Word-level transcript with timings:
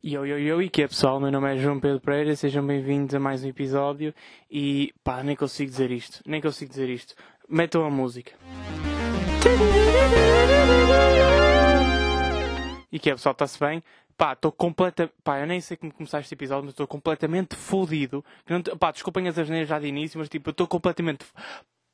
Yo, 0.00 0.24
yo, 0.24 0.38
yo, 0.38 0.62
e 0.62 0.70
que 0.70 0.82
é 0.82 0.86
pessoal? 0.86 1.18
Meu 1.18 1.32
nome 1.32 1.52
é 1.52 1.58
João 1.58 1.80
Pedro 1.80 2.00
Pereira, 2.00 2.36
sejam 2.36 2.64
bem-vindos 2.64 3.16
a 3.16 3.18
mais 3.18 3.42
um 3.42 3.48
episódio 3.48 4.14
e 4.48 4.94
pá, 5.02 5.24
nem 5.24 5.34
consigo 5.34 5.68
dizer 5.68 5.90
isto, 5.90 6.22
nem 6.24 6.40
consigo 6.40 6.70
dizer 6.70 6.88
isto. 6.88 7.16
Metam 7.48 7.84
a 7.84 7.90
música. 7.90 8.32
E 12.92 12.98
que 13.00 13.10
é 13.10 13.14
pessoal, 13.14 13.32
está-se 13.32 13.58
bem? 13.58 13.82
Pá, 14.16 14.34
estou 14.34 14.52
completamente. 14.52 15.14
Pá, 15.24 15.40
eu 15.40 15.48
nem 15.48 15.60
sei 15.60 15.76
como 15.76 15.92
começar 15.92 16.20
este 16.20 16.32
episódio, 16.32 16.66
mas 16.66 16.74
estou 16.74 16.86
completamente 16.86 17.56
fodido. 17.56 18.24
Pá, 18.78 18.92
desculpem 18.92 19.26
as 19.26 19.36
asneiras 19.36 19.68
já 19.68 19.80
de 19.80 19.88
início, 19.88 20.16
mas 20.16 20.28
tipo, 20.28 20.50
eu 20.50 20.52
estou 20.52 20.68
completamente 20.68 21.26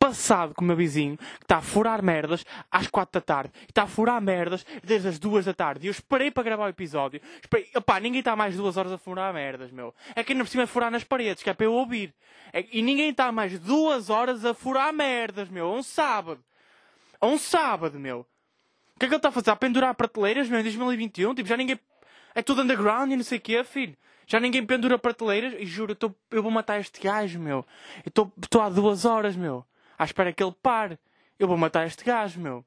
passado 0.08 0.54
com 0.54 0.62
o 0.62 0.66
meu 0.66 0.76
vizinho 0.76 1.16
que 1.16 1.44
está 1.44 1.56
a 1.56 1.62
furar 1.62 2.02
merdas 2.02 2.44
às 2.70 2.86
quatro 2.88 3.18
da 3.18 3.24
tarde 3.24 3.50
está 3.66 3.84
a 3.84 3.86
furar 3.86 4.20
merdas 4.20 4.66
desde 4.82 5.08
as 5.08 5.18
duas 5.18 5.46
da 5.46 5.54
tarde. 5.54 5.86
E 5.86 5.88
eu 5.88 5.90
esperei 5.92 6.30
para 6.30 6.42
gravar 6.42 6.66
o 6.66 6.68
episódio. 6.68 7.22
Esperei... 7.40 7.70
Opá, 7.74 7.98
ninguém 7.98 8.18
está 8.18 8.36
mais 8.36 8.54
duas 8.54 8.76
horas 8.76 8.92
a 8.92 8.98
furar 8.98 9.32
merdas, 9.32 9.70
meu. 9.70 9.94
É 10.14 10.22
que 10.22 10.32
ainda 10.32 10.44
por 10.44 10.50
cima 10.50 10.64
é 10.64 10.66
furar 10.66 10.90
nas 10.90 11.04
paredes, 11.04 11.42
que 11.42 11.48
é 11.48 11.54
para 11.54 11.64
eu 11.64 11.72
ouvir. 11.72 12.12
É- 12.52 12.66
E 12.70 12.82
ninguém 12.82 13.08
está 13.08 13.32
mais 13.32 13.58
duas 13.58 14.10
horas 14.10 14.44
a 14.44 14.52
furar 14.52 14.92
merdas, 14.92 15.48
meu. 15.48 15.68
A 15.68 15.72
um 15.72 15.82
sábado. 15.82 16.44
A 17.18 17.26
um 17.26 17.38
sábado, 17.38 17.98
meu. 17.98 18.26
O 18.94 18.98
que 18.98 19.06
é 19.06 19.08
que 19.08 19.14
ele 19.14 19.16
está 19.16 19.30
a 19.30 19.32
fazer? 19.32 19.50
A 19.52 19.56
pendurar 19.56 19.94
prateleiras, 19.94 20.50
meu, 20.50 20.60
em 20.60 20.64
2021? 20.64 21.34
Tipo, 21.34 21.48
já 21.48 21.56
ninguém. 21.56 21.80
É 22.34 22.42
tudo 22.42 22.60
underground 22.60 23.10
e 23.10 23.16
não 23.16 23.24
sei 23.24 23.38
o 23.38 23.40
quê, 23.40 23.64
filho. 23.64 23.96
Já 24.26 24.38
ninguém 24.38 24.66
pendura 24.66 24.98
prateleiras. 24.98 25.54
E 25.58 25.64
juro, 25.64 25.92
eu, 25.92 25.96
tô... 25.96 26.14
eu 26.30 26.42
vou 26.42 26.52
matar 26.52 26.78
este 26.78 27.00
gajo, 27.00 27.40
meu. 27.40 27.64
Eu 28.04 28.10
estou 28.42 28.60
há 28.60 28.68
duas 28.68 29.06
horas, 29.06 29.34
meu. 29.34 29.64
À 29.98 30.04
espera 30.04 30.32
que 30.32 30.42
ele 30.42 30.54
pare. 30.62 30.98
Eu 31.38 31.48
vou 31.48 31.56
matar 31.56 31.86
este 31.86 32.04
gajo, 32.04 32.40
meu. 32.40 32.64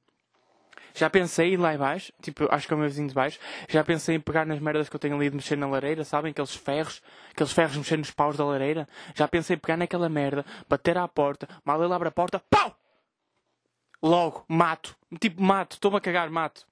Já 0.93 1.09
pensei 1.09 1.55
lá 1.57 1.75
em 1.75 1.77
baixo, 1.77 2.11
tipo, 2.21 2.47
acho 2.51 2.67
que 2.67 2.73
é 2.73 2.75
o 2.75 2.79
meu 2.79 2.89
vizinho 2.89 3.07
de 3.07 3.13
baixo. 3.13 3.39
Já 3.69 3.83
pensei 3.83 4.15
em 4.15 4.19
pegar 4.19 4.45
nas 4.45 4.59
merdas 4.59 4.89
que 4.89 4.95
eu 4.95 4.99
tenho 4.99 5.15
ali 5.15 5.29
de 5.29 5.35
mexer 5.35 5.55
na 5.55 5.67
lareira, 5.67 6.03
sabem? 6.03 6.31
Aqueles 6.31 6.55
ferros, 6.55 7.03
aqueles 7.31 7.53
ferros 7.53 7.77
mexer 7.77 7.97
nos 7.97 8.09
paus 8.09 8.35
da 8.35 8.43
lareira. 8.43 8.87
Já 9.13 9.27
pensei 9.27 9.55
em 9.55 9.59
pegar 9.59 9.77
naquela 9.77 10.09
merda, 10.09 10.43
bater 10.67 10.97
à 10.97 11.07
porta, 11.07 11.47
mal 11.63 11.83
ele 11.83 11.93
abre 11.93 12.07
a 12.07 12.11
porta, 12.11 12.39
pau! 12.49 12.75
Logo, 14.01 14.43
mato. 14.47 14.95
Tipo, 15.19 15.41
mato, 15.41 15.73
estou-me 15.73 15.97
a 15.97 16.01
cagar, 16.01 16.29
mato. 16.29 16.65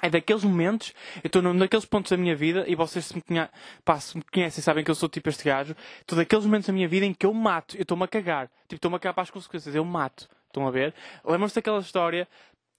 É 0.00 0.08
daqueles 0.08 0.44
momentos, 0.44 0.94
eu 1.16 1.26
estou 1.26 1.42
num 1.42 1.56
daqueles 1.56 1.84
pontos 1.84 2.10
da 2.10 2.16
minha 2.16 2.36
vida, 2.36 2.64
e 2.68 2.74
vocês 2.74 3.06
se 3.06 3.14
me, 3.14 3.22
conhe... 3.22 3.48
Pá, 3.84 3.98
se 3.98 4.16
me 4.16 4.22
conhecem 4.22 4.62
sabem 4.62 4.84
que 4.84 4.90
eu 4.90 4.94
sou 4.94 5.08
tipo 5.08 5.28
este 5.28 5.44
gajo, 5.44 5.74
estou 6.00 6.16
daqueles 6.16 6.44
momentos 6.44 6.66
da 6.68 6.72
minha 6.72 6.86
vida 6.86 7.04
em 7.04 7.12
que 7.12 7.26
eu 7.26 7.34
mato, 7.34 7.76
eu 7.76 7.82
estou-me 7.82 8.04
a 8.04 8.08
cagar. 8.08 8.46
Tipo, 8.62 8.76
estou-me 8.76 8.96
a 8.96 8.98
cagar 9.00 9.14
para 9.14 9.22
as 9.24 9.30
consequências, 9.30 9.74
eu 9.74 9.84
mato. 9.84 10.28
Estão 10.46 10.66
a 10.66 10.70
ver? 10.70 10.94
Lembram-se 11.24 11.56
daquela 11.56 11.80
história, 11.80 12.28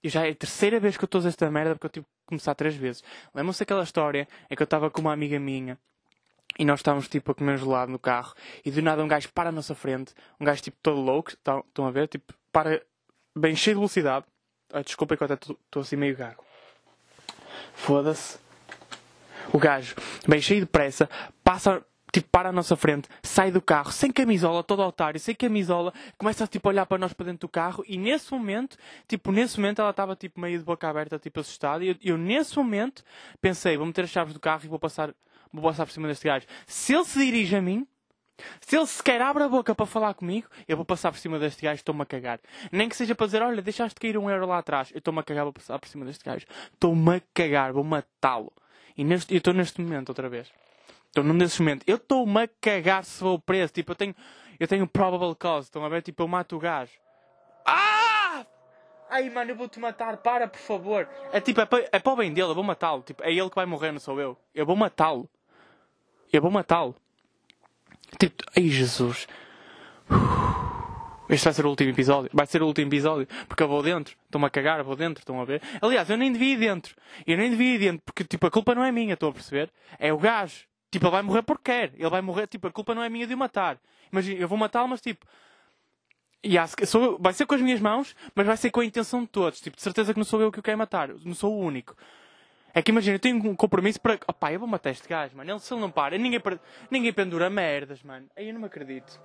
e 0.02 0.08
já 0.08 0.26
é 0.26 0.30
a 0.30 0.34
terceira 0.34 0.80
vez 0.80 0.96
que 0.96 1.04
eu 1.04 1.06
estou 1.06 1.20
a 1.22 1.28
esta 1.28 1.50
merda, 1.50 1.74
porque 1.74 1.86
eu 1.86 1.90
tive 1.90 2.06
que 2.06 2.26
começar 2.26 2.54
três 2.54 2.74
vezes. 2.74 3.04
Lembram-se 3.34 3.60
daquela 3.60 3.82
história 3.82 4.26
em 4.50 4.56
que 4.56 4.62
eu 4.62 4.64
estava 4.64 4.90
com 4.90 5.00
uma 5.00 5.12
amiga 5.12 5.38
minha, 5.38 5.78
e 6.58 6.64
nós 6.64 6.80
estávamos 6.80 7.08
tipo 7.08 7.32
a 7.32 7.34
comer 7.34 7.58
gelado 7.58 7.92
no 7.92 7.98
carro, 7.98 8.34
e 8.64 8.70
do 8.70 8.82
nada 8.82 9.04
um 9.04 9.08
gajo 9.08 9.28
para 9.32 9.50
à 9.50 9.52
nossa 9.52 9.74
frente, 9.74 10.14
um 10.40 10.44
gajo 10.44 10.62
tipo 10.62 10.76
todo 10.82 11.00
louco, 11.00 11.30
estão 11.30 11.86
a 11.86 11.90
ver? 11.90 12.08
Tipo, 12.08 12.32
para 12.50 12.82
bem 13.36 13.54
cheio 13.54 13.76
de 13.76 13.80
velocidade. 13.80 14.26
Desculpa 14.84 15.16
que 15.16 15.22
eu 15.22 15.26
até 15.26 15.34
estou 15.34 15.82
assim 15.82 15.96
meio 15.96 16.16
gago. 16.16 16.44
Foda-se. 17.74 18.38
O 19.52 19.58
gajo, 19.58 19.96
bem 20.28 20.40
cheio 20.40 20.60
de 20.60 20.66
pressa, 20.66 21.08
passa, 21.42 21.84
tipo, 22.12 22.28
para 22.30 22.50
à 22.50 22.52
nossa 22.52 22.76
frente, 22.76 23.08
sai 23.22 23.50
do 23.50 23.60
carro, 23.60 23.90
sem 23.90 24.12
camisola, 24.12 24.62
todo 24.62 24.80
otário, 24.82 25.18
sem 25.18 25.34
camisola, 25.34 25.92
começa 26.16 26.46
tipo, 26.46 26.68
a 26.68 26.70
olhar 26.70 26.86
para 26.86 26.98
nós 26.98 27.12
para 27.12 27.26
dentro 27.26 27.48
do 27.48 27.50
carro 27.50 27.84
e 27.88 27.98
nesse 27.98 28.30
momento, 28.32 28.76
tipo, 29.08 29.32
nesse 29.32 29.58
momento 29.58 29.80
ela 29.80 29.90
estava 29.90 30.14
tipo 30.14 30.40
meio 30.40 30.56
de 30.56 30.64
boca 30.64 30.88
aberta, 30.88 31.18
tipo 31.18 31.40
assustada, 31.40 31.84
e 31.84 31.88
eu, 31.88 31.96
eu 32.00 32.16
nesse 32.16 32.56
momento 32.56 33.02
pensei, 33.40 33.76
vou 33.76 33.86
meter 33.86 34.04
as 34.04 34.10
chaves 34.10 34.32
do 34.32 34.38
carro 34.38 34.60
e 34.64 34.68
vou 34.68 34.78
passar, 34.78 35.12
vou 35.52 35.62
passar 35.62 35.84
por 35.84 35.92
cima 35.92 36.06
deste 36.06 36.26
gajo. 36.26 36.46
Se 36.66 36.94
ele 36.94 37.04
se 37.04 37.18
dirige 37.18 37.56
a 37.56 37.62
mim, 37.62 37.86
se 38.60 38.76
ele 38.76 38.86
sequer 38.86 39.20
abre 39.22 39.42
a 39.42 39.48
boca 39.48 39.74
para 39.74 39.86
falar 39.86 40.14
comigo, 40.14 40.48
eu 40.66 40.76
vou 40.76 40.84
passar 40.84 41.10
por 41.12 41.18
cima 41.18 41.38
deste 41.38 41.62
gajo, 41.62 41.76
estou-me 41.76 42.02
a 42.02 42.06
cagar. 42.06 42.40
Nem 42.70 42.88
que 42.88 42.96
seja 42.96 43.14
para 43.14 43.26
dizer, 43.26 43.42
olha, 43.42 43.62
deixaste 43.62 43.98
cair 43.98 44.16
um 44.18 44.28
euro 44.30 44.46
lá 44.46 44.58
atrás, 44.58 44.90
eu 44.92 44.98
estou-me 44.98 45.20
a 45.20 45.22
cagar, 45.22 45.44
vou 45.44 45.52
passar 45.52 45.78
por 45.78 45.88
cima 45.88 46.04
deste 46.04 46.24
gajo. 46.24 46.46
Estou-me 46.72 47.16
a 47.16 47.22
cagar, 47.34 47.72
vou 47.72 47.84
matá-lo. 47.84 48.52
E 48.96 49.04
neste, 49.04 49.32
eu 49.32 49.38
estou 49.38 49.54
neste 49.54 49.80
momento 49.80 50.10
outra 50.10 50.28
vez. 50.28 50.52
Estou 51.10 51.24
num 51.24 51.36
desses 51.36 51.58
momentos. 51.58 51.84
Eu 51.88 51.96
estou-me 51.96 52.42
a 52.42 52.48
cagar 52.60 53.02
se 53.04 53.22
vou 53.22 53.36
preso. 53.38 53.72
Tipo, 53.72 53.92
eu 53.92 53.96
tenho, 53.96 54.14
eu 54.60 54.68
tenho 54.68 54.86
probable 54.86 55.34
cause. 55.34 55.66
Estão 55.66 55.84
a 55.84 55.88
ver? 55.88 56.02
Tipo, 56.02 56.22
eu 56.22 56.28
mato 56.28 56.56
o 56.56 56.58
gajo. 56.60 56.92
Ah! 57.66 58.46
Ai, 59.08 59.28
mano, 59.28 59.50
eu 59.50 59.56
vou-te 59.56 59.80
matar. 59.80 60.18
Para, 60.18 60.46
por 60.46 60.60
favor. 60.60 61.08
É 61.32 61.40
tipo, 61.40 61.60
é 61.60 61.66
para, 61.66 61.88
é 61.90 61.98
para 61.98 62.12
o 62.12 62.16
bem 62.16 62.32
dele. 62.32 62.50
Eu 62.50 62.54
vou 62.54 62.62
matá-lo. 62.62 63.02
Tipo, 63.02 63.24
é 63.24 63.32
ele 63.32 63.50
que 63.50 63.56
vai 63.56 63.66
morrer, 63.66 63.90
não 63.90 63.98
sou 63.98 64.20
eu. 64.20 64.36
Eu 64.54 64.64
vou 64.64 64.76
matá-lo. 64.76 65.28
Eu 66.32 66.40
vou 66.40 66.50
matá-lo. 66.50 66.94
Tipo, 68.18 68.42
ai 68.56 68.68
Jesus. 68.68 69.26
Este 71.28 71.44
vai 71.44 71.54
ser 71.54 71.64
o 71.64 71.68
último 71.70 71.90
episódio. 71.90 72.30
Vai 72.34 72.46
ser 72.46 72.60
o 72.62 72.66
último 72.66 72.88
episódio. 72.88 73.28
Porque 73.46 73.62
eu 73.62 73.68
vou 73.68 73.82
dentro. 73.82 74.16
Estou-me 74.24 74.46
a 74.46 74.50
cagar, 74.50 74.82
vou 74.82 74.96
dentro. 74.96 75.20
Estão 75.22 75.40
a 75.40 75.44
ver? 75.44 75.62
Aliás, 75.80 76.10
eu 76.10 76.16
nem 76.16 76.32
devia 76.32 76.54
ir 76.54 76.58
dentro. 76.58 76.96
Eu 77.26 77.36
nem 77.36 77.50
devia 77.50 77.74
ir 77.74 77.78
dentro. 77.78 78.02
Porque, 78.04 78.24
tipo, 78.24 78.46
a 78.46 78.50
culpa 78.50 78.74
não 78.74 78.82
é 78.84 78.90
minha. 78.90 79.14
Estão 79.14 79.28
a 79.28 79.32
perceber? 79.32 79.70
É 79.98 80.12
o 80.12 80.18
gajo. 80.18 80.64
Tipo, 80.90 81.06
ele 81.06 81.12
vai 81.12 81.22
morrer 81.22 81.42
porque 81.42 81.70
quer. 81.70 81.92
Ele 81.96 82.10
vai 82.10 82.20
morrer. 82.20 82.48
Tipo, 82.48 82.66
a 82.66 82.72
culpa 82.72 82.94
não 82.96 83.02
é 83.02 83.08
minha 83.08 83.26
de 83.28 83.34
o 83.34 83.38
matar. 83.38 83.78
Imagina, 84.10 84.40
eu 84.40 84.48
vou 84.48 84.58
matá-lo, 84.58 84.88
mas 84.88 85.00
tipo. 85.00 85.24
E 86.42 86.58
há- 86.58 86.66
eu- 86.94 87.18
vai 87.20 87.32
ser 87.32 87.46
com 87.46 87.54
as 87.54 87.60
minhas 87.60 87.80
mãos, 87.80 88.16
mas 88.34 88.46
vai 88.46 88.56
ser 88.56 88.70
com 88.70 88.80
a 88.80 88.84
intenção 88.84 89.20
de 89.20 89.28
todos. 89.28 89.60
Tipo, 89.60 89.76
de 89.76 89.82
certeza 89.82 90.12
que 90.12 90.18
não 90.18 90.24
sou 90.24 90.40
eu 90.40 90.50
que 90.50 90.58
o 90.58 90.62
quero 90.62 90.78
matar. 90.78 91.10
Não 91.24 91.34
sou 91.34 91.54
o 91.54 91.60
único. 91.60 91.94
É 92.74 92.80
que 92.82 92.90
imagina, 92.90 93.16
eu 93.16 93.20
tenho 93.20 93.36
um 93.50 93.56
compromisso 93.56 94.00
para. 94.00 94.14
Opá, 94.28 94.52
eu 94.52 94.58
vou 94.60 94.68
matar 94.68 94.90
este 94.90 95.08
gajo, 95.08 95.36
mano. 95.36 95.50
Ele, 95.50 95.58
se 95.60 95.72
ele 95.74 95.80
não 95.80 95.90
para, 95.90 96.16
ninguém, 96.16 96.40
ninguém 96.90 97.12
pendura 97.12 97.50
merdas, 97.50 98.02
mano. 98.02 98.26
Aí 98.36 98.48
eu 98.48 98.54
não 98.54 98.60
me 98.60 98.66
acredito. 98.66 99.20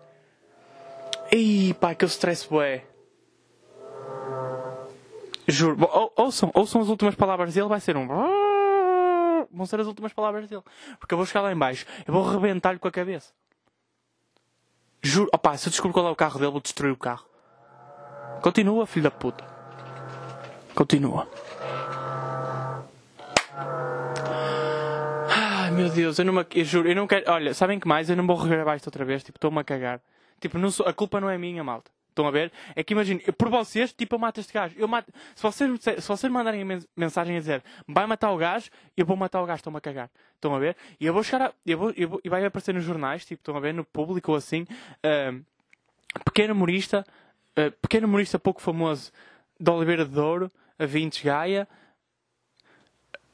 Ih, 1.32 1.74
pá, 1.76 1.94
que 1.94 2.06
stress 2.06 2.48
bué. 2.48 2.84
Juro. 5.48 5.78
Ou- 5.92 6.12
Ouçam, 6.16 6.50
ouçam 6.54 6.82
as 6.82 6.88
últimas 6.90 7.16
palavras 7.16 7.54
dele, 7.54 7.68
vai 7.68 7.80
ser 7.80 7.96
um. 7.98 8.08
Vão 9.52 9.66
ser 9.66 9.80
as 9.80 9.88
últimas 9.88 10.12
palavras 10.12 10.50
dele. 10.50 10.64
Porque 11.00 11.14
eu 11.14 11.18
vou 11.18 11.26
chegar 11.26 11.42
lá 11.42 11.52
em 11.52 11.58
baixo, 11.58 11.86
eu 12.08 12.14
vou 12.14 12.24
rebentar-lhe 12.24 12.80
com 12.80 12.88
a 12.88 12.92
cabeça. 12.92 13.32
Juro. 15.04 15.30
Opá, 15.34 15.56
se 15.56 15.68
eu 15.68 15.72
descobrir 15.72 15.94
qual 15.94 16.08
é 16.08 16.12
o 16.12 16.16
carro 16.16 16.40
dele, 16.40 16.52
vou 16.52 16.62
destruir 16.62 16.92
o 16.92 16.98
carro. 16.98 17.26
Continua, 18.42 18.88
filho 18.88 19.04
da 19.04 19.12
puta. 19.12 19.46
Continua. 20.74 21.28
Meu 25.76 25.90
Deus, 25.90 26.18
eu 26.20 26.26
não 26.26 26.34
me, 26.34 26.46
eu 26.54 26.64
juro, 26.66 26.90
eu 26.90 26.96
não 26.96 27.08
quero. 27.08 27.30
Olha, 27.32 27.54
sabem 27.54 27.80
que 27.80 27.88
mais? 27.88 28.10
Eu 28.10 28.16
não 28.16 28.26
vou 28.26 28.36
regravar 28.36 28.76
isto 28.76 28.88
outra 28.88 29.04
vez, 29.06 29.24
tipo, 29.24 29.38
estou-me 29.38 29.60
a 29.60 29.64
cagar. 29.64 30.02
Tipo, 30.40 30.58
não 30.58 30.70
sou- 30.72 30.86
a 30.88 30.94
culpa 30.94 31.20
não 31.22 31.30
é 31.30 31.38
minha, 31.38 31.64
malta. 31.64 31.92
Estão 32.10 32.28
a 32.28 32.32
ver? 32.32 32.52
É 32.76 32.84
que 32.84 32.94
imagino, 32.94 33.20
por 33.34 33.50
vocês, 33.50 33.92
tipo, 33.92 34.16
eu 34.16 34.20
mato 34.20 34.40
este 34.40 34.54
gajo. 34.54 34.74
Eu 34.78 34.88
mato, 34.88 35.12
se 35.36 35.44
vocês, 35.44 35.82
se 35.82 36.08
vocês 36.08 36.32
mandarem 36.32 36.64
mensagem 36.96 37.36
a 37.36 37.40
dizer 37.40 37.62
vai 37.88 38.06
matar 38.08 38.32
o 38.32 38.38
gajo, 38.38 38.70
eu 38.96 39.06
vou 39.06 39.18
matar 39.18 39.42
o 39.42 39.46
gajo, 39.46 39.58
estão-me 39.58 39.78
a 39.78 39.82
cagar. 39.82 40.10
Estão 40.36 40.56
a 40.56 40.60
ver? 40.60 40.78
E 41.00 41.06
eu 41.06 41.14
vou 41.14 41.22
chegar 41.24 41.48
a, 41.50 41.54
eu 41.66 41.78
vou, 41.78 41.92
eu 41.98 42.08
vou- 42.08 42.22
e 42.24 42.30
vai 42.30 42.46
aparecer 42.46 42.74
nos 42.74 42.86
jornais, 42.86 43.26
tipo, 43.26 43.42
estão 43.42 43.58
a 43.58 43.60
ver? 43.60 43.74
No 43.74 43.84
público 43.84 44.32
ou 44.32 44.38
assim, 44.38 44.66
ahm, 45.04 45.42
pequeno 46.24 46.54
humorista, 46.54 47.06
ah, 47.58 47.72
pequeno 47.82 48.08
humorista 48.08 48.40
pouco 48.40 48.62
famoso 48.62 49.12
de 49.60 49.70
Oliveira 49.70 50.06
de 50.06 50.12
Douro, 50.12 50.50
a 50.80 50.86
Vintes 50.86 51.22
Gaia, 51.22 51.68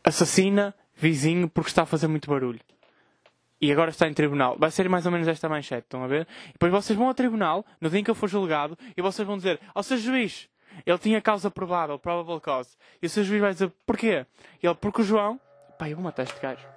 assassina 0.03 0.73
vizinho 1.01 1.49
porque 1.49 1.69
está 1.69 1.81
a 1.81 1.85
fazer 1.85 2.07
muito 2.07 2.29
barulho. 2.29 2.59
E 3.59 3.71
agora 3.71 3.89
está 3.89 4.07
em 4.07 4.13
tribunal. 4.13 4.55
Vai 4.57 4.71
ser 4.71 4.87
mais 4.87 5.05
ou 5.05 5.11
menos 5.11 5.27
esta 5.27 5.49
manchete, 5.49 5.85
estão 5.85 6.03
a 6.03 6.07
ver? 6.07 6.27
E 6.49 6.53
depois 6.53 6.71
vocês 6.71 6.97
vão 6.97 7.07
ao 7.07 7.13
tribunal, 7.13 7.65
no 7.79 7.89
dia 7.89 7.99
em 7.99 8.03
que 8.03 8.11
eu 8.11 8.15
for 8.15 8.29
julgado, 8.29 8.77
e 8.95 9.01
vocês 9.01 9.27
vão 9.27 9.37
dizer, 9.37 9.59
ao 9.73 9.83
seu 9.83 9.97
juiz, 9.97 10.47
ele 10.85 10.97
tinha 10.97 11.21
causa 11.21 11.49
provável, 11.49 11.97
probable 11.97 12.39
cause. 12.39 12.77
E 13.01 13.07
o 13.07 13.09
seu 13.09 13.23
juiz 13.23 13.41
vai 13.41 13.53
dizer, 13.53 13.71
porquê? 13.85 14.25
E 14.61 14.67
ele, 14.67 14.75
porque 14.75 15.01
o 15.01 15.03
João... 15.03 15.39
Pá, 15.77 15.89
eu 15.89 15.95
vou 15.95 16.03
matar 16.03 16.23
este 16.23 16.39
gajo. 16.39 16.70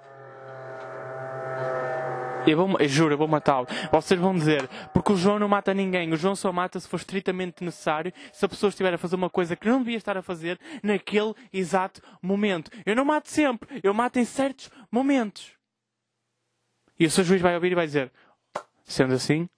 Eu, 2.45 2.57
vou, 2.57 2.79
eu 2.79 2.87
juro, 2.87 3.13
eu 3.13 3.17
vou 3.17 3.27
matá-lo. 3.27 3.67
Vocês 3.91 4.19
vão 4.19 4.33
dizer, 4.33 4.67
porque 4.93 5.11
o 5.11 5.17
João 5.17 5.39
não 5.39 5.47
mata 5.47 5.73
ninguém. 5.73 6.11
O 6.13 6.17
João 6.17 6.35
só 6.35 6.51
mata 6.51 6.79
se 6.79 6.87
for 6.87 6.97
estritamente 6.97 7.63
necessário, 7.63 8.13
se 8.31 8.45
a 8.45 8.49
pessoa 8.49 8.69
estiver 8.69 8.93
a 8.93 8.97
fazer 8.97 9.15
uma 9.15 9.29
coisa 9.29 9.55
que 9.55 9.67
não 9.67 9.79
devia 9.79 9.97
estar 9.97 10.17
a 10.17 10.21
fazer 10.21 10.59
naquele 10.83 11.33
exato 11.51 12.01
momento. 12.21 12.71
Eu 12.85 12.95
não 12.95 13.05
mato 13.05 13.29
sempre, 13.29 13.79
eu 13.83 13.93
mato 13.93 14.19
em 14.19 14.25
certos 14.25 14.69
momentos. 14.91 15.51
E 16.99 17.05
o 17.05 17.11
seu 17.11 17.23
juiz 17.23 17.41
vai 17.41 17.55
ouvir 17.55 17.71
e 17.71 17.75
vai 17.75 17.85
dizer, 17.85 18.11
sendo 18.83 19.13
assim, 19.13 19.49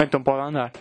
então 0.00 0.22
pode 0.22 0.40
andar. 0.40 0.72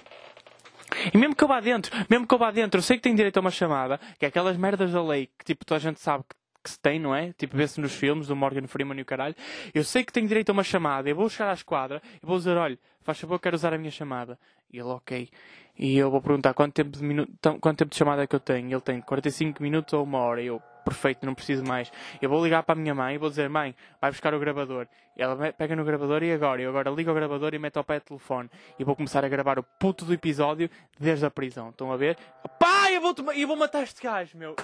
E 1.13 1.17
mesmo 1.17 1.35
que 1.35 1.43
eu 1.43 1.47
vá 1.47 1.59
dentro, 1.59 1.91
mesmo 2.09 2.25
que 2.25 2.33
eu 2.33 2.37
vá 2.37 2.51
dentro, 2.51 2.79
eu 2.79 2.83
sei 2.83 2.97
que 2.97 3.03
tenho 3.03 3.15
direito 3.15 3.37
a 3.37 3.41
uma 3.41 3.51
chamada, 3.51 3.99
que 4.17 4.25
é 4.25 4.29
aquelas 4.29 4.55
merdas 4.57 4.91
da 4.91 5.03
lei 5.03 5.27
que 5.37 5.43
tipo 5.43 5.65
toda 5.65 5.77
a 5.77 5.81
gente 5.81 5.99
sabe 5.99 6.23
que, 6.23 6.35
que 6.65 6.71
se 6.71 6.79
tem, 6.79 6.99
não 6.99 7.15
é? 7.15 7.31
Tipo, 7.33 7.55
vê-se 7.55 7.79
nos 7.79 7.93
filmes 7.93 8.27
do 8.27 8.35
Morgan 8.35 8.67
Freeman 8.67 8.97
e 8.97 9.03
o 9.03 9.05
caralho. 9.05 9.35
Eu 9.73 9.83
sei 9.83 10.03
que 10.03 10.11
tenho 10.11 10.27
direito 10.27 10.49
a 10.49 10.53
uma 10.53 10.63
chamada, 10.63 11.07
eu 11.07 11.15
vou 11.15 11.29
chegar 11.29 11.51
à 11.51 11.53
esquadra 11.53 12.01
e 12.21 12.25
vou 12.25 12.37
dizer, 12.37 12.57
olha, 12.57 12.77
faz 13.03 13.19
favor, 13.19 13.39
quero 13.39 13.55
usar 13.55 13.73
a 13.73 13.77
minha 13.77 13.91
chamada. 13.91 14.37
E 14.73 14.79
ele, 14.79 14.89
ok. 14.89 15.29
E 15.77 15.97
eu 15.97 16.09
vou 16.09 16.21
perguntar 16.21 16.53
quanto 16.53 16.73
tempo 16.73 16.89
de, 16.89 17.03
minuto, 17.03 17.31
quanto 17.59 17.77
tempo 17.77 17.91
de 17.91 17.97
chamada 17.97 18.23
é 18.23 18.27
que 18.27 18.35
eu 18.35 18.39
tenho. 18.39 18.71
Ele 18.71 18.81
tem 18.81 18.99
45 18.99 19.61
minutos 19.61 19.93
ou 19.93 20.03
uma 20.03 20.19
hora. 20.19 20.41
E 20.41 20.47
eu, 20.47 20.61
perfeito, 20.83 21.25
não 21.25 21.35
preciso 21.35 21.63
mais. 21.63 21.91
Eu 22.21 22.29
vou 22.29 22.43
ligar 22.43 22.63
para 22.63 22.73
a 22.73 22.81
minha 22.81 22.95
mãe 22.95 23.15
e 23.15 23.17
vou 23.17 23.29
dizer, 23.29 23.49
mãe, 23.49 23.75
vai 24.01 24.09
buscar 24.09 24.33
o 24.33 24.39
gravador. 24.39 24.87
E 25.17 25.21
ela 25.21 25.53
pega 25.53 25.75
no 25.75 25.83
gravador 25.83 26.23
e 26.23 26.31
agora? 26.31 26.61
Eu 26.61 26.69
agora 26.69 26.89
ligo 26.89 27.11
o 27.11 27.13
gravador 27.13 27.53
e 27.53 27.59
meto 27.59 27.77
ao 27.77 27.83
pé 27.83 27.99
do 27.99 28.05
telefone. 28.05 28.49
E 28.79 28.83
vou 28.83 28.95
começar 28.95 29.23
a 29.23 29.29
gravar 29.29 29.59
o 29.59 29.63
puto 29.63 30.05
do 30.05 30.13
episódio 30.13 30.69
desde 30.99 31.25
a 31.25 31.31
prisão. 31.31 31.69
Estão 31.69 31.91
a 31.91 31.97
ver? 31.97 32.17
Pá, 32.57 32.89
eu 32.91 33.01
vou, 33.01 33.13
eu 33.33 33.47
vou 33.47 33.57
matar 33.57 33.83
este 33.83 34.01
gajo, 34.01 34.37
meu. 34.37 34.55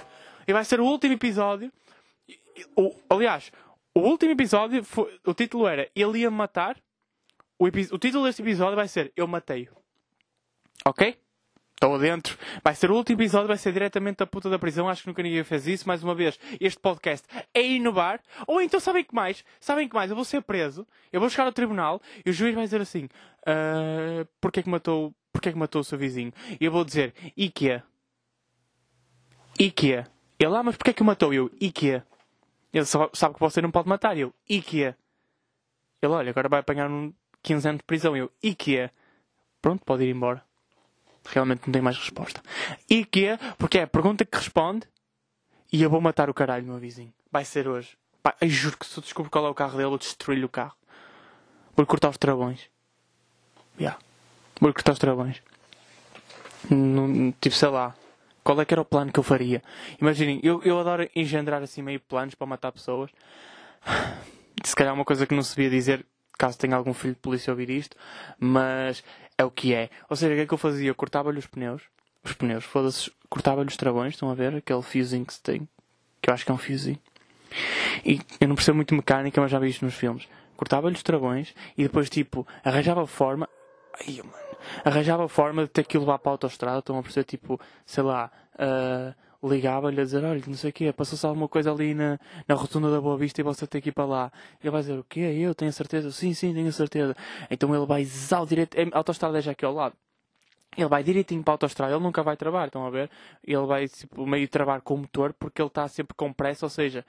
E 0.46 0.52
vai 0.52 0.64
ser 0.64 0.80
o 0.80 0.84
último 0.84 1.14
episódio. 1.14 1.70
O- 2.76 2.94
aliás, 3.10 3.50
o 3.94 4.00
último 4.00 4.32
episódio, 4.32 4.82
foi- 4.84 5.18
o 5.26 5.34
título 5.34 5.66
era 5.66 5.88
Ele 5.94 6.20
ia 6.20 6.30
matar. 6.30 6.76
O, 7.58 7.66
o 7.66 7.98
título 7.98 8.24
deste 8.24 8.42
episódio 8.42 8.76
vai 8.76 8.88
ser 8.88 9.12
Eu 9.16 9.26
matei-o. 9.26 9.74
Ok? 10.84 11.16
Estou 11.74 11.96
adentro. 11.96 12.38
Vai 12.62 12.74
ser 12.76 12.92
o 12.92 12.96
último 12.96 13.20
episódio, 13.20 13.48
vai 13.48 13.58
ser 13.58 13.72
diretamente 13.72 14.18
da 14.18 14.26
puta 14.26 14.48
da 14.48 14.58
prisão. 14.58 14.88
Acho 14.88 15.02
que 15.02 15.08
nunca 15.08 15.22
ninguém 15.22 15.42
fez 15.42 15.66
isso. 15.66 15.88
Mais 15.88 16.02
uma 16.04 16.14
vez, 16.14 16.38
este 16.60 16.78
podcast 16.78 17.26
é 17.52 17.60
inovar. 17.60 18.20
Ou 18.46 18.60
então, 18.60 18.78
sabem 18.78 19.02
que 19.04 19.14
mais? 19.14 19.44
Sabem 19.58 19.88
que 19.88 19.94
mais? 19.94 20.10
Eu 20.10 20.14
vou 20.16 20.24
ser 20.24 20.42
preso, 20.42 20.86
eu 21.12 21.18
vou 21.20 21.28
chegar 21.28 21.44
ao 21.44 21.52
tribunal 21.52 22.00
e 22.24 22.30
o 22.30 22.32
juiz 22.32 22.54
vai 22.54 22.64
dizer 22.64 22.80
assim: 22.80 23.08
ah, 23.46 24.24
Porquê 24.40 24.62
que 24.62 24.68
matou, 24.68 25.12
porquê 25.32 25.50
que 25.52 25.58
matou 25.58 25.80
o 25.80 25.84
seu 25.84 25.98
vizinho? 25.98 26.32
E 26.60 26.64
eu 26.64 26.70
vou 26.70 26.84
dizer: 26.84 27.14
E 27.36 27.50
que 27.50 27.82
Ele, 30.38 30.56
ah, 30.56 30.62
mas 30.62 30.76
porquê 30.76 30.92
que 30.92 31.02
o 31.02 31.04
matou? 31.04 31.34
Eu, 31.34 31.50
que 31.74 32.00
Ele 32.72 32.84
só 32.86 33.10
sabe 33.12 33.34
que 33.34 33.40
você 33.40 33.60
não 33.60 33.70
pode 33.70 33.88
matar. 33.88 34.16
Eu, 34.16 34.32
e 34.48 34.62
que 34.62 34.80
Ele, 34.80 36.12
olha, 36.12 36.30
agora 36.30 36.48
vai 36.48 36.60
apanhar 36.60 36.90
um 36.90 37.12
15 37.42 37.68
anos 37.68 37.78
de 37.78 37.84
prisão. 37.84 38.16
Eu, 38.16 38.30
e 38.42 38.54
que 38.54 38.90
Pronto, 39.60 39.84
pode 39.84 40.02
ir 40.02 40.10
embora. 40.10 40.44
Realmente 41.24 41.62
não 41.66 41.72
tem 41.72 41.80
mais 41.80 41.96
resposta. 41.96 42.42
E 42.90 43.04
que 43.04 43.26
é? 43.26 43.36
Porque 43.56 43.78
é 43.78 43.82
a 43.82 43.86
pergunta 43.86 44.24
que 44.24 44.36
responde 44.36 44.88
e 45.72 45.80
eu 45.80 45.88
vou 45.88 46.00
matar 46.00 46.28
o 46.28 46.34
caralho 46.34 46.66
meu 46.66 46.78
vizinho. 46.78 47.14
Vai 47.30 47.44
ser 47.44 47.68
hoje. 47.68 47.96
Pá, 48.22 48.34
eu 48.40 48.48
juro 48.48 48.76
que 48.76 48.84
se 48.84 48.98
eu 48.98 49.02
descubro 49.02 49.30
qual 49.30 49.46
é 49.46 49.48
o 49.48 49.54
carro 49.54 49.76
dele, 49.76 49.88
vou 49.88 49.98
destruir-lhe 49.98 50.44
o 50.44 50.48
carro. 50.48 50.74
Vou-lhe 51.76 51.86
cortar 51.86 52.10
os 52.10 52.18
travões. 52.18 52.68
Yeah. 53.78 53.98
Vou-lhe 54.60 54.74
cortar 54.74 54.92
os 54.92 54.98
travões. 54.98 55.40
Não- 56.68 57.32
tipo, 57.40 57.54
sei 57.54 57.68
lá. 57.68 57.94
Qual 58.44 58.60
é 58.60 58.64
que 58.64 58.74
era 58.74 58.80
o 58.80 58.84
plano 58.84 59.12
que 59.12 59.18
eu 59.18 59.22
faria? 59.22 59.62
Imaginem, 60.00 60.40
eu, 60.42 60.60
eu 60.64 60.78
adoro 60.78 61.08
engendrar 61.14 61.62
assim 61.62 61.82
meio 61.82 62.00
planos 62.00 62.34
para 62.34 62.46
matar 62.46 62.72
pessoas. 62.72 63.10
Se 64.64 64.74
calhar 64.76 64.94
uma 64.94 65.04
coisa 65.04 65.26
que 65.26 65.34
não 65.34 65.42
se 65.42 65.56
devia 65.56 65.70
dizer 65.70 66.06
caso 66.38 66.58
tenha 66.58 66.76
algum 66.76 66.92
filho 66.92 67.14
de 67.14 67.20
polícia 67.20 67.52
ouvir 67.52 67.70
isto, 67.70 67.96
mas 68.38 69.04
é 69.38 69.44
o 69.44 69.50
que 69.50 69.74
é. 69.74 69.90
Ou 70.08 70.16
seja, 70.16 70.32
o 70.32 70.36
que 70.36 70.42
é 70.42 70.46
que 70.46 70.54
eu 70.54 70.58
fazia? 70.58 70.88
Eu 70.90 70.94
cortava-lhe 70.94 71.38
os 71.38 71.46
pneus. 71.46 71.82
Os 72.24 72.32
pneus, 72.32 72.64
foda-se, 72.64 73.12
cortava-lhe 73.28 73.68
os 73.68 73.76
travões, 73.76 74.14
estão 74.14 74.30
a 74.30 74.34
ver? 74.34 74.56
Aquele 74.56 74.82
fiozinho 74.82 75.24
que 75.24 75.34
se 75.34 75.40
tem. 75.40 75.68
Que 76.20 76.30
eu 76.30 76.34
acho 76.34 76.44
que 76.44 76.50
é 76.50 76.54
um 76.54 76.58
fiozinho. 76.58 76.98
E 78.04 78.20
eu 78.40 78.48
não 78.48 78.54
percebo 78.56 78.76
muito 78.76 78.94
mecânica, 78.94 79.40
mas 79.40 79.50
já 79.50 79.58
vi 79.58 79.68
isto 79.68 79.84
nos 79.84 79.94
filmes. 79.94 80.28
Cortava-lhe 80.56 80.94
os 80.94 81.02
travões 81.02 81.54
e 81.76 81.82
depois, 81.82 82.08
tipo, 82.08 82.46
arranjava 82.64 83.06
forma. 83.06 83.48
Ai, 84.00 84.16
mano. 84.18 84.51
Arranjava 84.84 85.28
forma 85.28 85.62
de 85.64 85.68
ter 85.68 85.84
que 85.86 85.98
levar 85.98 86.18
para 86.18 86.32
a 86.32 86.34
autostrada. 86.34 86.78
Estão 86.78 86.98
a 86.98 87.02
perceber, 87.02 87.24
tipo, 87.24 87.60
sei 87.86 88.02
lá, 88.02 88.30
ah, 88.58 89.14
ligava-lhe 89.42 90.00
a 90.00 90.04
dizer: 90.04 90.24
olha, 90.24 90.42
não 90.46 90.54
sei 90.54 90.70
o 90.70 90.72
quê, 90.72 90.92
passou-se 90.92 91.26
alguma 91.26 91.48
coisa 91.48 91.72
ali 91.72 91.94
na, 91.94 92.18
na 92.46 92.54
rotunda 92.54 92.90
da 92.90 93.00
Boa 93.00 93.16
Vista 93.16 93.40
e 93.40 93.44
você 93.44 93.66
tem 93.66 93.80
que 93.80 93.88
ir 93.88 93.92
para 93.92 94.04
lá. 94.04 94.32
Ele 94.62 94.70
vai 94.70 94.80
dizer: 94.80 94.98
o 94.98 95.04
quê? 95.04 95.20
Eu 95.20 95.54
tenho 95.54 95.72
certeza? 95.72 96.10
Sim, 96.12 96.34
sim, 96.34 96.54
tenho 96.54 96.72
certeza. 96.72 97.16
Então 97.50 97.74
ele 97.74 97.86
vai 97.86 98.02
exal 98.02 98.46
direito. 98.46 98.76
A 98.92 98.98
autostrada 98.98 99.38
é 99.38 99.42
já 99.42 99.52
aqui 99.52 99.64
ao 99.64 99.74
lado. 99.74 99.96
Ele 100.76 100.88
vai 100.88 101.02
direitinho 101.02 101.42
para 101.42 101.52
a 101.52 101.54
autostrada, 101.54 101.92
ele 101.92 102.02
nunca 102.02 102.22
vai 102.22 102.34
travar, 102.34 102.66
estão 102.66 102.86
a 102.86 102.90
ver? 102.90 103.10
Ele 103.44 103.66
vai 103.66 103.88
tipo, 103.88 104.26
meio 104.26 104.48
travar 104.48 104.80
com 104.80 104.94
o 104.94 104.98
motor 104.98 105.34
porque 105.34 105.60
ele 105.60 105.68
está 105.68 105.86
sempre 105.86 106.14
com 106.14 106.32
pressa, 106.32 106.64
ou 106.64 106.70
seja, 106.70 107.04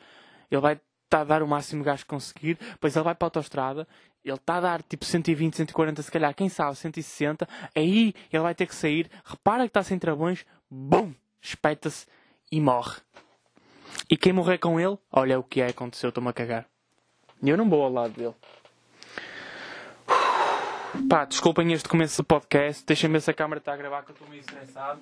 ele 0.52 0.60
vai 0.60 0.74
estar 1.06 1.22
a 1.22 1.24
dar 1.24 1.42
o 1.42 1.48
máximo 1.48 1.82
gás 1.82 2.04
que 2.04 2.10
conseguir, 2.10 2.56
depois 2.56 2.94
ele 2.94 3.06
vai 3.06 3.16
para 3.16 3.26
a 3.26 3.28
autostrada, 3.28 3.88
ele 4.24 4.36
está 4.36 4.56
a 4.56 4.62
dar 4.62 4.82
tipo 4.84 5.06
120, 5.06 5.58
140, 5.58 6.02
se 6.02 6.12
calhar, 6.12 6.34
quem 6.34 6.50
sabe, 6.50 6.76
160, 6.78 7.48
aí 7.76 8.14
ele 8.32 8.44
vai 8.44 8.56
ter 8.56 8.66
que 8.66 8.76
sair, 8.76 9.10
repara 9.26 9.64
que 9.64 9.70
está 9.70 9.84
sem 9.84 10.00
travões, 10.00 10.46
bum, 10.70 11.14
espeta-se 11.42 12.06
e 12.52 12.62
morre. 12.62 12.98
E 14.10 14.18
quem 14.18 14.34
morrer 14.34 14.58
com 14.58 14.80
ele, 14.80 14.98
olha 15.12 15.40
o 15.40 15.44
que 15.44 15.62
é 15.62 15.66
que 15.66 15.72
aconteceu, 15.72 16.10
estou-me 16.10 16.30
a 16.30 16.34
cagar. 16.34 16.66
Eu 17.42 17.58
não 17.58 17.70
vou 17.70 17.84
ao 17.84 17.92
lado 17.92 18.14
dele. 18.14 18.34
Pá, 21.10 21.26
desculpem 21.26 21.74
este 21.74 21.90
começo 21.90 22.22
do 22.22 22.26
podcast. 22.26 22.86
Deixem-me 22.86 23.14
ver 23.14 23.22
se 23.22 23.32
a 23.32 23.34
câmera 23.34 23.60
está 23.60 23.74
a 23.74 23.78
gravar 23.78 24.04
que 24.04 24.12
eu 24.12 24.14
estou 24.14 24.30
meio 24.30 24.40
estressado. 24.40 25.02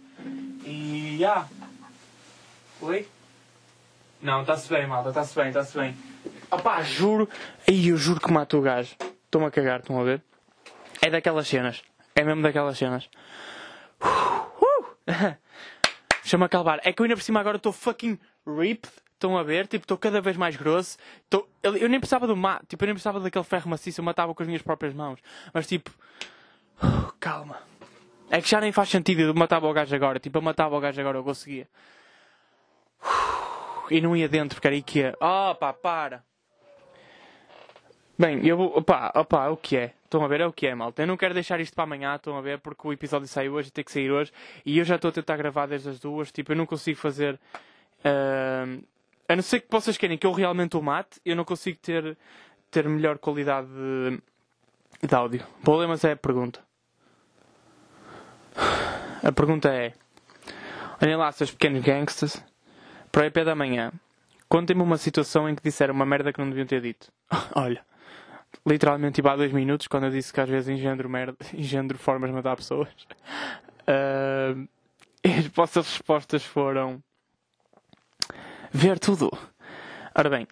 E 0.65 1.17
já. 1.19 1.47
Oi? 2.81 3.07
Não, 4.21 4.41
está-se 4.41 4.69
bem, 4.69 4.87
malta, 4.87 5.09
está-se 5.09 5.35
bem, 5.35 5.47
está-se 5.49 5.77
bem. 5.77 5.95
Opá, 6.49 6.81
juro. 6.81 7.29
Aí 7.67 7.89
eu 7.89 7.97
juro 7.97 8.19
que 8.19 8.31
mato 8.31 8.57
o 8.57 8.61
gajo. 8.61 8.95
Estou-me 9.31 9.47
a 9.47 9.51
cagar, 9.51 9.79
estão 9.79 9.97
a 9.97 10.03
ver? 10.03 10.21
É 11.01 11.09
daquelas 11.09 11.47
cenas. 11.47 11.81
É 12.13 12.21
mesmo 12.21 12.41
daquelas 12.41 12.77
cenas. 12.77 13.09
Uh! 14.01 14.85
A 16.43 16.49
calvar. 16.49 16.81
É 16.83 16.91
que 16.91 17.01
eu 17.01 17.05
ainda 17.05 17.15
por 17.15 17.21
cima 17.21 17.39
agora 17.39 17.55
estou 17.55 17.71
fucking 17.71 18.19
ripped. 18.45 18.91
Estão 19.13 19.37
a 19.37 19.43
ver? 19.43 19.67
Tipo, 19.67 19.85
estou 19.85 19.97
cada 19.97 20.19
vez 20.19 20.35
mais 20.35 20.57
grosso. 20.57 20.97
Tô... 21.29 21.47
Eu, 21.63 21.77
eu 21.77 21.87
nem 21.87 21.97
precisava 21.97 22.27
do 22.27 22.35
mato. 22.35 22.65
Tipo, 22.67 22.83
eu 22.83 22.87
nem 22.87 22.93
precisava 22.93 23.21
daquele 23.21 23.45
ferro 23.45 23.69
maciço. 23.69 24.01
Eu 24.01 24.05
matava 24.05 24.35
com 24.35 24.43
as 24.43 24.47
minhas 24.47 24.61
próprias 24.61 24.93
mãos. 24.93 25.19
Mas 25.53 25.65
tipo... 25.65 25.91
uh, 26.83 27.13
calma. 27.17 27.57
É 28.29 28.41
que 28.41 28.49
já 28.49 28.59
nem 28.59 28.73
faz 28.73 28.89
sentido 28.89 29.21
eu 29.21 29.33
matava 29.33 29.65
o 29.65 29.71
gajo 29.71 29.95
agora. 29.95 30.19
Tipo, 30.19 30.39
eu 30.39 30.41
matava 30.41 30.75
o 30.75 30.79
gajo 30.81 30.99
agora. 30.99 31.17
Eu 31.17 31.23
conseguia. 31.23 31.69
Uh, 33.01 33.87
E 33.93 34.01
não 34.01 34.13
ia 34.13 34.27
dentro 34.27 34.57
porque 34.57 34.67
era 34.67 34.75
IKEA. 34.75 35.15
Oh, 35.21 35.55
pá, 35.55 35.71
para. 35.71 36.21
Bem, 38.21 38.45
eu 38.45 38.55
vou. 38.55 38.77
Opá, 38.77 39.11
opá, 39.15 39.45
é 39.45 39.49
o 39.49 39.57
que 39.57 39.75
é? 39.75 39.93
Estão 40.03 40.23
a 40.23 40.27
ver? 40.27 40.41
É 40.41 40.45
o 40.45 40.53
que 40.53 40.67
é, 40.67 40.75
malta. 40.75 41.01
Eu 41.01 41.07
não 41.07 41.17
quero 41.17 41.33
deixar 41.33 41.59
isto 41.59 41.73
para 41.73 41.85
amanhã, 41.85 42.15
estão 42.15 42.37
a 42.37 42.41
ver? 42.41 42.59
Porque 42.59 42.87
o 42.87 42.93
episódio 42.93 43.27
sai 43.27 43.49
hoje 43.49 43.71
tem 43.71 43.83
que 43.83 43.91
sair 43.91 44.11
hoje. 44.11 44.31
E 44.63 44.77
eu 44.77 44.85
já 44.85 44.97
estou 44.97 45.09
a 45.09 45.11
tentar 45.11 45.37
gravar 45.37 45.65
desde 45.65 45.89
as 45.89 45.99
duas. 45.99 46.31
Tipo, 46.31 46.51
eu 46.51 46.55
não 46.55 46.67
consigo 46.67 46.99
fazer. 46.99 47.39
ahm, 48.05 48.81
a 49.27 49.35
não 49.35 49.41
ser 49.41 49.61
que 49.61 49.67
vocês 49.71 49.97
querem 49.97 50.19
que 50.19 50.27
eu 50.27 50.33
realmente 50.33 50.77
o 50.77 50.83
mate, 50.83 51.19
eu 51.25 51.35
não 51.35 51.43
consigo 51.43 51.79
ter, 51.81 52.15
ter 52.69 52.87
melhor 52.87 53.17
qualidade 53.17 53.67
de, 53.69 54.21
de 55.07 55.15
áudio. 55.15 55.43
O 55.59 55.63
problema 55.63 55.95
é 56.03 56.11
a 56.11 56.15
pergunta. 56.15 56.59
A 59.23 59.31
pergunta 59.31 59.67
é: 59.73 59.93
Olhem 61.01 61.15
lá, 61.15 61.31
seus 61.31 61.49
pequenos 61.49 61.83
gangsters, 61.83 62.45
para 63.11 63.23
o 63.23 63.25
EP 63.25 63.37
da 63.43 63.55
manhã, 63.55 63.91
contem-me 64.47 64.83
uma 64.83 64.97
situação 64.97 65.49
em 65.49 65.55
que 65.55 65.63
disseram 65.63 65.95
uma 65.95 66.05
merda 66.05 66.31
que 66.31 66.39
não 66.39 66.49
deviam 66.49 66.67
ter 66.67 66.81
dito. 66.81 67.11
Olha, 67.55 67.83
literalmente 68.65 69.15
tipo, 69.15 69.29
há 69.29 69.35
dois 69.35 69.51
minutos, 69.51 69.87
quando 69.87 70.05
eu 70.05 70.11
disse 70.11 70.31
que 70.31 70.39
às 70.41 70.49
vezes 70.49 70.69
engendro, 70.69 71.09
merda, 71.09 71.37
engendro 71.53 71.97
formas 71.97 72.29
de 72.29 72.35
matar 72.35 72.55
pessoas. 72.55 72.89
E 75.23 75.29
as 75.29 75.45
vossas 75.45 75.85
respostas 75.85 76.43
foram 76.43 77.01
ver 78.71 78.97
tudo. 78.97 79.31
Ora 80.15 80.29
bem, 80.31 80.47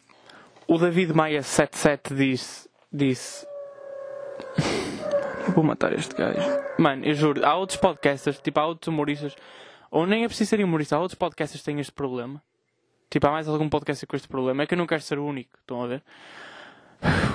o 0.67 0.77
David 0.77 1.11
Maia 1.11 1.41
77 1.41 2.13
disse, 2.13 2.69
disse 2.93 3.47
vou 5.55 5.63
matar 5.63 5.93
este 5.93 6.15
gajo. 6.15 6.39
Mano, 6.77 7.03
eu 7.03 7.15
juro, 7.15 7.43
há 7.43 7.55
outros 7.55 7.79
podcasters, 7.79 8.39
tipo, 8.39 8.59
há 8.59 8.67
outros 8.67 8.87
humoristas, 8.87 9.35
ou 9.89 10.05
nem 10.05 10.23
é 10.23 10.27
preciso 10.27 10.51
ser 10.51 10.63
humorista, 10.63 10.95
há 10.95 10.99
outros 10.99 11.17
podcasters 11.17 11.61
que 11.61 11.65
têm 11.65 11.79
este 11.79 11.91
problema. 11.91 12.41
Tipo, 13.09 13.25
há 13.27 13.31
mais 13.31 13.47
algum 13.47 13.67
podcast 13.67 14.05
com 14.05 14.15
este 14.15 14.27
problema. 14.27 14.61
É 14.61 14.67
que 14.67 14.75
eu 14.75 14.77
não 14.77 14.85
quero 14.85 15.01
ser 15.01 15.17
o 15.17 15.25
único, 15.25 15.57
estão 15.59 15.83
a 15.83 15.87
ver? 15.87 16.03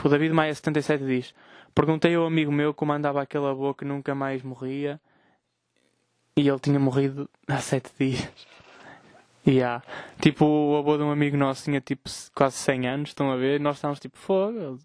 O 0.05 0.09
David 0.11 0.35
Maia 0.35 0.55
77 0.55 1.03
diz: 1.05 1.35
Perguntei 1.75 2.15
ao 2.15 2.27
amigo 2.27 2.53
meu 2.53 2.75
como 2.75 2.93
andava 2.93 3.23
aquele 3.23 3.47
avô 3.47 3.73
que 3.73 3.87
nunca 3.87 4.15
mais 4.15 4.43
morria 4.43 5.01
e 6.37 6.47
ele 6.47 6.61
tinha 6.61 6.79
morrido 6.79 7.29
há 7.49 7.59
7 7.59 7.91
dias. 7.99 8.29
E 9.47 9.63
há. 9.63 9.83
Tipo, 10.23 10.47
o 10.47 10.77
avô 10.79 10.97
de 10.97 11.03
um 11.03 11.11
amigo 11.11 11.37
nosso 11.37 11.65
tinha 11.65 11.79
tipo 11.79 12.09
quase 12.35 12.57
100 12.57 12.89
anos, 12.89 13.09
estão 13.11 13.31
a 13.31 13.37
ver? 13.37 13.61
Nós 13.61 13.77
estávamos 13.77 14.01
tipo, 14.01 14.17
fogo, 14.17 14.79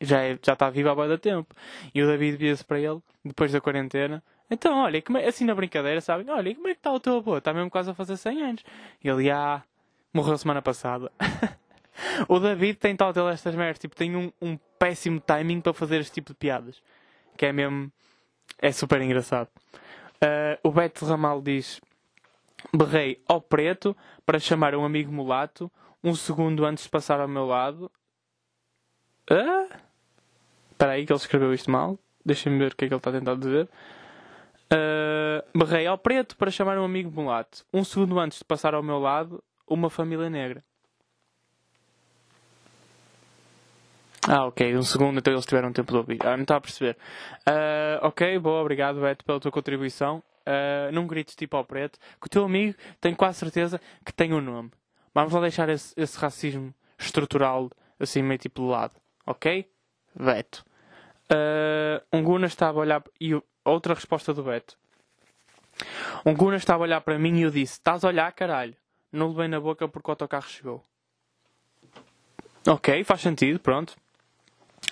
já, 0.00 0.22
é, 0.22 0.38
já 0.42 0.54
está 0.54 0.70
vivo 0.70 0.88
há 0.88 0.94
bem 0.94 1.18
tempo. 1.18 1.54
E 1.94 2.02
o 2.02 2.06
David 2.06 2.38
via-se 2.38 2.64
para 2.64 2.80
ele, 2.80 3.02
depois 3.22 3.52
da 3.52 3.60
quarentena. 3.60 4.22
Então, 4.50 4.78
olha, 4.78 5.02
como 5.02 5.18
é, 5.18 5.26
assim 5.26 5.44
na 5.44 5.54
brincadeira, 5.54 6.00
sabem? 6.00 6.30
Olha, 6.30 6.48
e 6.48 6.54
como 6.54 6.68
é 6.68 6.72
que 6.72 6.78
está 6.78 6.90
o 6.90 6.98
teu 6.98 7.18
avô? 7.18 7.36
Está 7.36 7.52
mesmo 7.52 7.68
quase 7.70 7.90
a 7.90 7.94
fazer 7.94 8.16
100 8.16 8.42
anos. 8.42 8.64
E 9.04 9.08
ele, 9.10 9.30
ah, 9.30 9.62
morreu 10.10 10.38
semana 10.38 10.62
passada. 10.62 11.12
o 12.28 12.38
David 12.38 12.78
tem 12.78 12.96
tal 12.96 13.12
dele 13.12 13.30
estas 13.30 13.54
merdas, 13.54 13.78
tipo, 13.78 13.94
tem 13.94 14.16
um, 14.16 14.32
um 14.40 14.58
péssimo 14.78 15.20
timing 15.20 15.60
para 15.60 15.72
fazer 15.72 16.00
este 16.00 16.12
tipo 16.12 16.32
de 16.32 16.38
piadas. 16.38 16.82
Que 17.36 17.46
é 17.46 17.52
mesmo. 17.52 17.90
É 18.58 18.70
super 18.72 19.00
engraçado. 19.00 19.48
Ah, 20.20 20.58
o 20.62 20.70
Beto 20.70 21.04
Ramal 21.04 21.42
diz: 21.42 21.80
Berrei 22.72 23.20
ao 23.26 23.40
preto 23.40 23.96
para 24.24 24.38
chamar 24.38 24.74
um 24.74 24.84
amigo 24.84 25.12
mulato 25.12 25.70
um 26.04 26.14
segundo 26.14 26.64
antes 26.64 26.84
de 26.84 26.90
passar 26.90 27.20
ao 27.20 27.28
meu 27.28 27.46
lado. 27.46 27.90
Espera 30.70 30.92
aí 30.92 31.06
que 31.06 31.12
ele 31.12 31.18
escreveu 31.18 31.54
isto 31.54 31.70
mal. 31.70 31.98
Deixem-me 32.24 32.58
ver 32.58 32.72
o 32.72 32.76
que 32.76 32.84
é 32.84 32.88
que 32.88 32.94
ele 32.94 32.98
está 32.98 33.10
a 33.10 33.12
tentar 33.12 33.36
dizer. 33.36 33.68
Uh, 34.72 35.58
berrei 35.58 35.86
ao 35.86 35.98
preto 35.98 36.36
para 36.36 36.50
chamar 36.50 36.78
um 36.78 36.84
amigo 36.84 37.10
mulato. 37.10 37.64
Um 37.72 37.84
segundo 37.84 38.18
antes 38.18 38.38
de 38.38 38.44
passar 38.44 38.74
ao 38.74 38.82
meu 38.82 38.98
lado. 38.98 39.42
uma 39.68 39.88
família 39.88 40.28
negra. 40.28 40.64
Ah, 44.34 44.46
ok, 44.46 44.74
um 44.78 44.82
segundo, 44.82 45.18
então 45.18 45.30
eles 45.30 45.44
tiveram 45.44 45.70
tempo 45.74 45.92
de 45.92 45.98
ouvir. 45.98 46.18
Ah, 46.24 46.34
não 46.38 46.44
estava 46.44 46.56
a 46.56 46.60
perceber. 46.62 46.96
Uh, 47.46 48.06
ok, 48.06 48.38
boa, 48.38 48.62
obrigado, 48.62 48.98
Beto, 48.98 49.26
pela 49.26 49.38
tua 49.38 49.52
contribuição. 49.52 50.22
Uh, 50.46 50.90
não 50.90 51.06
grites 51.06 51.36
tipo 51.36 51.54
ao 51.54 51.66
preto, 51.66 51.98
que 52.18 52.28
o 52.28 52.30
teu 52.30 52.42
amigo 52.42 52.74
tem 52.98 53.14
quase 53.14 53.38
certeza 53.38 53.78
que 54.02 54.10
tem 54.10 54.32
o 54.32 54.38
um 54.38 54.40
nome. 54.40 54.70
Vamos 55.14 55.34
lá 55.34 55.40
deixar 55.42 55.68
esse, 55.68 55.92
esse, 55.98 56.18
racismo 56.18 56.72
estrutural 56.98 57.70
assim 58.00 58.22
meio 58.22 58.38
tipo 58.38 58.62
de 58.62 58.68
lado, 58.68 58.96
ok? 59.26 59.70
Beto. 60.18 60.64
Uh, 61.30 62.02
um 62.10 62.22
Guna 62.22 62.46
estava 62.46 62.78
a 62.78 62.80
olhar. 62.80 63.04
E 63.20 63.38
outra 63.62 63.92
resposta 63.92 64.32
do 64.32 64.42
Beto. 64.44 64.78
Um 66.24 66.32
Guna 66.32 66.56
estava 66.56 66.84
a 66.84 66.86
olhar 66.86 67.02
para 67.02 67.18
mim 67.18 67.36
e 67.36 67.42
eu 67.42 67.50
disse: 67.50 67.74
Estás 67.74 68.02
a 68.02 68.08
olhar, 68.08 68.32
caralho? 68.32 68.74
Não 69.12 69.28
levei 69.28 69.48
na 69.48 69.60
boca 69.60 69.86
porque 69.86 70.10
o 70.10 70.12
autocarro 70.12 70.48
chegou. 70.48 70.82
Ok, 72.66 73.04
faz 73.04 73.20
sentido, 73.20 73.60
pronto 73.60 73.94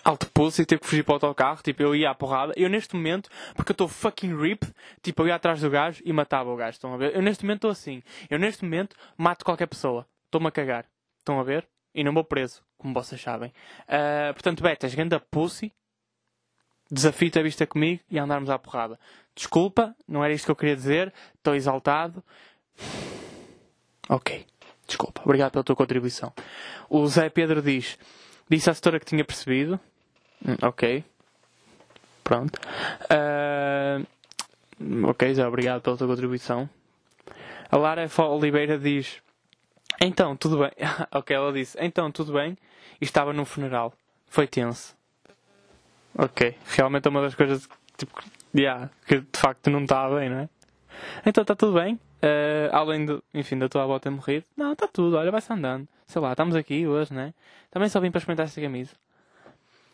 alto 0.04 0.30
pulso 0.30 0.62
e 0.62 0.66
ter 0.66 0.78
que 0.78 0.86
fugir 0.86 1.04
para 1.04 1.12
o 1.12 1.14
autocarro. 1.16 1.62
Tipo, 1.62 1.82
eu 1.82 1.94
ia 1.94 2.10
à 2.10 2.14
porrada. 2.14 2.52
Eu 2.56 2.68
neste 2.68 2.94
momento, 2.94 3.28
porque 3.54 3.70
eu 3.70 3.74
estou 3.74 3.88
fucking 3.88 4.36
ripped, 4.36 4.72
tipo, 5.02 5.22
eu 5.22 5.28
ia 5.28 5.34
atrás 5.34 5.60
do 5.60 5.70
gajo 5.70 6.02
e 6.04 6.12
matava 6.12 6.50
o 6.50 6.56
gajo. 6.56 6.72
Estão 6.72 6.94
a 6.94 6.96
ver? 6.96 7.14
Eu 7.14 7.22
neste 7.22 7.44
momento 7.44 7.58
estou 7.58 7.70
assim. 7.70 8.02
Eu 8.28 8.38
neste 8.38 8.64
momento 8.64 8.96
mato 9.16 9.44
qualquer 9.44 9.66
pessoa. 9.66 10.06
Estou-me 10.26 10.48
a 10.48 10.50
cagar. 10.50 10.86
Estão 11.18 11.38
a 11.38 11.42
ver? 11.42 11.66
E 11.94 12.04
não 12.04 12.12
vou 12.12 12.24
preso, 12.24 12.62
como 12.78 12.94
vocês 12.94 13.20
sabem. 13.20 13.52
Uh, 13.82 14.32
portanto, 14.32 14.62
Betas, 14.62 14.94
grande 14.94 15.18
pussy. 15.30 15.72
Desafio-te 16.90 17.38
a 17.38 17.42
vista 17.42 17.66
comigo 17.66 18.02
e 18.10 18.18
andarmos 18.18 18.50
à 18.50 18.58
porrada. 18.58 18.98
Desculpa, 19.34 19.94
não 20.08 20.24
era 20.24 20.32
isto 20.32 20.44
que 20.44 20.50
eu 20.50 20.56
queria 20.56 20.74
dizer. 20.74 21.12
Estou 21.36 21.54
exaltado. 21.54 22.22
Ok. 24.08 24.44
Desculpa. 24.88 25.22
Obrigado 25.24 25.52
pela 25.52 25.62
tua 25.62 25.76
contribuição. 25.76 26.32
O 26.88 27.06
Zé 27.06 27.28
Pedro 27.28 27.62
diz... 27.62 27.96
Disse 28.50 28.68
à 28.68 28.74
setora 28.74 28.98
que 28.98 29.06
tinha 29.06 29.24
percebido. 29.24 29.78
Hum, 30.44 30.56
ok. 30.62 31.04
Pronto. 32.24 32.58
Uh, 33.08 34.04
ok, 35.06 35.34
já 35.34 35.46
obrigado 35.46 35.82
pela 35.82 35.96
tua 35.96 36.08
contribuição. 36.08 36.68
A 37.70 37.76
Lara 37.76 38.02
F. 38.02 38.20
Oliveira 38.22 38.76
diz: 38.76 39.22
Então, 40.00 40.36
tudo 40.36 40.58
bem. 40.58 40.70
ok, 41.12 41.36
ela 41.36 41.52
disse: 41.52 41.78
Então, 41.80 42.10
tudo 42.10 42.32
bem. 42.32 42.58
E 43.00 43.04
estava 43.04 43.32
num 43.32 43.44
funeral. 43.44 43.94
Foi 44.26 44.46
tenso. 44.46 44.96
Ok. 46.16 46.56
Realmente 46.66 47.06
é 47.06 47.10
uma 47.10 47.22
das 47.22 47.34
coisas 47.34 47.68
tipo, 47.96 48.20
yeah, 48.54 48.90
que 49.06 49.20
de 49.20 49.38
facto 49.38 49.70
não 49.70 49.82
está 49.82 50.08
bem, 50.10 50.28
não 50.28 50.38
é? 50.38 50.48
Então 51.24 51.42
está 51.42 51.54
tudo 51.54 51.74
bem. 51.74 51.98
Uh, 52.22 52.68
além 52.72 53.06
de, 53.06 53.18
enfim, 53.32 53.58
da 53.58 53.68
tua 53.68 53.84
avó 53.84 53.98
ter 53.98 54.10
morrido. 54.10 54.44
Não, 54.54 54.72
está 54.72 54.86
tudo, 54.86 55.16
olha, 55.16 55.30
vai-se 55.30 55.50
andando. 55.52 55.88
Sei 56.06 56.20
lá, 56.20 56.32
estamos 56.32 56.54
aqui 56.54 56.86
hoje, 56.86 57.14
né? 57.14 57.32
Também 57.70 57.88
só 57.88 57.98
vim 57.98 58.10
para 58.10 58.18
experimentar 58.18 58.46
esta 58.46 58.60
camisa. 58.60 58.94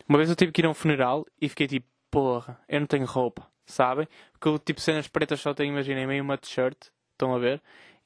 Uma 0.09 0.17
vez 0.17 0.29
eu 0.29 0.35
tive 0.35 0.51
que 0.51 0.61
ir 0.61 0.65
a 0.65 0.69
um 0.69 0.73
funeral 0.73 1.25
e 1.39 1.47
fiquei 1.47 1.67
tipo, 1.67 1.87
porra, 2.11 2.59
eu 2.67 2.79
não 2.79 2.87
tenho 2.87 3.05
roupa, 3.05 3.47
sabem? 3.65 4.07
Porque 4.33 4.47
eu, 4.47 4.59
tipo, 4.59 4.81
cenas 4.81 5.07
pretas 5.07 5.39
só 5.39 5.53
tenho, 5.53 5.71
imaginei, 5.71 6.05
meio 6.05 6.23
uma 6.23 6.37
t-shirt, 6.37 6.77
estão 7.11 7.33
a 7.33 7.39
ver? 7.39 7.61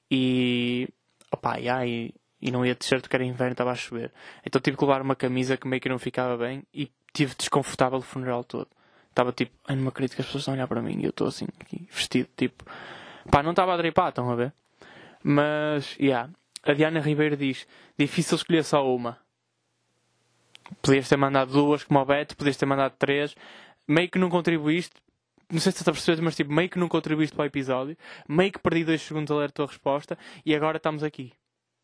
E, 0.10 0.88
opá, 1.32 1.56
yeah, 1.58 1.86
e, 1.86 2.14
e 2.42 2.52
não 2.52 2.66
ia 2.66 2.76
t-shirt 2.76 3.02
porque 3.02 3.16
era 3.16 3.24
inverno, 3.24 3.54
estava 3.54 3.72
a 3.72 3.76
chover. 3.76 4.12
Então 4.46 4.62
tive 4.62 4.78
que 4.78 4.84
levar 4.84 5.02
uma 5.02 5.16
camisa 5.16 5.58
que 5.58 5.68
meio 5.68 5.82
que 5.82 5.90
não 5.90 5.98
ficava 6.00 6.38
bem 6.38 6.64
e 6.74 6.92
tive 7.14 7.34
desconfortável 7.36 8.00
o 8.00 8.02
funeral 8.02 8.44
todo. 8.44 8.68
Estava 9.10 9.32
tipo, 9.32 9.52
ai 9.68 9.76
não 9.76 9.88
acredito 9.88 10.16
que 10.16 10.22
as 10.22 10.26
pessoas 10.28 10.42
estão 10.42 10.54
a 10.54 10.58
olhar 10.58 10.68
para 10.68 10.82
mim 10.82 11.00
e 11.02 11.04
eu 11.06 11.10
estou 11.10 11.28
assim, 11.28 11.46
aqui, 11.60 11.88
vestido, 11.92 12.30
tipo, 12.36 12.66
pá, 13.30 13.44
não 13.44 13.52
estava 13.52 13.74
a 13.74 13.78
dripar, 13.78 14.10
estão 14.10 14.30
a 14.30 14.36
ver? 14.36 14.54
Mas, 15.24 15.96
yeah. 16.00 16.30
A 16.64 16.74
Diana 16.74 17.00
Ribeiro 17.00 17.36
diz, 17.36 17.68
difícil 17.98 18.36
escolher 18.36 18.64
só 18.64 18.88
uma. 18.88 19.18
Podias 20.82 21.10
ter 21.10 21.18
mandado 21.18 21.52
duas, 21.52 21.84
como 21.84 22.00
o 22.00 22.06
Beto, 22.06 22.38
podias 22.38 22.56
ter 22.56 22.66
mandado 22.66 22.94
três. 22.98 23.36
Meio 23.88 24.10
que 24.10 24.20
não 24.20 24.30
contribuíste. 24.30 24.96
Não 25.52 25.60
sei 25.60 25.72
se 25.72 25.80
estás 25.80 25.90
a 25.90 25.92
perceber, 25.92 26.22
mas 26.22 26.36
tipo, 26.36 26.54
meio 26.54 26.70
que 26.70 26.80
não 26.80 26.88
contribuíste 26.88 27.36
para 27.36 27.44
o 27.44 27.46
episódio. 27.46 27.98
Meio 28.28 28.52
que 28.52 28.60
perdi 28.60 28.86
dois 28.86 29.02
segundos 29.02 29.32
a 29.32 29.40
ler 29.40 29.50
a 29.50 29.52
tua 29.52 29.68
resposta. 29.68 30.18
E 30.46 30.56
agora 30.56 30.78
estamos 30.78 31.04
aqui. 31.04 31.34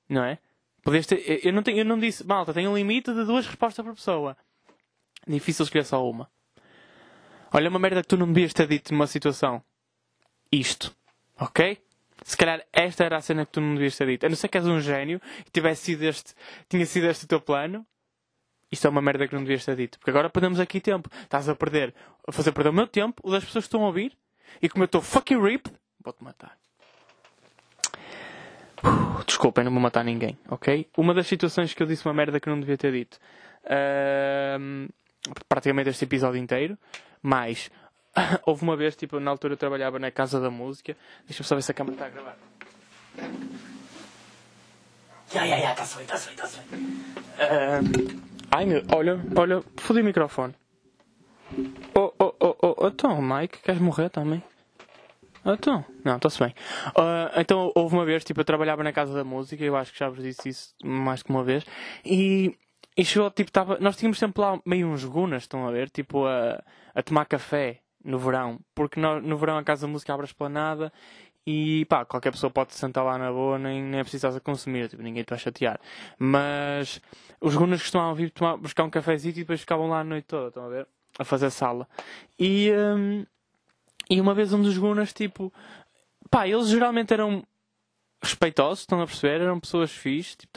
Não 0.08 0.24
é? 0.24 0.38
Podias 0.84 1.06
ter, 1.06 1.46
eu, 1.46 1.51
não 1.51 1.62
tenho, 1.62 1.79
eu 1.79 1.86
não 1.86 2.00
disse, 2.00 2.25
malta, 2.25 2.53
tem 2.53 2.65
um 2.67 2.77
limite 2.77 3.13
de 3.13 3.25
duas 3.25 3.46
respostas 3.46 3.84
por 3.84 3.94
pessoa. 3.94 4.38
Difícil 5.27 5.63
escolher 5.63 5.84
só 5.84 6.08
uma. 6.10 6.29
Olha 7.51 7.70
uma 7.70 7.79
merda 7.79 8.01
que 8.01 8.08
tu 8.08 8.15
não 8.15 8.32
devias 8.32 8.53
ter 8.53 8.67
dito 8.67 8.94
numa 8.94 9.08
situação. 9.08 9.62
Isto. 10.51 10.96
Ok? 11.39 11.77
Se 12.25 12.36
calhar 12.36 12.65
esta 12.74 13.03
era 13.06 13.17
a 13.17 13.22
cena 13.22 13.46
que 13.46 13.51
tu 13.51 13.62
não 13.62 13.75
devias 13.75 13.96
ter 13.96 14.08
dito. 14.08 14.25
A 14.25 14.29
não 14.29 14.36
ser 14.36 14.48
que 14.48 14.58
és 14.58 14.65
um 14.65 14.82
gênio 14.82 15.22
e 15.46 15.50
tivesse 15.50 15.84
sido 15.84 16.03
este, 16.03 16.34
tinha 16.67 16.86
sido 16.86 17.06
este 17.06 17.25
o 17.25 17.27
teu 17.27 17.39
plano. 17.39 17.86
Isto 18.72 18.88
é 18.88 18.89
uma 18.89 19.01
merda 19.01 19.27
que 19.27 19.36
não 19.36 19.44
devias 19.44 19.63
ter 19.63 19.75
dito. 19.75 19.98
Porque 20.00 20.10
agora 20.10 20.29
perdemos 20.29 20.60
aqui 20.60 20.82
tempo. 20.82 21.10
Estás 21.24 21.48
a 21.48 21.56
perder, 21.56 21.94
a 22.27 22.32
fazer 22.32 22.51
perder 22.51 22.70
o 22.70 22.74
meu 22.74 22.88
tempo, 22.88 23.22
o 23.24 23.32
das 23.32 23.46
pessoas 23.46 23.65
que 23.65 23.67
estão 23.67 23.84
a 23.84 23.88
ouvir. 23.88 24.17
E 24.62 24.67
como 24.67 24.84
eu 24.84 24.88
estou 24.88 25.01
fucking 25.01 25.41
ripped, 25.41 25.74
vou-te 26.03 26.24
matar. 26.24 26.58
Uh, 28.84 29.24
desculpem, 29.25 29.63
não 29.63 29.72
vou 29.72 29.82
matar 29.82 30.03
ninguém, 30.03 30.38
ok? 30.50 30.88
Uma 30.98 31.13
das 31.13 31.27
situações 31.27 31.74
que 31.74 31.82
eu 31.82 31.88
disse 31.88 32.06
uma 32.06 32.13
merda 32.13 32.39
que 32.39 32.50
não 32.50 32.60
devia 32.60 32.77
ter 32.77 32.91
dito. 32.91 33.17
Uh, 33.63 34.91
praticamente 35.48 35.89
este 35.89 36.03
episódio 36.03 36.39
inteiro. 36.41 36.77
Mas 37.22 37.70
houve 38.45 38.63
uma 38.63 38.75
vez, 38.75 38.95
tipo, 38.95 39.19
na 39.19 39.31
altura 39.31 39.53
eu 39.53 39.57
trabalhava 39.57 40.00
na 40.00 40.12
Casa 40.12 40.39
da 40.39 40.50
Música. 40.50 40.95
Deixa-me 41.25 41.47
só 41.47 41.55
ver 41.55 41.62
se 41.62 41.71
a 41.71 41.74
câmera 41.74 41.95
está 41.95 42.05
a 42.05 42.09
gravar. 42.09 42.38
Ya, 45.33 45.43
ya, 45.43 45.57
ya, 45.57 45.71
está-se 45.71 45.95
bem, 45.95 46.05
está-se 46.05 46.25
bem, 46.27 46.36
está-se 46.36 46.59
bem. 46.62 46.79
Uh, 46.79 48.27
Ai 48.50 48.65
meu, 48.65 48.81
olha, 48.95 49.19
olha, 49.36 49.63
fodi 49.77 50.01
o 50.01 50.03
microfone. 50.03 50.53
Oh, 51.93 52.13
oh, 52.19 52.33
oh, 52.39 52.75
oh, 52.77 52.88
então, 52.88 53.21
Mike, 53.21 53.59
queres 53.59 53.81
morrer 53.81 54.09
também? 54.09 54.41
Então, 55.45 55.86
não, 56.03 56.15
está-se 56.15 56.39
bem. 56.39 56.53
Uh, 56.89 57.39
então, 57.39 57.71
houve 57.75 57.95
uma 57.95 58.05
vez, 58.05 58.24
tipo, 58.24 58.39
eu 58.39 58.45
trabalhava 58.45 58.83
na 58.83 58.91
Casa 58.91 59.13
da 59.13 59.24
Música, 59.24 59.63
eu 59.63 59.75
acho 59.75 59.93
que 59.93 60.00
já 60.00 60.09
vos 60.09 60.24
disse 60.24 60.50
isso 60.50 60.75
mais 60.83 61.24
que 61.24 61.29
uma 61.29 61.43
vez, 61.43 61.65
e, 62.05 62.57
e 62.97 63.05
chegou, 63.05 63.29
tipo, 63.31 63.51
tava, 63.51 63.77
nós 63.79 63.95
tínhamos 63.97 64.17
sempre 64.17 64.41
lá 64.41 64.59
meio 64.65 64.88
uns 64.88 65.03
gunas, 65.05 65.43
estão 65.43 65.67
a 65.67 65.71
ver, 65.71 65.89
tipo, 65.89 66.25
a, 66.25 66.62
a 66.93 67.03
tomar 67.03 67.25
café 67.25 67.81
no 68.07 68.17
verão, 68.17 68.59
porque 68.73 68.99
no, 68.99 69.21
no 69.21 69.37
verão 69.37 69.57
a 69.57 69.63
Casa 69.63 69.85
da 69.85 69.91
Música 69.91 70.13
abre 70.13 70.23
a 70.23 70.29
esplanada 70.29 70.91
e 71.45 71.85
pá, 71.85 72.05
qualquer 72.05 72.31
pessoa 72.31 72.49
pode 72.49 72.73
sentar 72.73 73.03
lá 73.03 73.17
na 73.17 73.31
boa, 73.31 73.59
nem, 73.59 73.83
nem 73.83 73.99
é 73.99 74.03
preciso 74.03 74.39
consumir, 74.41 74.89
tipo, 74.89 75.03
ninguém 75.03 75.23
te 75.23 75.29
vai 75.29 75.39
chatear. 75.39 75.79
Mas 76.17 77.01
os 77.39 77.55
gunas 77.55 77.81
costumavam 77.81 78.15
vir 78.15 78.31
tomar, 78.31 78.57
buscar 78.57 78.83
um 78.83 78.89
cafezinho 78.89 79.31
e 79.31 79.39
depois 79.39 79.59
ficavam 79.59 79.89
lá 79.89 79.99
a 79.99 80.03
noite 80.03 80.25
toda, 80.25 80.47
estão 80.47 80.65
a 80.65 80.69
ver? 80.69 80.87
A 81.19 81.25
fazer 81.25 81.49
sala. 81.49 81.87
E, 82.39 82.71
um, 82.71 83.25
e 84.09 84.21
uma 84.21 84.33
vez 84.33 84.53
um 84.53 84.61
dos 84.61 84.77
gunas, 84.77 85.13
tipo, 85.13 85.53
pá, 86.29 86.47
eles 86.47 86.69
geralmente 86.69 87.13
eram 87.13 87.43
respeitosos, 88.21 88.79
estão 88.79 89.01
a 89.01 89.05
perceber? 89.05 89.41
Eram 89.41 89.59
pessoas 89.59 89.91
fixes, 89.91 90.35
tipo, 90.35 90.51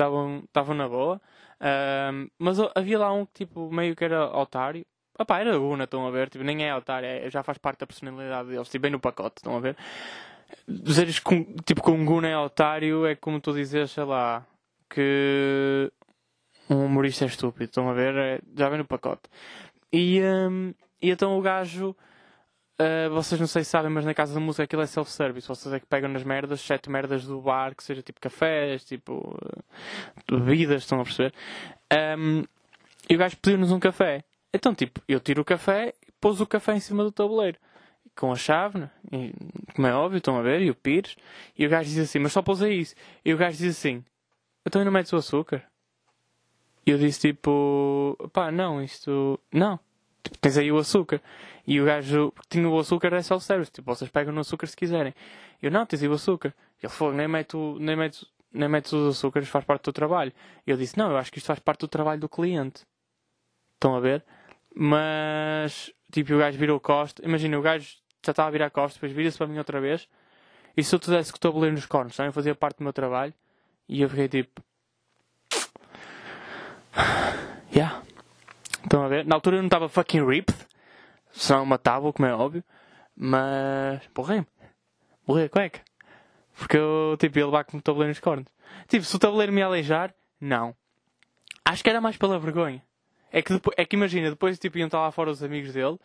estavam 0.44 0.74
na 0.74 0.88
boa. 0.88 1.20
Um, 1.60 2.28
mas 2.38 2.58
havia 2.74 2.98
lá 2.98 3.12
um 3.12 3.26
que, 3.26 3.44
tipo, 3.44 3.70
meio 3.70 3.94
que 3.94 4.04
era 4.04 4.26
otário. 4.36 4.84
Ah 5.20 5.24
pá, 5.26 5.38
era 5.40 5.58
Guna, 5.58 5.84
estão 5.84 6.06
a 6.06 6.10
ver? 6.10 6.30
Tipo, 6.30 6.44
nem 6.44 6.66
é 6.66 6.74
otário, 6.74 7.06
é, 7.06 7.28
já 7.28 7.42
faz 7.42 7.58
parte 7.58 7.80
da 7.80 7.86
personalidade 7.86 8.48
deles, 8.48 8.68
tipo, 8.70 8.82
bem 8.82 8.90
no 8.90 8.98
pacote, 8.98 9.34
estão 9.36 9.54
a 9.54 9.60
ver? 9.60 9.76
dizeres 10.66 11.18
com, 11.18 11.44
tipo 11.64 11.90
um 11.90 12.04
Guna 12.06 12.28
é 12.28 12.38
otário 12.38 13.06
é 13.06 13.14
como 13.14 13.38
tu 13.38 13.52
dizes, 13.52 13.90
sei 13.90 14.04
lá, 14.04 14.46
que 14.88 15.92
um 16.70 16.86
humorista 16.86 17.24
é 17.24 17.28
estúpido. 17.28 17.64
Estão 17.64 17.90
a 17.90 17.92
ver? 17.92 18.14
É, 18.16 18.40
já 18.56 18.68
vem 18.68 18.78
no 18.78 18.84
pacote. 18.86 19.22
E, 19.92 20.22
um, 20.22 20.72
e 21.02 21.10
então 21.10 21.38
o 21.38 21.42
gajo. 21.42 21.94
Uh, 22.80 23.10
vocês 23.12 23.38
não 23.38 23.46
sei 23.46 23.62
se 23.62 23.68
sabem, 23.68 23.90
mas 23.90 24.06
na 24.06 24.14
casa 24.14 24.32
da 24.32 24.40
música 24.40 24.64
aquilo 24.64 24.80
é 24.80 24.86
self-service. 24.86 25.46
Vocês 25.46 25.74
é 25.74 25.78
que 25.78 25.86
pegam 25.86 26.08
nas 26.08 26.24
merdas, 26.24 26.62
sete 26.62 26.88
merdas 26.88 27.26
do 27.26 27.38
bar, 27.38 27.74
que 27.74 27.84
seja 27.84 28.00
tipo 28.00 28.18
cafés, 28.18 28.84
tipo 28.84 29.36
bebidas, 30.26 30.82
estão 30.82 30.98
a 30.98 31.04
perceber? 31.04 31.34
Um, 32.18 32.42
e 33.08 33.14
o 33.14 33.18
gajo 33.18 33.36
pediu-nos 33.36 33.70
um 33.70 33.78
café. 33.78 34.24
Então, 34.52 34.74
tipo, 34.74 35.00
eu 35.08 35.20
tiro 35.20 35.42
o 35.42 35.44
café 35.44 35.94
pôs 36.20 36.40
o 36.40 36.46
café 36.46 36.74
em 36.74 36.80
cima 36.80 37.02
do 37.02 37.10
tabuleiro 37.10 37.58
com 38.16 38.32
a 38.32 38.36
chave, 38.36 38.78
né? 38.78 38.90
e, 39.10 39.32
como 39.74 39.86
é 39.86 39.94
óbvio, 39.94 40.18
estão 40.18 40.36
a 40.36 40.42
ver, 40.42 40.60
e 40.60 40.70
o 40.70 40.74
pires, 40.74 41.16
e 41.56 41.66
o 41.66 41.70
gajo 41.70 41.88
diz 41.88 41.98
assim, 41.98 42.18
mas 42.18 42.32
só 42.32 42.42
pousei 42.42 42.74
isso. 42.74 42.94
E 43.24 43.32
o 43.32 43.36
gajo 43.36 43.56
diz 43.56 43.78
assim, 43.78 44.04
então 44.66 44.84
não 44.84 44.92
metes 44.92 45.12
o 45.12 45.16
açúcar? 45.16 45.62
E 46.84 46.90
eu 46.90 46.98
disse 46.98 47.20
tipo, 47.20 48.16
pá, 48.32 48.50
não, 48.50 48.82
isto, 48.82 49.40
não, 49.50 49.78
tipo, 50.22 50.36
tens 50.38 50.58
aí 50.58 50.70
o 50.70 50.78
açúcar. 50.78 51.22
E 51.66 51.80
o 51.80 51.84
gajo, 51.84 52.32
tinha 52.48 52.68
o 52.68 52.78
açúcar 52.78 53.14
é 53.14 53.22
self-service, 53.22 53.70
tipo, 53.70 53.94
vocês 53.94 54.10
pegam 54.10 54.34
no 54.34 54.40
açúcar 54.40 54.66
se 54.66 54.76
quiserem. 54.76 55.14
Eu, 55.62 55.70
não, 55.70 55.86
tens 55.86 56.02
aí 56.02 56.08
o 56.08 56.12
açúcar. 56.12 56.54
Ele 56.82 56.92
falou, 56.92 57.14
nem 57.14 57.28
meto, 57.28 57.76
nem 57.80 57.96
meto, 57.96 58.26
nem 58.52 58.68
metes 58.68 58.92
os 58.92 59.16
açúcares, 59.16 59.48
faz 59.48 59.64
parte 59.64 59.84
do 59.84 59.92
trabalho. 59.92 60.32
E 60.66 60.70
eu 60.70 60.76
disse, 60.76 60.98
não, 60.98 61.10
eu 61.10 61.16
acho 61.16 61.30
que 61.30 61.38
isto 61.38 61.46
faz 61.46 61.58
parte 61.58 61.80
do 61.80 61.88
trabalho 61.88 62.20
do 62.20 62.28
cliente. 62.28 62.82
Estão 63.74 63.94
a 63.94 64.00
ver? 64.00 64.24
Mas, 64.74 65.92
tipo, 66.12 66.34
o 66.34 66.38
gajo 66.38 66.58
virou 66.58 66.80
costa. 66.80 67.24
Imagina, 67.24 67.58
o 67.58 67.62
gajo 67.62 67.96
já 68.24 68.30
estava 68.32 68.48
a 68.48 68.52
virar 68.52 68.70
costas, 68.70 68.94
depois 68.94 69.12
vira-se 69.12 69.38
para 69.38 69.46
mim 69.46 69.58
outra 69.58 69.80
vez. 69.80 70.08
E 70.76 70.84
se 70.84 70.94
eu 70.94 70.98
tivesse 70.98 71.32
que 71.32 71.38
o 71.38 71.40
tabuleiro 71.40 71.74
nos 71.74 71.86
cornos, 71.86 72.16
também 72.16 72.32
fazia 72.32 72.54
parte 72.54 72.78
do 72.78 72.84
meu 72.84 72.92
trabalho. 72.92 73.34
E 73.88 74.02
eu 74.02 74.08
fiquei 74.08 74.28
tipo. 74.28 74.62
Yeah. 77.72 78.02
Estão 78.82 79.04
a 79.04 79.08
ver? 79.08 79.24
Na 79.24 79.36
altura 79.36 79.56
eu 79.56 79.62
não 79.62 79.68
estava 79.68 79.88
fucking 79.88 80.26
ripped. 80.26 80.56
Senão 81.30 81.64
matava, 81.64 82.12
como 82.12 82.26
é 82.26 82.34
óbvio. 82.34 82.64
Mas. 83.16 84.00
Morri-me. 84.16 84.46
Morri 85.26 85.44
a 85.44 85.48
cueca. 85.48 85.80
Porque 86.58 86.76
eu, 86.76 87.16
tipo, 87.18 87.38
ia 87.38 87.46
levar 87.46 87.64
com 87.64 87.78
o 87.78 87.82
tabuleiro 87.82 88.10
nos 88.10 88.18
cornos. 88.18 88.46
Tipo, 88.88 89.04
se 89.04 89.14
o 89.14 89.18
tabuleiro 89.18 89.52
me 89.52 89.62
aleijar, 89.62 90.12
não. 90.40 90.74
Acho 91.64 91.82
que 91.84 91.90
era 91.90 92.00
mais 92.00 92.16
pela 92.16 92.38
vergonha. 92.38 92.82
É 93.32 93.42
que, 93.42 93.52
depois, 93.52 93.74
é 93.78 93.84
que 93.84 93.96
imagina, 93.96 94.30
depois 94.30 94.58
tipo, 94.58 94.78
iam 94.78 94.86
estar 94.86 95.00
lá 95.00 95.10
fora 95.10 95.30
os 95.30 95.42
amigos 95.42 95.72
dele. 95.72 95.98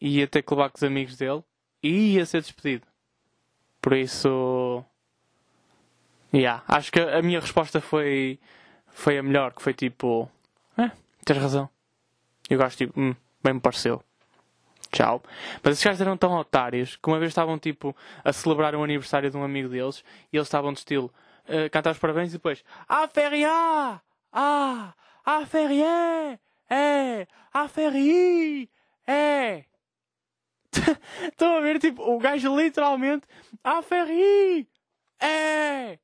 Ia 0.00 0.26
ter 0.26 0.42
que 0.42 0.52
levar 0.52 0.70
com 0.70 0.76
os 0.76 0.82
amigos 0.82 1.16
dele. 1.16 1.42
E 1.82 2.14
ia 2.14 2.26
ser 2.26 2.42
despedido. 2.42 2.86
Por 3.80 3.94
isso. 3.94 4.84
Yeah, 6.32 6.62
acho 6.68 6.92
que 6.92 7.00
a 7.00 7.22
minha 7.22 7.40
resposta 7.40 7.80
foi, 7.80 8.38
foi 8.88 9.18
a 9.18 9.22
melhor, 9.22 9.52
que 9.52 9.62
foi 9.62 9.74
tipo, 9.74 10.30
é, 10.78 10.90
tens 11.24 11.38
razão. 11.38 11.68
Eu 12.48 12.56
gosto 12.56 12.78
tipo, 12.78 13.00
hum, 13.00 13.14
bem 13.42 13.54
me 13.54 13.60
pareceu. 13.60 14.02
Tchau. 14.92 15.22
Mas 15.62 15.74
esses 15.74 15.84
gajos 15.84 16.00
eram 16.00 16.16
tão 16.16 16.32
otários 16.34 16.96
que 16.96 17.08
uma 17.08 17.18
vez 17.18 17.30
estavam 17.30 17.58
tipo 17.58 17.96
a 18.24 18.32
celebrar 18.32 18.74
o 18.74 18.82
aniversário 18.82 19.30
de 19.30 19.36
um 19.36 19.44
amigo 19.44 19.68
deles 19.68 20.04
e 20.32 20.36
eles 20.36 20.46
estavam 20.46 20.72
de 20.72 20.80
estilo 20.80 21.12
uh, 21.48 21.70
cantar 21.70 21.92
os 21.92 21.98
parabéns 21.98 22.30
e 22.30 22.32
depois 22.32 22.64
Ah 22.88 23.06
Feria! 23.06 24.00
Ah! 24.32 24.94
Ah 25.24 25.46
Ferie! 25.46 26.38
É! 26.70 27.26
Ah 27.52 27.68
Ferri! 27.68 28.70
É! 29.06 29.64
Estão 31.26 31.56
a 31.56 31.60
ver 31.60 31.80
tipo 31.80 32.02
o 32.02 32.18
gajo 32.18 32.56
literalmente 32.56 33.26
Ah 33.64 33.82
Ferri! 33.82 34.68
É! 35.20 35.98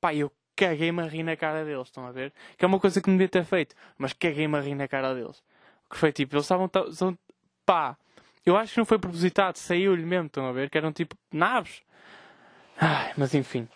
Pá, 0.00 0.14
eu 0.14 0.32
caguei-me 0.56 1.02
a 1.02 1.06
rir 1.06 1.22
na 1.22 1.36
cara 1.36 1.64
deles, 1.64 1.88
estão 1.88 2.06
a 2.06 2.10
ver? 2.10 2.32
Que 2.56 2.64
é 2.64 2.68
uma 2.68 2.80
coisa 2.80 3.00
que 3.00 3.10
me 3.10 3.16
devia 3.16 3.28
ter 3.28 3.44
feito, 3.44 3.76
mas 3.98 4.12
caguei-me 4.14 4.56
a 4.56 4.60
rir 4.60 4.74
na 4.74 4.88
cara 4.88 5.14
deles. 5.14 5.42
Que 5.90 5.96
foi 5.96 6.10
tipo, 6.12 6.34
eles 6.34 6.44
estavam. 6.44 6.68
São, 6.92 7.16
pá, 7.64 7.96
eu 8.44 8.56
acho 8.56 8.72
que 8.72 8.78
não 8.78 8.86
foi 8.86 8.98
propositado, 8.98 9.56
saiu-lhe 9.58 10.04
mesmo, 10.04 10.26
estão 10.26 10.46
a 10.46 10.52
ver? 10.52 10.70
Que 10.70 10.78
eram 10.78 10.92
tipo 10.92 11.16
naves. 11.32 11.82
Ai, 12.80 13.12
mas 13.16 13.34
enfim. 13.34 13.68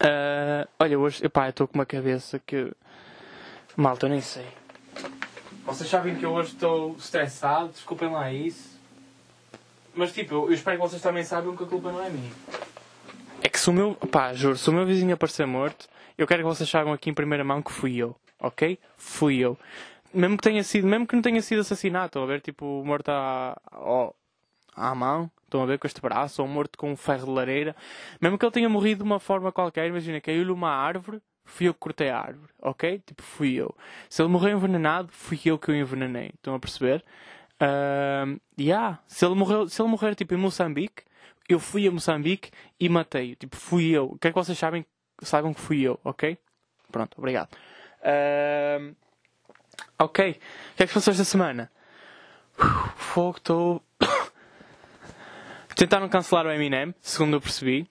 Uh, 0.00 0.68
olha, 0.78 0.98
hoje, 0.98 1.28
pá, 1.28 1.46
eu 1.46 1.50
estou 1.50 1.68
com 1.68 1.78
uma 1.78 1.86
cabeça 1.86 2.38
que. 2.38 2.72
Malta, 3.76 4.06
eu 4.06 4.10
nem 4.10 4.20
sei. 4.20 4.46
Vocês 5.66 5.90
sabem 5.90 6.14
que 6.14 6.24
eu 6.24 6.32
hoje 6.32 6.52
estou 6.52 6.94
estressado, 6.96 7.70
desculpem 7.70 8.08
lá 8.08 8.32
isso. 8.32 8.80
Mas 9.96 10.12
tipo, 10.12 10.32
eu, 10.32 10.46
eu 10.46 10.52
espero 10.52 10.76
que 10.76 10.88
vocês 10.88 11.02
também 11.02 11.24
saibam 11.24 11.56
que 11.56 11.64
a 11.64 11.66
culpa 11.66 11.90
não 11.90 12.04
é 12.04 12.08
minha. 12.08 12.30
É 13.42 13.48
que 13.48 13.58
se 13.58 13.68
o 13.68 13.72
meu. 13.72 13.94
Pá, 13.94 14.32
juro, 14.32 14.56
se 14.56 14.70
o 14.70 14.72
meu 14.72 14.86
vizinho 14.86 15.12
aparecer 15.12 15.44
morto, 15.44 15.88
eu 16.16 16.24
quero 16.24 16.42
que 16.42 16.48
vocês 16.48 16.70
saibam 16.70 16.92
aqui 16.92 17.10
em 17.10 17.14
primeira 17.14 17.42
mão 17.42 17.60
que 17.60 17.72
fui 17.72 17.96
eu. 17.96 18.14
Ok? 18.38 18.78
Fui 18.96 19.38
eu. 19.38 19.58
Mesmo 20.14 20.36
que 20.36 20.44
tenha 20.44 20.62
sido, 20.62 20.86
mesmo 20.86 21.04
que 21.04 21.16
não 21.16 21.22
tenha 21.22 21.42
sido 21.42 21.62
assassinado, 21.62 22.06
estão 22.06 22.22
a 22.22 22.26
ver? 22.26 22.40
Tipo, 22.40 22.84
morto 22.84 23.08
à, 23.08 23.60
à 24.76 24.94
mão, 24.94 25.28
estão 25.44 25.62
a 25.64 25.66
ver 25.66 25.80
com 25.80 25.86
este 25.88 26.00
braço, 26.00 26.42
ou 26.42 26.46
morto 26.48 26.78
com 26.78 26.92
um 26.92 26.96
ferro 26.96 27.26
de 27.26 27.32
lareira. 27.32 27.74
Mesmo 28.20 28.38
que 28.38 28.44
ele 28.44 28.52
tenha 28.52 28.68
morrido 28.68 29.02
de 29.02 29.04
uma 29.04 29.18
forma 29.18 29.50
qualquer, 29.50 29.88
imagina, 29.88 30.20
caiu-lhe 30.20 30.52
uma 30.52 30.70
árvore, 30.70 31.20
fui 31.46 31.68
eu 31.68 31.74
que 31.74 31.80
cortei 31.80 32.10
a 32.10 32.18
árvore, 32.18 32.52
ok? 32.60 33.02
Tipo, 33.06 33.22
fui 33.22 33.54
eu. 33.54 33.74
Se 34.10 34.20
ele 34.20 34.28
morreu 34.28 34.56
envenenado, 34.56 35.08
fui 35.10 35.40
eu 35.44 35.58
que 35.58 35.70
o 35.70 35.74
envenenei. 35.74 36.32
Estão 36.34 36.54
a 36.54 36.58
perceber? 36.58 37.04
Uh, 37.60 38.38
yeah. 38.60 39.00
se, 39.06 39.24
ele 39.24 39.34
morreu, 39.34 39.68
se 39.68 39.80
ele 39.80 39.88
morrer 39.88 40.14
tipo 40.14 40.34
em 40.34 40.36
Moçambique, 40.36 41.02
eu 41.48 41.58
fui 41.58 41.86
a 41.86 41.90
Moçambique 41.90 42.50
e 42.78 42.88
matei-o. 42.88 43.36
Tipo, 43.36 43.56
fui 43.56 43.90
eu. 43.90 44.16
Quero 44.20 44.34
que 44.34 44.40
vocês 44.40 44.58
sabem, 44.58 44.84
saibam 45.22 45.54
que 45.54 45.60
fui 45.60 45.80
eu, 45.80 45.98
ok? 46.04 46.36
Pronto, 46.90 47.16
obrigado. 47.16 47.48
Uh, 48.02 48.94
ok. 49.98 50.30
O 50.30 50.76
que 50.76 50.82
é 50.82 50.86
que 50.86 50.92
passou 50.92 51.12
esta 51.12 51.24
semana? 51.24 51.70
Fogo, 52.96 53.38
estou. 53.38 53.82
Tentaram 55.76 56.08
cancelar 56.08 56.46
o 56.46 56.50
Eminem, 56.50 56.94
segundo 57.00 57.36
eu 57.36 57.40
percebi. 57.40 57.88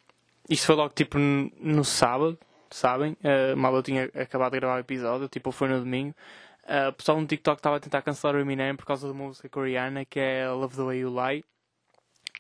Isto 0.50 0.68
foi 0.68 0.76
logo 0.76 0.94
tipo 0.94 1.18
no 1.18 1.84
sábado, 1.84 2.38
sabem? 2.76 3.18
Uh, 3.24 3.56
mal 3.56 3.76
eu 3.76 3.84
tinha 3.84 4.10
acabado 4.14 4.52
de 4.52 4.60
gravar 4.60 4.76
o 4.76 4.80
episódio, 4.80 5.28
tipo 5.28 5.52
foi 5.52 5.68
no 5.68 5.80
domingo. 5.80 6.16
Uh, 6.64 6.90
o 6.90 6.94
pessoal 6.94 7.20
no 7.22 7.28
TikTok 7.28 7.60
estava 7.60 7.78
a 7.78 7.80
tentar 7.80 8.02
cancelar 8.02 8.36
o 8.36 8.40
Eminem 8.40 8.76
por 8.76 8.86
causa 8.86 9.08
da 9.08 9.14
música 9.14 9.48
coreana 9.48 10.04
que 10.04 10.20
é 10.20 10.50
Love 10.50 10.76
the 10.76 10.84
Way 10.84 11.00
You 11.00 11.10
Lie. 11.10 11.46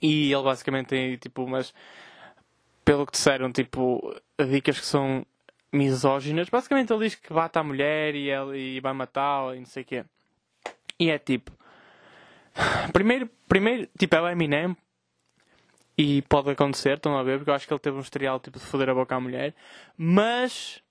E 0.01 0.33
ele 0.33 0.43
basicamente 0.43 0.87
tem 0.87 1.15
tipo 1.17 1.43
umas. 1.43 1.73
Pelo 2.83 3.05
que 3.05 3.13
disseram, 3.13 3.51
tipo, 3.51 4.15
dicas 4.49 4.79
que 4.79 4.85
são 4.85 5.25
misóginas. 5.71 6.49
Basicamente 6.49 6.91
ele 6.91 7.05
diz 7.05 7.15
que 7.15 7.33
bate 7.33 7.57
a 7.57 7.63
mulher 7.63 8.15
e, 8.15 8.29
ele, 8.29 8.77
e 8.77 8.79
vai 8.79 8.93
matá-la 8.93 9.55
e 9.55 9.59
não 9.59 9.65
sei 9.65 9.83
o 9.83 9.85
quê. 9.85 10.05
E 10.99 11.09
é 11.09 11.17
tipo. 11.17 11.51
Primeiro, 12.93 13.29
primeiro, 13.47 13.87
tipo, 13.97 14.15
é 14.15 14.21
o 14.21 14.29
Eminem. 14.29 14.75
E 15.97 16.21
pode 16.23 16.49
acontecer, 16.49 16.97
estão 16.97 17.17
a 17.17 17.23
ver, 17.23 17.37
porque 17.37 17.49
eu 17.49 17.53
acho 17.53 17.67
que 17.67 17.73
ele 17.73 17.79
teve 17.79 17.97
um 17.97 18.01
historial 18.01 18.39
tipo 18.39 18.59
de 18.59 18.65
foder 18.65 18.89
a 18.89 18.93
boca 18.93 19.15
à 19.15 19.19
mulher. 19.19 19.53
Mas. 19.97 20.81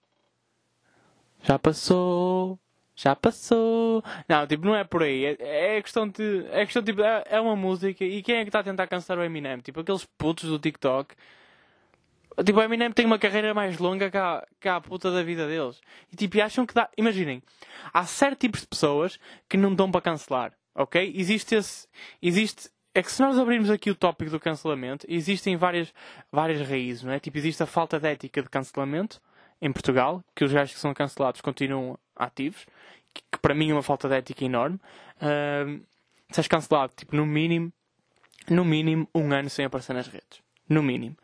Já 1.42 1.58
passou. 1.58 2.58
Já 2.96 3.14
passou. 3.14 4.02
Não, 4.28 4.46
tipo, 4.46 4.64
não 4.64 4.74
é 4.74 4.84
por 4.84 5.02
aí. 5.02 5.24
É, 5.26 5.76
é 5.76 5.82
questão 5.82 6.08
de. 6.08 6.46
É 6.50 6.64
questão 6.64 6.82
tipo. 6.82 7.02
É, 7.02 7.24
é, 7.26 7.40
uma 7.40 7.56
música. 7.56 8.04
E 8.04 8.22
quem 8.22 8.36
é 8.36 8.42
que 8.42 8.48
está 8.48 8.60
a 8.60 8.64
tentar 8.64 8.86
cansar 8.86 9.18
o 9.18 9.22
Eminem? 9.22 9.58
Tipo, 9.58 9.80
aqueles 9.80 10.04
putos 10.16 10.48
do 10.48 10.58
TikTok. 10.58 11.14
Tipo, 12.44 12.58
o 12.58 12.62
Eminem 12.62 12.90
tem 12.92 13.04
uma 13.04 13.18
carreira 13.18 13.52
mais 13.52 13.78
longa 13.78 14.10
que 14.10 14.16
a, 14.16 14.44
que 14.60 14.68
a 14.68 14.80
puta 14.80 15.10
da 15.10 15.22
vida 15.22 15.46
deles. 15.46 15.80
E 16.12 16.16
tipo, 16.16 16.40
acham 16.40 16.64
que 16.64 16.74
dá. 16.74 16.88
Imaginem. 16.96 17.42
Há 17.92 18.04
certos 18.06 18.38
tipos 18.38 18.60
de 18.60 18.66
pessoas 18.68 19.18
que 19.48 19.56
não 19.56 19.74
dão 19.74 19.90
para 19.90 20.00
cancelar. 20.00 20.52
Ok? 20.74 21.12
Existe 21.16 21.56
esse. 21.56 21.86
Existe. 22.22 22.70
É 22.94 23.02
que 23.02 23.10
se 23.10 23.20
nós 23.20 23.36
abrirmos 23.36 23.70
aqui 23.70 23.90
o 23.90 23.94
tópico 23.94 24.30
do 24.30 24.38
cancelamento, 24.38 25.04
existem 25.08 25.56
várias, 25.56 25.92
várias 26.30 26.66
raízes, 26.66 27.02
não 27.02 27.12
é? 27.12 27.18
Tipo, 27.18 27.38
existe 27.38 27.60
a 27.62 27.66
falta 27.66 27.98
de 27.98 28.08
ética 28.08 28.40
de 28.40 28.48
cancelamento 28.48 29.20
em 29.60 29.72
Portugal, 29.72 30.22
que 30.34 30.44
os 30.44 30.52
gajos 30.52 30.74
que 30.74 30.80
são 30.80 30.94
cancelados 30.94 31.40
continuam 31.40 31.98
ativos, 32.14 32.64
que, 33.12 33.22
que 33.32 33.38
para 33.38 33.52
mim 33.52 33.70
é 33.70 33.72
uma 33.72 33.82
falta 33.82 34.08
de 34.08 34.14
ética 34.14 34.44
enorme. 34.44 34.78
Uh, 35.16 35.84
se 36.30 36.40
és 36.40 36.46
cancelado, 36.46 36.92
tipo, 36.96 37.16
no 37.16 37.26
mínimo, 37.26 37.72
no 38.48 38.64
mínimo, 38.64 39.08
um 39.12 39.32
ano 39.32 39.50
sem 39.50 39.64
aparecer 39.64 39.92
nas 39.92 40.06
redes. 40.06 40.40
No 40.68 40.82
mínimo. 40.82 41.16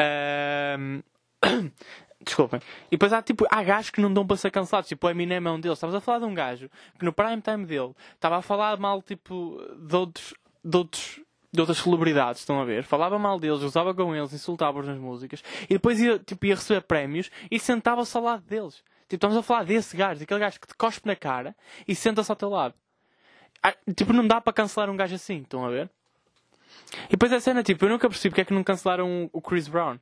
Uh, 0.00 1.02
Desculpem. 2.20 2.60
E 2.88 2.90
depois 2.90 3.12
há, 3.12 3.22
tipo, 3.22 3.46
há 3.48 3.62
gajos 3.62 3.90
que 3.90 4.00
não 4.00 4.12
dão 4.12 4.26
para 4.26 4.36
ser 4.36 4.50
cancelados. 4.50 4.88
Tipo, 4.88 5.06
o 5.06 5.10
Eminem 5.10 5.38
é 5.38 5.50
um 5.50 5.60
deles. 5.60 5.78
Estavas 5.78 5.94
a 5.94 6.00
falar 6.00 6.18
de 6.18 6.24
um 6.24 6.34
gajo 6.34 6.68
que 6.98 7.04
no 7.04 7.12
prime 7.12 7.40
time 7.40 7.64
dele 7.64 7.94
estava 8.14 8.38
a 8.38 8.42
falar 8.42 8.76
mal, 8.78 9.00
tipo, 9.00 9.62
de 9.78 9.96
outros, 9.96 10.34
de 10.64 10.76
outros 10.76 11.20
de 11.50 11.60
outras 11.60 11.78
celebridades, 11.78 12.42
estão 12.42 12.60
a 12.60 12.64
ver? 12.64 12.84
Falava 12.84 13.18
mal 13.18 13.40
deles, 13.40 13.62
usava 13.62 13.94
com 13.94 14.14
eles, 14.14 14.34
insultava-os 14.34 14.86
nas 14.86 14.98
músicas 14.98 15.42
e 15.64 15.74
depois 15.74 15.98
ia, 15.98 16.18
tipo, 16.18 16.44
ia 16.44 16.54
receber 16.54 16.82
prémios 16.82 17.30
e 17.50 17.58
sentava-se 17.58 18.14
ao 18.16 18.22
lado 18.22 18.42
deles. 18.42 18.84
Tipo, 19.08 19.14
estamos 19.14 19.36
a 19.36 19.42
falar 19.42 19.64
desse 19.64 19.96
gajo, 19.96 20.20
daquele 20.20 20.40
gajo 20.40 20.60
que 20.60 20.66
te 20.66 20.74
cospe 20.74 21.06
na 21.06 21.16
cara 21.16 21.56
e 21.86 21.94
senta-se 21.94 22.30
ao 22.30 22.36
teu 22.36 22.50
lado. 22.50 22.74
Ah, 23.62 23.74
tipo, 23.96 24.12
não 24.12 24.26
dá 24.26 24.40
para 24.40 24.52
cancelar 24.52 24.90
um 24.90 24.96
gajo 24.96 25.14
assim, 25.14 25.38
estão 25.38 25.64
a 25.64 25.70
ver? 25.70 25.90
E 27.06 27.12
depois 27.12 27.32
a 27.32 27.40
cena, 27.40 27.62
tipo, 27.62 27.84
eu 27.84 27.88
nunca 27.88 28.08
percebi 28.08 28.30
porque 28.30 28.42
é 28.42 28.44
que 28.44 28.54
não 28.54 28.62
cancelaram 28.62 29.30
o 29.32 29.40
Chris 29.40 29.68
Brown. 29.68 29.98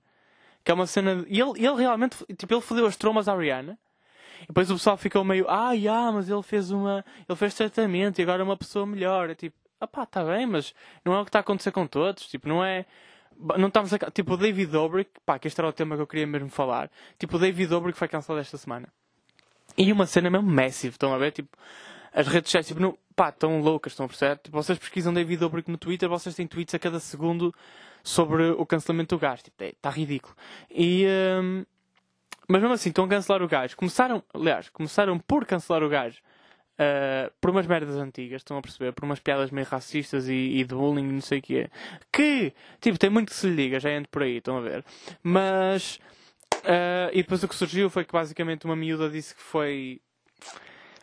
Que 0.64 0.72
é 0.72 0.74
uma 0.74 0.86
cena. 0.86 1.24
E 1.28 1.40
ele, 1.40 1.52
ele 1.64 1.76
realmente, 1.76 2.16
tipo, 2.36 2.52
ele 2.52 2.60
fodeu 2.60 2.86
as 2.86 2.96
trombas 2.96 3.28
à 3.28 3.36
Rihanna. 3.36 3.78
E 4.42 4.46
depois 4.48 4.70
o 4.70 4.74
pessoal 4.74 4.96
ficou 4.96 5.24
meio, 5.24 5.46
ah, 5.48 5.72
yeah, 5.72 6.10
mas 6.12 6.28
ele 6.28 6.42
fez 6.42 6.70
uma. 6.70 7.04
Ele 7.28 7.36
fez 7.36 7.54
tratamento 7.54 8.18
e 8.18 8.22
agora 8.22 8.42
é 8.42 8.44
uma 8.44 8.56
pessoa 8.56 8.84
melhor. 8.84 9.30
É 9.30 9.34
tipo, 9.34 9.56
ah 9.80 9.86
pá, 9.86 10.06
tá 10.06 10.24
bem, 10.24 10.46
mas 10.46 10.74
não 11.04 11.14
é 11.14 11.20
o 11.20 11.24
que 11.24 11.28
está 11.28 11.38
a 11.38 11.40
acontecer 11.40 11.70
com 11.72 11.86
todos. 11.86 12.26
Tipo, 12.26 12.48
não 12.48 12.64
é. 12.64 12.86
Não 13.58 13.68
estamos 13.68 13.92
a... 13.92 13.98
Tipo, 14.10 14.34
o 14.34 14.36
David 14.36 14.72
Dobrik, 14.72 15.10
pá, 15.24 15.38
que 15.38 15.46
este 15.46 15.60
era 15.60 15.68
o 15.68 15.72
tema 15.72 15.94
que 15.94 16.02
eu 16.02 16.06
queria 16.06 16.26
mesmo 16.26 16.48
falar. 16.48 16.90
Tipo, 17.18 17.36
o 17.36 17.38
David 17.38 17.68
Dobrik 17.68 17.98
foi 17.98 18.08
cancelado 18.08 18.40
esta 18.40 18.56
semana. 18.56 18.88
E 19.76 19.92
uma 19.92 20.06
cena 20.06 20.30
mesmo 20.30 20.50
massive, 20.50 20.94
estão 20.94 21.12
a 21.12 21.18
ver? 21.18 21.32
Tipo, 21.32 21.54
as 22.14 22.26
redes 22.26 22.48
sociais, 22.48 22.66
tipo, 22.66 22.80
não, 22.80 22.96
pá, 23.14 23.28
estão 23.28 23.60
loucas, 23.60 23.92
estão 23.92 24.06
a 24.06 24.08
perceber? 24.08 24.38
Tipo, 24.38 24.56
vocês 24.56 24.78
pesquisam 24.78 25.12
David 25.12 25.38
Dobrik 25.38 25.70
no 25.70 25.76
Twitter, 25.76 26.08
vocês 26.08 26.34
têm 26.34 26.46
tweets 26.46 26.74
a 26.74 26.78
cada 26.78 26.98
segundo 26.98 27.54
sobre 28.02 28.50
o 28.50 28.64
cancelamento 28.64 29.14
do 29.14 29.20
gajo. 29.20 29.42
Tipo, 29.42 29.64
está 29.64 29.90
é, 29.90 29.92
ridículo. 29.92 30.34
E. 30.70 31.04
Um... 31.42 31.64
Mas 32.48 32.60
mesmo 32.62 32.74
assim, 32.74 32.88
estão 32.90 33.04
a 33.04 33.08
cancelar 33.08 33.42
o 33.42 33.48
gajo. 33.48 33.76
Começaram, 33.76 34.22
aliás, 34.32 34.68
começaram 34.70 35.18
por 35.18 35.44
cancelar 35.44 35.82
o 35.82 35.88
gajo 35.88 36.22
Uh, 36.78 37.32
por 37.40 37.50
umas 37.50 37.66
merdas 37.66 37.96
antigas, 37.96 38.40
estão 38.40 38.58
a 38.58 38.62
perceber? 38.62 38.92
Por 38.92 39.04
umas 39.04 39.18
piadas 39.18 39.50
meio 39.50 39.66
racistas 39.66 40.28
e, 40.28 40.58
e 40.58 40.64
de 40.64 40.74
bullying 40.74 41.10
não 41.10 41.20
sei 41.22 41.38
o 41.38 41.42
que 41.42 41.58
é. 41.60 41.70
Que, 42.12 42.52
tipo, 42.80 42.98
tem 42.98 43.08
muito 43.08 43.30
que 43.30 43.34
se 43.34 43.46
lhe 43.48 43.54
liga, 43.54 43.80
já 43.80 43.90
ando 43.90 44.08
por 44.08 44.22
aí, 44.22 44.36
estão 44.36 44.58
a 44.58 44.60
ver? 44.60 44.84
Mas, 45.22 45.98
uh, 46.56 47.10
e 47.12 47.22
depois 47.22 47.42
o 47.42 47.48
que 47.48 47.54
surgiu 47.54 47.88
foi 47.88 48.04
que 48.04 48.12
basicamente 48.12 48.66
uma 48.66 48.76
miúda 48.76 49.08
disse 49.08 49.34
que 49.34 49.42
foi, 49.42 50.02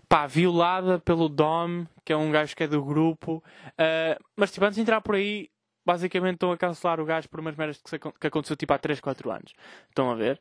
pá, 0.07 0.27
violada 0.27 0.99
pelo 0.99 1.27
Dom, 1.27 1.85
que 2.05 2.13
é 2.13 2.17
um 2.17 2.31
gajo 2.31 2.55
que 2.55 2.63
é 2.63 2.67
do 2.67 2.83
grupo. 2.83 3.43
Uh, 3.69 4.23
mas, 4.35 4.51
tipo, 4.51 4.65
antes 4.65 4.75
de 4.75 4.81
entrar 4.81 5.01
por 5.01 5.15
aí, 5.15 5.49
basicamente 5.83 6.35
estão 6.35 6.51
a 6.51 6.57
cancelar 6.57 6.99
o 6.99 7.05
gajo 7.05 7.27
por 7.29 7.39
umas 7.39 7.55
merdas 7.55 7.81
que, 7.81 7.97
que 7.97 8.27
aconteceu, 8.27 8.55
tipo, 8.55 8.73
há 8.73 8.77
3, 8.77 8.99
4 8.99 9.31
anos. 9.31 9.53
Estão 9.89 10.11
a 10.11 10.15
ver? 10.15 10.39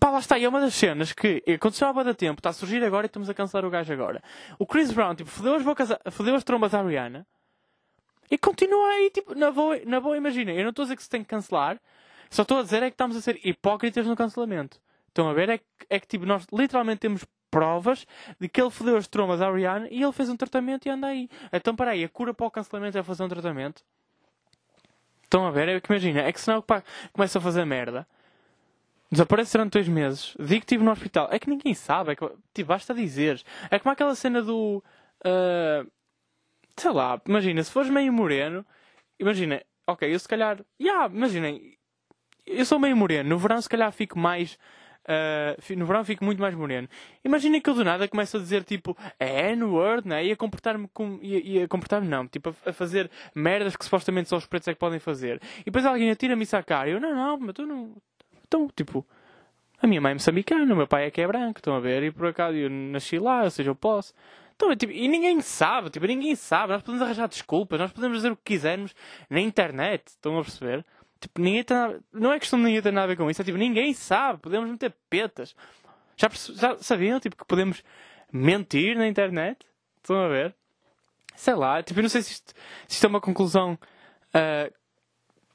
Pá, 0.00 0.10
lá 0.10 0.18
está, 0.18 0.38
e 0.38 0.44
é 0.44 0.48
uma 0.48 0.60
das 0.60 0.74
cenas 0.74 1.12
que 1.12 1.42
aconteceu 1.46 1.86
há 1.86 1.92
muito 1.92 2.14
tempo, 2.14 2.40
está 2.40 2.50
a 2.50 2.52
surgir 2.52 2.82
agora 2.82 3.06
e 3.06 3.08
estamos 3.08 3.28
a 3.28 3.34
cancelar 3.34 3.64
o 3.64 3.70
gajo 3.70 3.92
agora. 3.92 4.22
O 4.58 4.66
Chris 4.66 4.90
Brown, 4.90 5.14
tipo, 5.14 5.28
fodeu 5.28 5.54
as, 5.54 5.62
bocas, 5.62 5.90
fodeu 6.10 6.34
as 6.34 6.44
trombas 6.44 6.72
à 6.72 6.82
Rihanna 6.82 7.26
e 8.30 8.38
continua 8.38 8.88
aí, 8.88 9.10
tipo, 9.10 9.34
na 9.34 9.50
boa, 9.50 9.78
na 9.84 10.00
boa 10.00 10.16
imagina. 10.16 10.50
Eu 10.52 10.62
não 10.62 10.70
estou 10.70 10.84
a 10.84 10.86
dizer 10.86 10.96
que 10.96 11.02
se 11.02 11.10
tem 11.10 11.22
que 11.22 11.28
cancelar, 11.28 11.78
só 12.30 12.42
estou 12.42 12.58
a 12.58 12.62
dizer 12.62 12.82
é 12.82 12.90
que 12.90 12.94
estamos 12.94 13.16
a 13.16 13.20
ser 13.20 13.38
hipócritas 13.44 14.06
no 14.06 14.16
cancelamento. 14.16 14.80
Estão 15.08 15.28
a 15.28 15.34
ver? 15.34 15.50
É 15.50 15.58
que, 15.58 15.64
é 15.90 16.00
que 16.00 16.06
tipo, 16.06 16.24
nós 16.24 16.46
literalmente 16.50 17.00
temos 17.00 17.26
provas 17.50 18.06
de 18.40 18.48
que 18.48 18.62
ele 18.62 18.70
fodeu 18.70 18.96
as 18.96 19.06
trombas 19.06 19.42
à 19.42 19.52
Rihanna 19.52 19.88
e 19.90 20.02
ele 20.02 20.12
fez 20.12 20.30
um 20.30 20.36
tratamento 20.36 20.86
e 20.86 20.90
anda 20.90 21.08
aí. 21.08 21.28
Então, 21.52 21.76
para 21.76 21.90
aí, 21.90 22.02
a 22.02 22.08
cura 22.08 22.32
para 22.32 22.46
o 22.46 22.50
cancelamento 22.50 22.96
é 22.96 23.02
fazer 23.02 23.22
um 23.24 23.28
tratamento. 23.28 23.84
Estão 25.24 25.46
a 25.46 25.50
ver? 25.50 25.68
É 25.68 25.80
que 25.80 25.92
imagina, 25.92 26.22
é 26.22 26.32
que 26.32 26.40
senão 26.40 26.62
pá, 26.62 26.82
começa 27.12 27.38
a 27.38 27.42
fazer 27.42 27.66
merda. 27.66 28.06
Desaparece 29.12 29.52
durante 29.52 29.74
dois 29.74 29.88
meses. 29.88 30.34
Digo 30.38 30.48
que 30.48 30.64
estive 30.64 30.82
no 30.82 30.90
hospital. 30.90 31.28
É 31.30 31.38
que 31.38 31.50
ninguém 31.50 31.74
sabe. 31.74 32.12
É 32.12 32.16
que, 32.16 32.26
tipo, 32.54 32.68
basta 32.68 32.94
dizer. 32.94 33.42
É 33.70 33.78
como 33.78 33.92
aquela 33.92 34.14
cena 34.14 34.40
do. 34.40 34.82
Uh, 35.24 35.86
sei 36.76 36.90
lá, 36.90 37.20
imagina, 37.28 37.62
se 37.62 37.70
fores 37.70 37.90
meio 37.90 38.10
moreno, 38.10 38.64
imagina, 39.20 39.62
ok, 39.86 40.12
eu 40.12 40.18
se 40.18 40.26
calhar. 40.26 40.64
Yeah, 40.80 41.14
imaginem, 41.14 41.76
eu 42.46 42.64
sou 42.64 42.78
meio 42.78 42.96
moreno. 42.96 43.28
No 43.28 43.38
verão, 43.38 43.60
se 43.60 43.68
calhar, 43.68 43.92
fico 43.92 44.18
mais. 44.18 44.58
Uh, 45.02 45.76
no 45.76 45.84
verão 45.84 46.04
fico 46.04 46.24
muito 46.24 46.40
mais 46.40 46.54
moreno. 46.54 46.88
Imagina 47.24 47.60
que 47.60 47.68
eu 47.68 47.74
do 47.74 47.84
nada 47.84 48.06
começo 48.06 48.36
a 48.36 48.40
dizer 48.40 48.62
tipo 48.62 48.96
é 49.18 49.50
N-word, 49.50 50.06
né? 50.06 50.24
E 50.24 50.32
a 50.32 50.36
comportar-me 50.36 50.88
com. 50.92 51.18
E, 51.20 51.60
a 51.60 51.68
comportar-me 51.68 52.08
não, 52.08 52.26
tipo 52.28 52.50
a, 52.64 52.70
a, 52.70 52.72
fazer 52.72 53.10
merdas 53.34 53.76
que 53.76 53.84
supostamente 53.84 54.28
só 54.28 54.36
os 54.36 54.46
pretos 54.46 54.68
é 54.68 54.74
que 54.74 54.78
podem 54.78 55.00
fazer. 55.00 55.40
E 55.60 55.64
depois 55.66 55.84
alguém 55.84 56.10
atira-me 56.10 56.44
isso 56.44 56.56
à 56.56 56.62
cara. 56.62 56.88
Eu, 56.88 57.00
não, 57.00 57.14
não, 57.14 57.38
mas 57.38 57.52
tu 57.52 57.66
não. 57.66 57.96
Então, 58.52 58.68
tipo, 58.76 59.06
a 59.80 59.86
minha 59.86 59.98
mãe 59.98 60.10
é 60.10 60.14
moçambicana, 60.14 60.74
o 60.74 60.76
meu 60.76 60.86
pai 60.86 61.06
é 61.06 61.10
que 61.10 61.22
é 61.22 61.26
branco, 61.26 61.58
estão 61.58 61.74
a 61.74 61.80
ver? 61.80 62.02
E 62.02 62.10
por 62.10 62.26
acaso 62.26 62.54
eu 62.54 62.68
nasci 62.68 63.18
lá, 63.18 63.44
ou 63.44 63.50
seja, 63.50 63.70
eu 63.70 63.74
posso. 63.74 64.12
Então, 64.54 64.76
tipo, 64.76 64.92
e 64.92 65.08
ninguém 65.08 65.40
sabe, 65.40 65.88
tipo, 65.88 66.04
ninguém 66.04 66.36
sabe. 66.36 66.74
Nós 66.74 66.82
podemos 66.82 67.00
arranjar 67.00 67.28
desculpas, 67.28 67.80
nós 67.80 67.90
podemos 67.90 68.18
dizer 68.18 68.30
o 68.30 68.36
que 68.36 68.42
quisermos 68.44 68.94
na 69.30 69.40
internet, 69.40 70.08
estão 70.08 70.38
a 70.38 70.42
perceber? 70.42 70.84
Tipo, 71.18 71.40
ninguém 71.40 71.64
tem 71.64 71.74
nada... 71.74 72.00
Não 72.12 72.30
é 72.30 72.38
questão 72.38 72.58
de 72.58 72.66
ninguém 72.66 72.82
ter 72.82 72.92
nada 72.92 73.04
a 73.04 73.06
ver 73.06 73.16
com 73.16 73.30
isso, 73.30 73.40
é 73.40 73.44
tipo, 73.44 73.56
ninguém 73.56 73.94
sabe, 73.94 74.38
podemos 74.40 74.70
meter 74.70 74.94
petas. 75.08 75.56
Já, 76.14 76.28
já 76.28 76.76
sabiam, 76.76 77.18
tipo, 77.18 77.34
que 77.34 77.46
podemos 77.46 77.82
mentir 78.30 78.98
na 78.98 79.08
internet? 79.08 79.64
Estão 79.96 80.16
a 80.16 80.28
ver? 80.28 80.54
Sei 81.34 81.54
lá, 81.54 81.82
tipo, 81.82 82.00
eu 82.00 82.02
não 82.02 82.10
sei 82.10 82.20
se 82.20 82.32
isto, 82.32 82.52
se 82.86 82.96
isto 82.96 83.06
é 83.06 83.08
uma 83.08 83.20
conclusão. 83.20 83.78
Uh, 84.28 84.70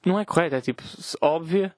não 0.03 0.19
é 0.19 0.25
correta, 0.25 0.57
é 0.57 0.61
tipo, 0.61 0.81
óbvia, 1.21 1.75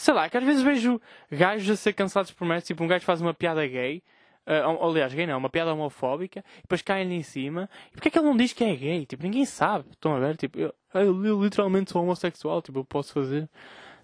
Sei 0.00 0.14
lá, 0.14 0.30
que 0.30 0.36
às 0.38 0.42
vezes 0.42 0.62
vejo 0.62 0.98
gajos 1.30 1.68
a 1.68 1.76
ser 1.76 1.92
cancelados 1.92 2.32
por 2.32 2.46
merda, 2.46 2.62
tipo 2.62 2.82
um 2.82 2.86
gajo 2.86 3.04
faz 3.04 3.20
uma 3.20 3.34
piada 3.34 3.66
gay, 3.66 4.02
uh, 4.46 4.82
aliás, 4.82 5.12
gay 5.12 5.26
não, 5.26 5.36
uma 5.36 5.50
piada 5.50 5.74
homofóbica, 5.74 6.42
e 6.56 6.62
depois 6.62 6.80
caem-lhe 6.80 7.16
em 7.16 7.22
cima. 7.22 7.68
E 7.90 7.92
porquê 7.92 8.08
é 8.08 8.10
que 8.10 8.18
ele 8.18 8.26
não 8.26 8.34
diz 8.34 8.54
que 8.54 8.64
é 8.64 8.74
gay? 8.74 9.04
Tipo, 9.04 9.24
ninguém 9.24 9.44
sabe. 9.44 9.90
Estão 9.90 10.16
a 10.16 10.18
ver? 10.18 10.38
Tipo, 10.38 10.58
eu, 10.58 10.74
eu, 10.94 11.26
eu 11.26 11.44
literalmente 11.44 11.90
sou 11.90 12.02
homossexual, 12.02 12.62
tipo, 12.62 12.78
eu 12.78 12.84
posso 12.86 13.12
fazer. 13.12 13.46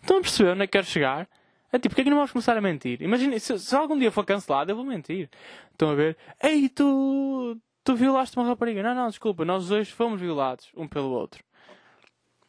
Estão 0.03 0.19
a 0.19 0.21
perceber 0.21 0.51
onde 0.51 0.65
é 0.65 0.67
que 0.67 0.73
quero 0.73 0.87
chegar? 0.87 1.27
É 1.73 1.79
tipo, 1.79 1.89
porquê 1.89 2.03
é 2.03 2.05
que 2.05 2.11
não 2.11 2.19
vamos 2.19 2.33
começar 2.33 2.55
a 2.55 2.61
mentir? 2.61 3.01
Imagina, 3.01 3.39
se, 3.39 3.59
se, 3.59 3.75
algum 3.75 3.99
dia 3.99 4.13
for 4.13 4.27
cancelado, 4.27 4.71
eu 4.71 4.77
vou 4.77 4.85
mentir. 4.85 5.31
Estão 5.73 5.93
a 5.93 5.95
ver? 5.95 6.19
Ei, 6.43 6.69
tu, 6.69 7.57
tu 7.83 7.97
violaste 7.97 8.37
uma 8.37 8.47
rapariga. 8.47 8.83
Não, 8.83 8.95
não, 8.95 9.09
desculpa, 9.09 9.47
nós 9.47 9.69
dois 9.69 9.89
fomos 9.89 10.21
violados, 10.21 10.71
um 10.77 10.87
pelo 10.87 11.09
outro. 11.09 11.43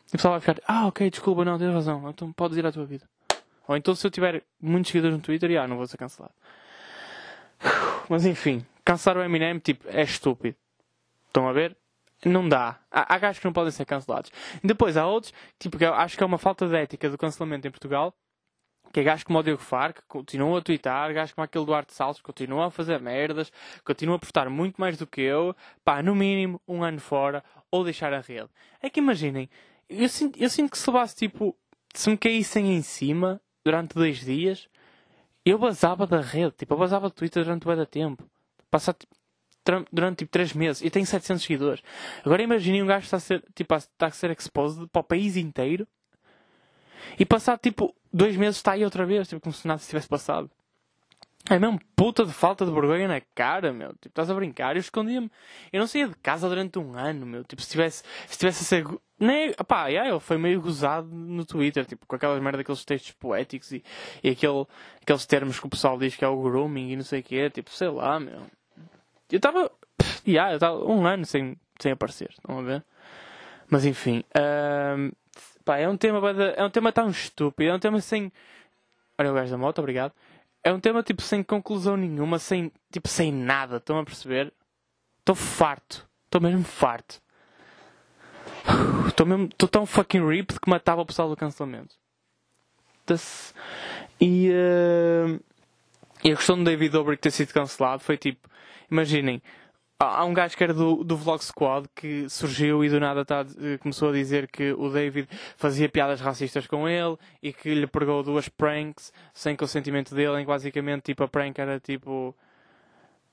E 0.08 0.10
o 0.10 0.12
pessoal 0.18 0.34
vai 0.34 0.42
ficar, 0.42 0.60
ah, 0.68 0.88
ok, 0.88 1.10
desculpa, 1.10 1.46
não, 1.46 1.58
tens 1.58 1.72
razão, 1.72 2.10
então 2.10 2.34
podes 2.34 2.58
ir 2.58 2.66
à 2.66 2.74
tua 2.74 2.86
vida. 2.86 3.08
Ou 3.68 3.76
então 3.76 3.94
se 3.94 4.06
eu 4.06 4.12
tiver 4.12 4.44
muitos 4.62 4.92
seguidores 4.92 5.16
no 5.18 5.22
Twitter, 5.22 5.52
já, 5.52 5.68
não 5.68 5.78
vou 5.78 5.88
ser 5.88 5.98
cancelado. 5.98 6.34
Mas 8.10 8.26
enfim, 8.26 8.66
cancelar 8.86 9.18
o 9.18 9.24
Eminem, 9.24 9.60
tipo, 9.60 9.88
é 9.90 10.04
estúpido. 10.04 10.56
Estão 11.28 11.48
a 11.48 11.54
ver? 11.54 11.76
Não 12.26 12.48
dá. 12.48 12.80
Há, 12.90 13.14
há 13.14 13.18
gajos 13.20 13.40
que 13.40 13.46
não 13.46 13.54
podem 13.54 13.72
ser 13.72 13.86
cancelados. 13.86 14.32
Depois 14.64 14.98
há 14.98 15.06
outros, 15.06 15.34
tipo, 15.60 15.78
que 15.78 15.86
eu 15.86 15.94
acho 15.94 16.18
que 16.18 16.24
é 16.24 16.26
uma 16.26 16.38
falta 16.38 16.68
de 16.68 16.76
ética 16.76 17.10
do 17.10 17.18
cancelamento 17.18 17.68
em 17.68 17.72
Portugal, 17.72 18.14
que 18.92 19.02
é 19.02 19.04
gajos 19.04 19.24
como 19.24 19.38
o 19.38 19.44
Diego 19.44 19.62
Far, 19.62 19.94
que 19.94 20.02
continuam 20.08 20.56
a 20.56 20.62
twittar, 20.62 21.14
gajos 21.14 21.34
como 21.34 21.46
aquele 21.46 21.66
Duarte 21.66 21.94
Salles, 21.94 22.18
que 22.18 22.24
continuam 22.24 22.64
a 22.64 22.72
fazer 22.72 23.00
merdas, 23.00 23.52
continuam 23.84 24.16
a 24.16 24.20
postar 24.20 24.50
muito 24.50 24.80
mais 24.80 24.98
do 24.98 25.06
que 25.06 25.22
eu, 25.22 25.56
pá, 25.84 26.02
no 26.02 26.16
mínimo, 26.16 26.60
um 26.68 26.84
ano 26.84 27.00
fora, 27.00 27.44
ou 27.70 27.84
deixar 27.84 28.14
a 28.14 28.22
rede. 28.22 28.50
É 28.82 28.90
que 28.90 29.00
imaginem, 29.00 29.50
eu 29.90 30.10
sinto, 30.10 30.42
eu 30.42 30.50
sinto 30.50 30.72
que 30.72 30.78
se 30.78 30.90
levasse, 30.90 31.16
tipo, 31.16 31.56
se 31.94 32.10
me 32.10 32.18
caíssem 32.18 32.74
em 32.74 32.82
cima, 32.82 33.42
durante 33.68 33.96
dois 33.96 34.20
dias, 34.20 34.70
eu 35.46 35.60
basava 35.60 36.08
da 36.08 36.22
rede, 36.22 36.56
tipo, 36.58 36.74
eu 36.74 36.78
basava 36.78 37.10
do 37.10 37.14
Twitter 37.14 37.44
durante 37.44 37.68
o 37.68 37.86
tempo. 37.86 38.24
Passar 38.72 38.96
durante 39.92 40.20
tipo 40.20 40.32
3 40.32 40.54
meses 40.54 40.82
e 40.82 40.90
tenho 40.90 41.06
700 41.06 41.44
seguidores. 41.44 41.84
Agora 42.24 42.42
imaginem 42.42 42.82
um 42.82 42.88
gajo 42.88 43.02
que 43.02 43.08
está 43.08 43.18
a 43.18 43.20
ser, 43.20 43.44
tipo, 43.54 43.76
está 43.76 44.08
a 44.08 44.12
ser 44.12 44.32
exposed 44.32 44.88
para 44.88 45.02
o 45.02 45.04
país 45.04 45.36
inteiro 45.36 45.86
e 47.20 47.26
passar 47.26 47.58
tipo 47.58 47.94
2 48.14 48.38
meses 48.38 48.56
está 48.56 48.72
aí 48.72 48.86
outra 48.86 49.06
vez, 49.06 49.28
tipo, 49.28 49.42
como 49.42 49.54
se 49.54 49.68
nada 49.68 49.82
tivesse 49.82 50.08
passado. 50.08 50.50
É 51.50 51.60
mesmo 51.60 51.80
puta 51.96 52.26
de 52.26 52.32
falta 52.32 52.66
de 52.66 52.72
vergonha 52.72 53.08
na 53.08 53.22
cara, 53.36 53.72
meu. 53.74 53.90
Tipo, 53.94 54.08
estás 54.08 54.30
a 54.30 54.34
brincar? 54.34 54.76
Eu 54.76 54.82
escondia-me. 54.82 55.30
Eu 55.72 55.80
não 55.80 55.88
saía 55.88 56.08
de 56.08 56.16
casa 56.16 56.48
durante 56.48 56.80
um 56.80 56.98
ano, 56.98 57.26
meu. 57.26 57.44
Tipo, 57.44 57.62
se 57.62 57.70
tivesse, 57.72 58.04
se 58.28 58.38
tivesse 58.38 58.64
a 58.64 58.66
ser. 58.66 59.00
Nem, 59.20 59.52
pá, 59.68 59.88
yeah, 59.88 60.10
ele 60.10 60.20
foi 60.20 60.38
meio 60.38 60.62
gozado 60.62 61.08
no 61.08 61.44
Twitter, 61.44 61.86
tipo, 61.86 62.06
com 62.06 62.16
aquelas 62.16 62.42
merda, 62.42 62.62
aqueles 62.62 62.86
textos 62.86 63.14
poéticos 63.14 63.72
e, 63.72 63.84
e 64.24 64.30
aquele, 64.30 64.66
aqueles 65.02 65.26
termos 65.26 65.60
que 65.60 65.66
o 65.66 65.70
pessoal 65.70 65.98
diz 65.98 66.16
que 66.16 66.24
é 66.24 66.28
o 66.28 66.40
grooming 66.40 66.92
e 66.92 66.96
não 66.96 67.04
sei 67.04 67.22
o 67.22 67.24
quê. 67.24 67.50
Tipo, 67.50 67.72
sei 67.72 67.90
lá, 67.90 68.20
meu. 68.20 68.42
Eu 69.32 69.38
estava. 69.38 69.72
Yeah, 70.28 70.52
eu 70.52 70.56
estava 70.58 70.86
um 70.86 71.06
ano 71.08 71.26
sem, 71.26 71.58
sem 71.80 71.92
aparecer, 71.92 72.30
estão 72.30 72.60
a 72.60 72.62
ver? 72.62 72.84
Mas 73.70 73.86
enfim. 73.86 74.24
Um, 74.96 75.12
pá, 75.66 75.78
é 75.78 75.90
um 75.90 75.98
tema. 75.98 76.22
É 76.56 76.64
um 76.64 76.70
tema 76.70 76.92
tão 76.92 77.10
estúpido. 77.10 77.72
É 77.72 77.74
um 77.74 77.80
tema 77.80 78.00
sem. 78.02 78.32
Olha 79.18 79.32
o 79.32 79.34
gajo 79.34 79.52
da 79.52 79.58
moto, 79.58 79.80
obrigado. 79.80 80.14
É 80.64 80.72
um 80.72 80.80
tema 80.80 81.02
tipo 81.02 81.22
sem 81.22 81.42
conclusão 81.42 81.96
nenhuma, 81.96 82.38
sem, 82.40 82.72
tipo, 82.92 83.08
sem 83.08 83.32
nada, 83.32 83.78
estão 83.78 83.98
a 84.00 84.04
perceber? 84.04 84.54
Estou 85.20 85.34
farto. 85.34 86.06
Estou 86.26 86.42
mesmo 86.42 86.64
farto. 86.64 87.22
Estou 89.18 89.26
mesmo. 89.26 89.46
Estou 89.46 89.68
tão 89.68 89.84
fucking 89.88 90.24
ripped 90.24 90.60
que 90.60 90.70
matava 90.70 91.02
o 91.02 91.06
pessoal 91.06 91.28
do 91.28 91.36
cancelamento. 91.36 91.96
E, 94.22 94.52
uh, 94.52 95.44
e 96.24 96.32
a 96.32 96.36
questão 96.36 96.56
do 96.56 96.64
David 96.64 96.92
Dobrik 96.92 97.20
ter 97.20 97.32
sido 97.32 97.52
cancelado 97.52 98.04
foi 98.04 98.16
tipo. 98.16 98.48
Imaginem, 98.92 99.42
Há 100.00 100.24
um 100.24 100.34
gajo 100.34 100.56
que 100.56 100.64
era 100.64 100.76
do, 100.76 101.04
do 101.04 101.18
Vlog 101.18 101.44
Squad 101.44 101.88
que 101.96 102.30
surgiu 102.30 102.86
e 102.86 102.90
do 102.90 103.00
nada 103.00 103.26
tá, 103.26 103.44
começou 103.80 104.10
a 104.10 104.14
dizer 104.14 104.48
que 104.48 104.72
o 104.74 104.90
David 104.92 105.28
fazia 105.58 105.90
piadas 105.90 106.22
racistas 106.22 106.68
com 106.68 106.88
ele 106.88 107.18
e 107.42 107.52
que 107.52 107.74
lhe 107.74 107.88
pregou 107.88 108.22
duas 108.22 108.48
pranks 108.48 109.12
sem 109.34 109.56
consentimento 109.56 110.14
dele, 110.14 110.38
em 110.38 110.42
que 110.42 110.46
basicamente 110.46 111.06
tipo, 111.06 111.24
a 111.24 111.28
prank 111.28 111.58
era 111.60 111.80
tipo. 111.80 112.36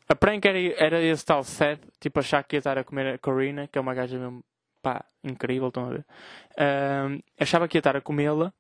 A 0.09 0.15
prank 0.15 0.47
era, 0.47 0.59
era 0.79 1.03
esse 1.03 1.25
tal 1.27 1.45
set, 1.45 1.83
tipo 2.01 2.19
achar 2.21 2.43
que 2.43 2.57
ia 2.57 2.59
estar 2.59 2.79
a 2.79 2.85
comer 2.85 3.15
a 3.15 3.19
Corina, 3.19 3.69
que 3.69 3.77
é 3.77 3.81
uma 3.81 3.93
gaja 3.93 4.19
mesmo 4.19 4.43
pá, 4.85 5.03
incrível, 5.25 5.69
estão 5.69 5.87
a 5.87 5.89
ver? 5.89 6.07
Um, 6.59 7.21
achava 7.41 7.67
que 7.67 7.79
ia 7.79 7.81
estar 7.81 7.97
a 7.97 8.03
comê-la, 8.03 8.53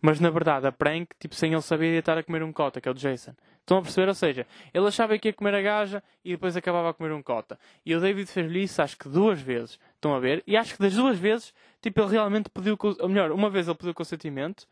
mas 0.00 0.18
na 0.18 0.30
verdade 0.30 0.66
a 0.66 0.72
prank, 0.72 1.10
tipo, 1.20 1.34
sem 1.34 1.52
ele 1.52 1.60
saber, 1.60 1.92
ia 1.92 1.98
estar 1.98 2.16
a 2.16 2.22
comer 2.22 2.42
um 2.42 2.52
cota, 2.52 2.80
que 2.80 2.88
é 2.88 2.90
o 2.90 2.94
Jason. 2.94 3.34
Estão 3.60 3.78
a 3.78 3.82
perceber? 3.82 4.08
Ou 4.08 4.14
seja, 4.14 4.46
ele 4.72 4.88
achava 4.88 5.16
que 5.18 5.28
ia 5.28 5.32
comer 5.32 5.54
a 5.54 5.62
gaja 5.62 6.02
e 6.24 6.30
depois 6.32 6.56
acabava 6.56 6.90
a 6.90 6.94
comer 6.94 7.12
um 7.12 7.22
cota. 7.22 7.58
E 7.84 7.94
o 7.94 8.00
David 8.00 8.28
fez-lhe 8.28 8.64
isso 8.64 8.80
acho 8.80 8.96
que 8.96 9.08
duas 9.08 9.40
vezes. 9.40 9.78
Estão 9.94 10.14
a 10.14 10.18
ver? 10.18 10.42
E 10.46 10.56
acho 10.56 10.74
que 10.74 10.82
das 10.82 10.94
duas 10.94 11.18
vezes, 11.18 11.52
tipo, 11.82 12.00
ele 12.00 12.12
realmente 12.12 12.48
pediu, 12.48 12.76
ou 12.80 13.08
melhor, 13.08 13.30
uma 13.30 13.50
vez 13.50 13.68
ele 13.68 13.76
pediu 13.76 13.94
consentimento 13.94 14.66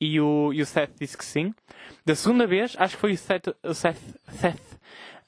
e 0.00 0.20
o, 0.20 0.52
e 0.52 0.60
o 0.60 0.66
Seth 0.66 0.90
disse 1.00 1.16
que 1.16 1.24
sim. 1.24 1.54
Da 2.04 2.14
segunda 2.14 2.46
vez, 2.46 2.76
acho 2.78 2.96
que 2.96 3.00
foi 3.00 3.12
o 3.12 3.16
Seth, 3.16 3.56
Seth, 3.72 3.96
Seth 4.32 4.78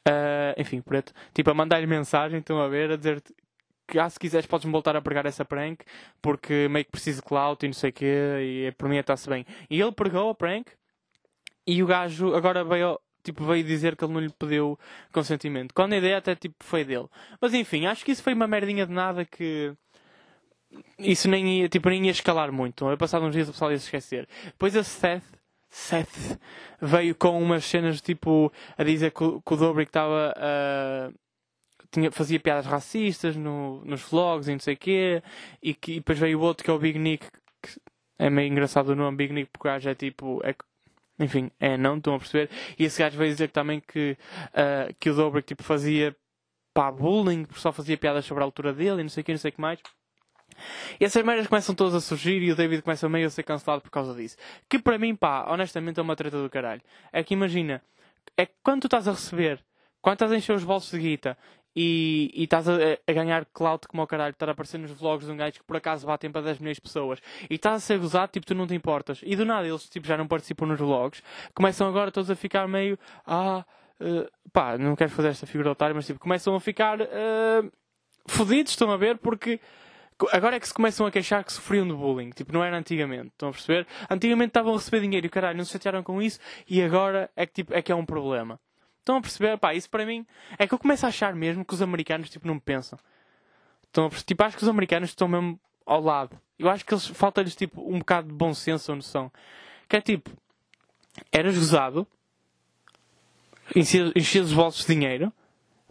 uh, 0.09 0.61
enfim, 0.61 0.83
preto, 0.83 1.13
tipo, 1.33 1.51
a 1.51 1.55
mandar-lhe 1.55 1.87
mensagem, 1.87 2.41
estão 2.41 2.61
a 2.61 2.69
ver, 2.69 2.91
a 2.91 2.97
dizer 2.97 3.23
que 3.89 3.99
ah, 3.99 4.09
se 4.09 4.19
quiseres 4.19 4.47
podes-me 4.47 4.71
voltar 4.71 4.95
a 4.95 5.01
pregar 5.01 5.27
essa 5.27 5.45
prank 5.45 5.83
porque 6.21 6.69
meio 6.69 6.85
que 6.85 6.91
preciso 6.91 7.23
de 7.23 7.27
clout 7.27 7.65
e 7.65 7.69
não 7.69 7.73
sei 7.73 7.91
o 7.91 7.93
quê 7.93 8.07
e 8.41 8.73
por 8.73 8.89
mim 8.89 8.97
está-se 8.97 9.29
bem. 9.29 9.47
E 9.71 9.81
ele 9.81 9.93
pregou 9.93 10.31
a 10.31 10.35
prank 10.35 10.71
e 11.67 11.83
o 11.83 11.87
gajo 11.87 12.35
agora 12.35 12.65
veio, 12.65 12.99
tipo, 13.23 13.45
veio 13.45 13.63
dizer 13.63 13.95
que 13.95 14.03
ele 14.03 14.13
não 14.15 14.21
lhe 14.21 14.31
pediu 14.31 14.79
consentimento. 15.13 15.75
Quando 15.75 15.93
a 15.93 15.99
ideia 15.99 16.17
até 16.17 16.35
tipo, 16.35 16.57
foi 16.61 16.83
dele. 16.83 17.07
Mas 17.41 17.53
enfim, 17.53 17.87
acho 17.87 18.05
que 18.05 18.13
isso 18.13 18.23
foi 18.23 18.33
uma 18.33 18.47
merdinha 18.47 18.87
de 18.87 18.93
nada 18.93 19.25
que. 19.25 19.75
Isso 20.99 21.29
nem 21.29 21.61
ia, 21.61 21.69
tipo, 21.69 21.89
nem 21.91 22.07
ia 22.07 22.11
escalar 22.11 22.51
muito. 22.53 22.89
Eu 22.89 22.97
passado 22.97 23.25
uns 23.25 23.35
dias 23.35 23.49
o 23.49 23.53
pessoal 23.53 23.71
ia 23.71 23.79
se 23.79 23.85
esquecer. 23.85 24.27
Depois 24.47 24.75
a 24.77 24.83
Seth, 24.83 25.25
Seth 25.69 26.39
veio 26.81 27.15
com 27.15 27.39
umas 27.41 27.65
cenas 27.65 28.01
tipo 28.01 28.51
a 28.77 28.83
dizer 28.83 29.11
que, 29.13 29.23
o, 29.25 29.43
que 29.43 29.55
o 29.55 29.57
Dobrik 29.57 29.91
estava 29.91 30.33
a. 30.37 31.11
tinha, 31.91 32.11
fazia 32.11 32.39
piadas 32.41 32.67
racistas 32.67 33.37
no, 33.37 33.85
nos 33.85 34.03
vlogs 34.03 34.49
e 34.49 34.53
não 34.53 34.61
sei 34.61 34.75
o 34.75 34.77
quê, 34.79 35.23
e, 35.63 35.75
que, 35.75 35.93
e 35.93 35.95
depois 35.97 36.19
veio 36.19 36.39
o 36.39 36.43
outro 36.43 36.65
que 36.65 36.71
é 36.71 36.75
o 36.75 36.79
Big 36.79 36.99
Nick, 36.99 37.27
que 37.63 37.81
é 38.19 38.31
meio 38.31 38.51
engraçado 38.51 38.91
o 38.91 38.97
nome 38.97 39.17
Big 39.17 39.33
Nick 39.33 39.51
porque 39.53 39.69
o 39.69 39.71
gajo 39.71 39.89
é 39.89 39.95
tipo, 39.95 40.41
é 40.45 40.55
Enfim, 41.19 41.51
é 41.59 41.77
não, 41.77 41.97
estão 41.97 42.15
a 42.15 42.19
perceber? 42.19 42.51
E 42.79 42.85
esse 42.85 42.99
gajo 42.99 43.19
veio 43.19 43.33
dizer 43.33 43.51
também 43.51 43.81
que, 43.81 44.17
uh, 44.51 44.95
que 45.01 45.11
o 45.11 45.15
Dobrik 45.15 45.49
tipo, 45.49 45.63
fazia 45.63 46.17
pá, 46.73 46.93
bullying, 46.93 47.45
porque 47.45 47.61
só 47.61 47.73
fazia 47.73 47.97
piadas 47.97 48.25
sobre 48.25 48.43
a 48.43 48.47
altura 48.47 48.73
dele 48.73 49.01
e 49.01 49.03
não 49.03 49.09
sei 49.09 49.23
o 49.23 49.25
que, 49.25 49.33
não 49.33 49.39
sei 49.39 49.51
o 49.51 49.53
que 49.53 49.61
mais. 49.61 49.81
E 51.01 51.05
essas 51.05 51.25
merdas 51.25 51.47
começam 51.47 51.75
todas 51.75 51.95
a 51.95 52.01
surgir 52.01 52.43
e 52.43 52.53
o 52.53 52.57
David 52.57 52.83
começa 52.83 53.09
meio 53.09 53.27
a 53.27 53.31
ser 53.31 53.43
cancelado 53.43 53.83
por 53.83 53.91
causa 53.91 54.15
disso. 54.15 54.37
Que 54.69 54.79
para 54.79 54.99
mim, 54.99 55.15
pá, 55.15 55.47
honestamente 55.49 55.99
é 55.99 56.03
uma 56.03 56.17
treta 56.17 56.41
do 56.41 56.49
caralho. 56.49 56.83
É 57.13 57.23
que 57.23 57.35
imagina, 57.35 57.83
é 58.37 58.47
que 58.47 58.55
quando 58.63 58.83
tu 58.83 58.87
estás 58.87 59.09
a 59.09 59.13
receber, 59.13 59.61
quando 60.01 60.15
estás 60.15 60.33
a 60.33 60.37
encher 60.37 60.55
os 60.55 60.65
bolsos 60.65 60.91
de 60.91 60.99
guita 60.99 61.37
e, 61.75 62.31
estás 62.37 62.69
a, 62.69 62.75
a, 63.07 63.13
ganhar 63.13 63.45
clout 63.47 63.87
como 63.87 64.03
o 64.03 64.07
caralho, 64.07 64.33
estar 64.33 64.49
a 64.49 64.53
aparecer 64.53 64.79
nos 64.79 64.91
vlogs 64.91 65.27
de 65.27 65.33
um 65.33 65.37
gajo 65.37 65.55
que 65.55 65.65
por 65.65 65.77
acaso 65.77 66.07
batem 66.07 66.31
para 66.31 66.43
10 66.43 66.59
milhões 66.59 66.77
de 66.77 66.81
pessoas 66.81 67.21
e 67.49 67.55
estás 67.55 67.77
a 67.77 67.81
ser 67.81 67.99
gozado, 67.99 68.33
tipo, 68.33 68.47
tu 68.47 68.55
não 68.55 68.67
te 68.67 68.75
importas. 68.75 69.21
E 69.23 69.37
do 69.37 69.45
nada 69.45 69.67
eles 69.67 69.89
tipo, 69.89 70.07
já 70.07 70.17
não 70.17 70.27
participam 70.27 70.67
nos 70.67 70.79
vlogs, 70.79 71.23
começam 71.55 71.89
agora 71.89 72.11
todos 72.11 72.31
a 72.31 72.37
ficar 72.37 72.67
meio. 72.67 72.99
Ah, 73.27 73.65
uh, 74.01 74.29
pá, 74.53 74.77
não 74.79 74.97
quero 74.97 75.11
fazer 75.11 75.29
esta 75.29 75.47
figura 75.47 75.71
otária, 75.71 75.95
mas 75.95 76.07
tipo, 76.07 76.19
começam 76.19 76.55
a 76.55 76.61
ficar 76.61 77.01
uh, 77.01 77.73
fodidos, 78.27 78.73
estão 78.73 78.91
a 78.91 78.97
ver, 78.97 79.19
porque 79.19 79.61
Agora 80.33 80.57
é 80.57 80.61
que 80.61 80.67
se 80.67 80.75
começam 80.75 81.07
a 81.07 81.13
queixar 81.13 81.45
que 81.45 81.53
sofriam 81.53 81.87
de 81.87 81.95
bullying. 81.95 82.31
Tipo, 82.31 82.53
não 82.53 82.65
era 82.65 82.77
antigamente. 82.77 83.29
Estão 83.29 83.51
a 83.51 83.53
perceber? 83.53 83.87
Antigamente 84.11 84.49
estavam 84.49 84.73
a 84.73 84.77
receber 84.77 85.01
dinheiro 85.01 85.25
e 85.25 85.31
caralho, 85.31 85.57
não 85.57 85.65
se 85.65 85.71
chatearam 85.71 86.03
com 86.03 86.21
isso 86.21 86.41
e 86.69 86.83
agora 86.83 87.31
é 87.37 87.47
que, 87.47 87.53
tipo, 87.53 87.73
é 87.73 87.81
que 87.81 87.93
é 87.93 87.95
um 87.95 88.05
problema. 88.05 88.59
Estão 89.09 89.17
a 89.17 89.23
perceber? 89.23 89.57
Pá, 89.57 89.73
isso 89.73 89.89
para 89.89 90.05
mim 90.05 90.27
é 90.59 90.67
que 90.67 90.75
eu 90.75 90.79
começo 90.79 91.07
a 91.07 91.09
achar 91.09 91.35
mesmo 91.35 91.65
que 91.65 91.73
os 91.73 91.81
americanos 91.81 92.29
tipo, 92.29 92.47
não 92.47 92.59
pensam. 92.59 92.99
Estão 93.85 94.05
a 94.05 94.11
Tipo, 94.11 94.45
acho 94.45 94.55
que 94.59 94.63
os 94.63 94.69
americanos 94.69 95.09
estão 95.09 95.27
mesmo 95.27 95.59
ao 95.87 96.03
lado. 96.03 96.39
Eu 96.59 96.69
acho 96.69 96.85
que 96.85 96.93
eles 96.93 97.07
falta-lhes 97.07 97.57
tipo, 97.57 97.81
um 97.91 98.01
bocado 98.01 98.29
de 98.29 98.35
bom 98.35 98.53
senso 98.53 98.93
ou 98.93 98.97
noção. 98.97 99.33
Que 99.89 99.97
é 99.97 100.03
tipo, 100.03 100.31
eras 101.33 101.57
gozado, 101.57 102.07
enchias 103.75 104.49
os 104.49 104.53
bolsos 104.53 104.85
de 104.85 104.93
dinheiro. 104.93 105.33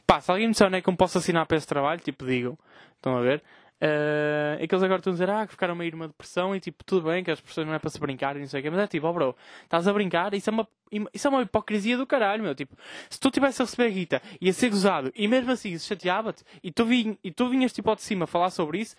Pá, 0.06 0.22
se 0.22 0.30
alguém 0.30 0.46
me 0.46 0.52
disser 0.52 0.68
onde 0.68 0.78
é 0.78 0.82
que 0.82 0.88
eu 0.88 0.96
posso 0.96 1.18
assinar 1.18 1.48
para 1.48 1.58
esse 1.58 1.66
trabalho, 1.66 2.00
tipo, 2.00 2.24
digam. 2.24 2.56
Estão 2.98 3.18
a 3.18 3.22
ver? 3.22 3.42
Uh, 3.80 4.58
é 4.60 4.66
que 4.68 4.74
eles 4.74 4.84
agora 4.84 5.00
estão 5.00 5.12
a 5.12 5.14
dizer 5.14 5.30
ah, 5.30 5.46
que 5.46 5.52
ficaram 5.52 5.76
meio 5.76 5.92
numa 5.92 6.08
depressão 6.08 6.56
e 6.56 6.60
tipo, 6.60 6.84
tudo 6.84 7.08
bem, 7.10 7.24
que 7.24 7.30
as 7.30 7.40
pessoas 7.40 7.68
não 7.68 7.76
é 7.76 7.80
para 7.80 7.92
se 7.92 8.00
brincar 8.00 8.36
e 8.36 8.40
não 8.40 8.48
sei 8.48 8.60
o 8.60 8.64
quê, 8.64 8.70
mas 8.72 8.80
é 8.80 8.88
tipo, 8.88 9.06
oh 9.08 9.14
bro, 9.14 9.36
estás 9.64 9.88
a 9.88 9.94
brincar, 9.94 10.34
isso 10.34 10.50
é 10.50 10.54
uma, 10.54 10.68
isso 11.14 11.28
é 11.28 11.30
uma 11.30 11.42
hipocrisia 11.44 11.96
do 11.96 12.08
caralho, 12.08 12.42
meu. 12.42 12.56
Tipo, 12.56 12.76
se 13.08 13.20
tu 13.20 13.30
tivesse 13.30 13.62
a 13.62 13.66
receber 13.66 13.86
a 13.86 13.90
guita 13.90 14.22
e 14.42 14.50
a 14.50 14.54
ser 14.54 14.70
gozado 14.70 15.12
e 15.16 15.28
mesmo 15.28 15.52
assim 15.52 15.78
chateava-te 15.78 16.44
e 16.64 16.72
tu, 16.72 16.86
vin, 16.86 17.18
e 17.24 17.32
tu 17.32 17.48
vinhas 17.50 17.72
tipo 17.72 17.90
ao 17.90 17.96
de 17.96 18.02
cima 18.02 18.26
falar 18.26 18.50
sobre 18.50 18.80
isso, 18.80 18.96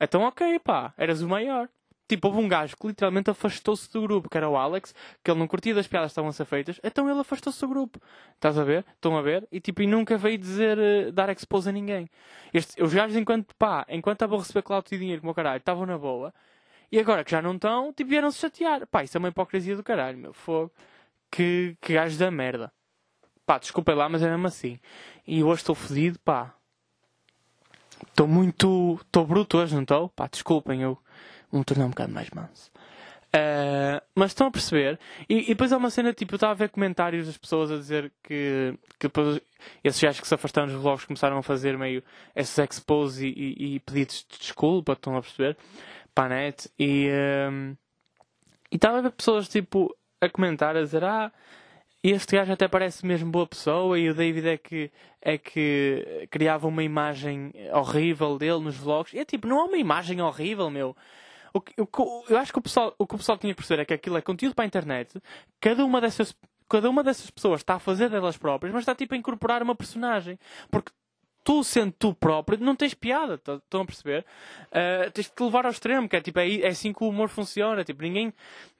então 0.00 0.22
ok, 0.22 0.58
pá, 0.58 0.92
eras 0.98 1.22
o 1.22 1.28
maior. 1.28 1.68
Tipo, 2.08 2.28
houve 2.28 2.40
um 2.40 2.48
gajo 2.48 2.76
que 2.76 2.86
literalmente 2.86 3.30
afastou-se 3.30 3.92
do 3.92 4.00
grupo, 4.02 4.28
que 4.30 4.36
era 4.36 4.48
o 4.48 4.56
Alex, 4.56 4.94
que 5.24 5.30
ele 5.30 5.40
não 5.40 5.48
curtia 5.48 5.74
das 5.74 5.88
piadas 5.88 6.10
que 6.10 6.12
estavam 6.12 6.30
a 6.30 6.32
ser 6.32 6.44
feitas, 6.44 6.80
então 6.84 7.10
ele 7.10 7.18
afastou-se 7.18 7.60
do 7.60 7.68
grupo. 7.68 8.00
Estás 8.34 8.56
a 8.56 8.62
ver? 8.62 8.84
Estão 8.94 9.16
a 9.16 9.22
ver? 9.22 9.46
E 9.50 9.60
tipo, 9.60 9.82
e 9.82 9.86
nunca 9.86 10.16
veio 10.16 10.38
dizer, 10.38 10.78
uh, 10.78 11.10
dar 11.10 11.28
expose 11.30 11.68
a 11.68 11.72
ninguém. 11.72 12.08
Este, 12.54 12.80
os 12.80 12.94
gajos, 12.94 13.16
enquanto, 13.16 13.54
pá, 13.56 13.84
enquanto 13.88 14.16
estavam 14.16 14.38
a 14.38 14.42
receber 14.42 14.62
clout 14.62 14.94
e 14.94 14.98
dinheiro 14.98 15.20
como 15.20 15.32
o 15.32 15.34
caralho, 15.34 15.58
estavam 15.58 15.84
na 15.84 15.98
boa, 15.98 16.32
e 16.90 16.98
agora 17.00 17.24
que 17.24 17.30
já 17.30 17.42
não 17.42 17.54
estão, 17.56 17.92
tipo, 17.92 18.10
vieram-se 18.10 18.38
chatear. 18.38 18.86
Pá, 18.86 19.02
isso 19.02 19.16
é 19.16 19.18
uma 19.18 19.28
hipocrisia 19.28 19.76
do 19.76 19.82
caralho, 19.82 20.18
meu 20.18 20.32
fogo. 20.32 20.72
Que, 21.30 21.76
que 21.80 21.94
gajo 21.94 22.16
da 22.18 22.30
merda. 22.30 22.72
Pá, 23.44 23.58
desculpem 23.58 23.94
lá, 23.94 24.08
mas 24.08 24.22
é 24.22 24.28
mesmo 24.30 24.46
assim. 24.46 24.78
E 25.26 25.42
hoje 25.42 25.62
estou 25.62 25.74
fodido, 25.74 26.18
pá. 26.20 26.54
Estou 28.08 28.28
muito. 28.28 28.98
Estou 29.02 29.26
bruto 29.26 29.58
hoje, 29.58 29.74
não 29.74 29.82
estou? 29.82 30.08
Pá, 30.10 30.28
desculpem, 30.28 30.82
eu 30.82 30.98
um 31.52 31.62
torneio 31.62 31.86
um 31.86 31.90
bocado 31.90 32.12
mais 32.12 32.30
manso. 32.30 32.70
Uh, 33.34 34.00
mas 34.14 34.30
estão 34.30 34.46
a 34.46 34.50
perceber? 34.50 34.98
E, 35.28 35.42
e, 35.42 35.46
depois 35.48 35.72
há 35.72 35.76
uma 35.76 35.90
cena 35.90 36.12
tipo, 36.12 36.34
eu 36.34 36.36
estava 36.36 36.52
a 36.52 36.56
ver 36.56 36.70
comentários 36.70 37.26
das 37.26 37.36
pessoas 37.36 37.70
a 37.70 37.76
dizer 37.76 38.10
que, 38.22 38.74
que 38.98 39.08
depois 39.08 39.40
esses 39.84 40.00
gajos 40.00 40.20
que 40.20 40.28
se 40.28 40.34
afastaram 40.34 40.68
dos 40.68 40.80
vlogs 40.80 41.04
começaram 41.04 41.36
a 41.36 41.42
fazer 41.42 41.76
meio 41.76 42.02
esses 42.34 42.56
expose 42.58 43.26
e, 43.26 43.32
e, 43.32 43.74
e 43.74 43.80
pedidos 43.80 44.24
de 44.30 44.38
desculpa, 44.38 44.92
estão 44.92 45.16
a 45.16 45.20
perceber? 45.20 45.56
Para 46.14 46.34
a 46.34 46.38
net. 46.38 46.70
E 46.78 47.08
uh, 47.10 47.76
estava 48.70 48.98
a 48.98 49.00
ver 49.02 49.10
pessoas 49.10 49.48
tipo 49.48 49.94
a 50.20 50.28
comentar, 50.30 50.76
a 50.76 50.82
dizer: 50.82 51.04
Ah, 51.04 51.30
este 52.02 52.36
gajo 52.36 52.52
até 52.52 52.68
parece 52.68 53.04
mesmo 53.04 53.30
boa 53.30 53.46
pessoa 53.46 53.98
e 53.98 54.08
o 54.08 54.14
David 54.14 54.48
é 54.48 54.56
que, 54.56 54.90
é 55.20 55.36
que 55.36 56.26
criava 56.30 56.66
uma 56.68 56.82
imagem 56.82 57.52
horrível 57.72 58.38
dele 58.38 58.60
nos 58.60 58.76
vlogs. 58.76 59.12
E 59.12 59.18
é 59.18 59.24
tipo, 59.24 59.46
não 59.46 59.60
é 59.60 59.64
uma 59.64 59.76
imagem 59.76 60.20
horrível, 60.22 60.70
meu. 60.70 60.96
O 61.56 61.60
que, 61.60 61.72
eu 62.28 62.36
acho 62.38 62.52
que 62.52 62.58
o 62.58 62.62
pessoal, 62.62 62.94
o 62.98 63.06
que 63.06 63.14
o 63.14 63.18
pessoal 63.18 63.38
tinha 63.38 63.54
que 63.54 63.56
perceber 63.56 63.82
é 63.82 63.84
que 63.86 63.94
aquilo 63.94 64.18
é 64.18 64.20
conteúdo 64.20 64.54
para 64.54 64.64
a 64.64 64.66
internet. 64.66 65.20
Cada 65.58 65.84
uma 65.86 66.02
dessas, 66.02 66.36
cada 66.68 66.90
uma 66.90 67.02
dessas 67.02 67.30
pessoas 67.30 67.60
está 67.60 67.76
a 67.76 67.78
fazer 67.78 68.10
delas 68.10 68.36
próprias, 68.36 68.74
mas 68.74 68.82
está 68.82 68.94
tipo 68.94 69.14
a 69.14 69.16
incorporar 69.16 69.62
uma 69.62 69.74
personagem. 69.74 70.38
Porque 70.70 70.92
tu 71.42 71.64
sendo 71.64 71.94
tu 71.98 72.12
próprio, 72.12 72.58
não 72.58 72.76
tens 72.76 72.92
piada, 72.92 73.38
tá, 73.38 73.54
estão 73.54 73.80
a 73.80 73.86
perceber? 73.86 74.26
Uh, 74.66 75.10
tens 75.12 75.28
de 75.28 75.32
te 75.32 75.42
levar 75.42 75.64
ao 75.64 75.70
extremo, 75.70 76.06
que 76.08 76.16
é 76.16 76.20
tipo, 76.20 76.38
é, 76.40 76.56
é 76.56 76.68
assim 76.68 76.92
que 76.92 77.02
o 77.02 77.08
humor 77.08 77.30
funciona. 77.30 77.82
Tipo, 77.84 78.02
ninguém, 78.02 78.34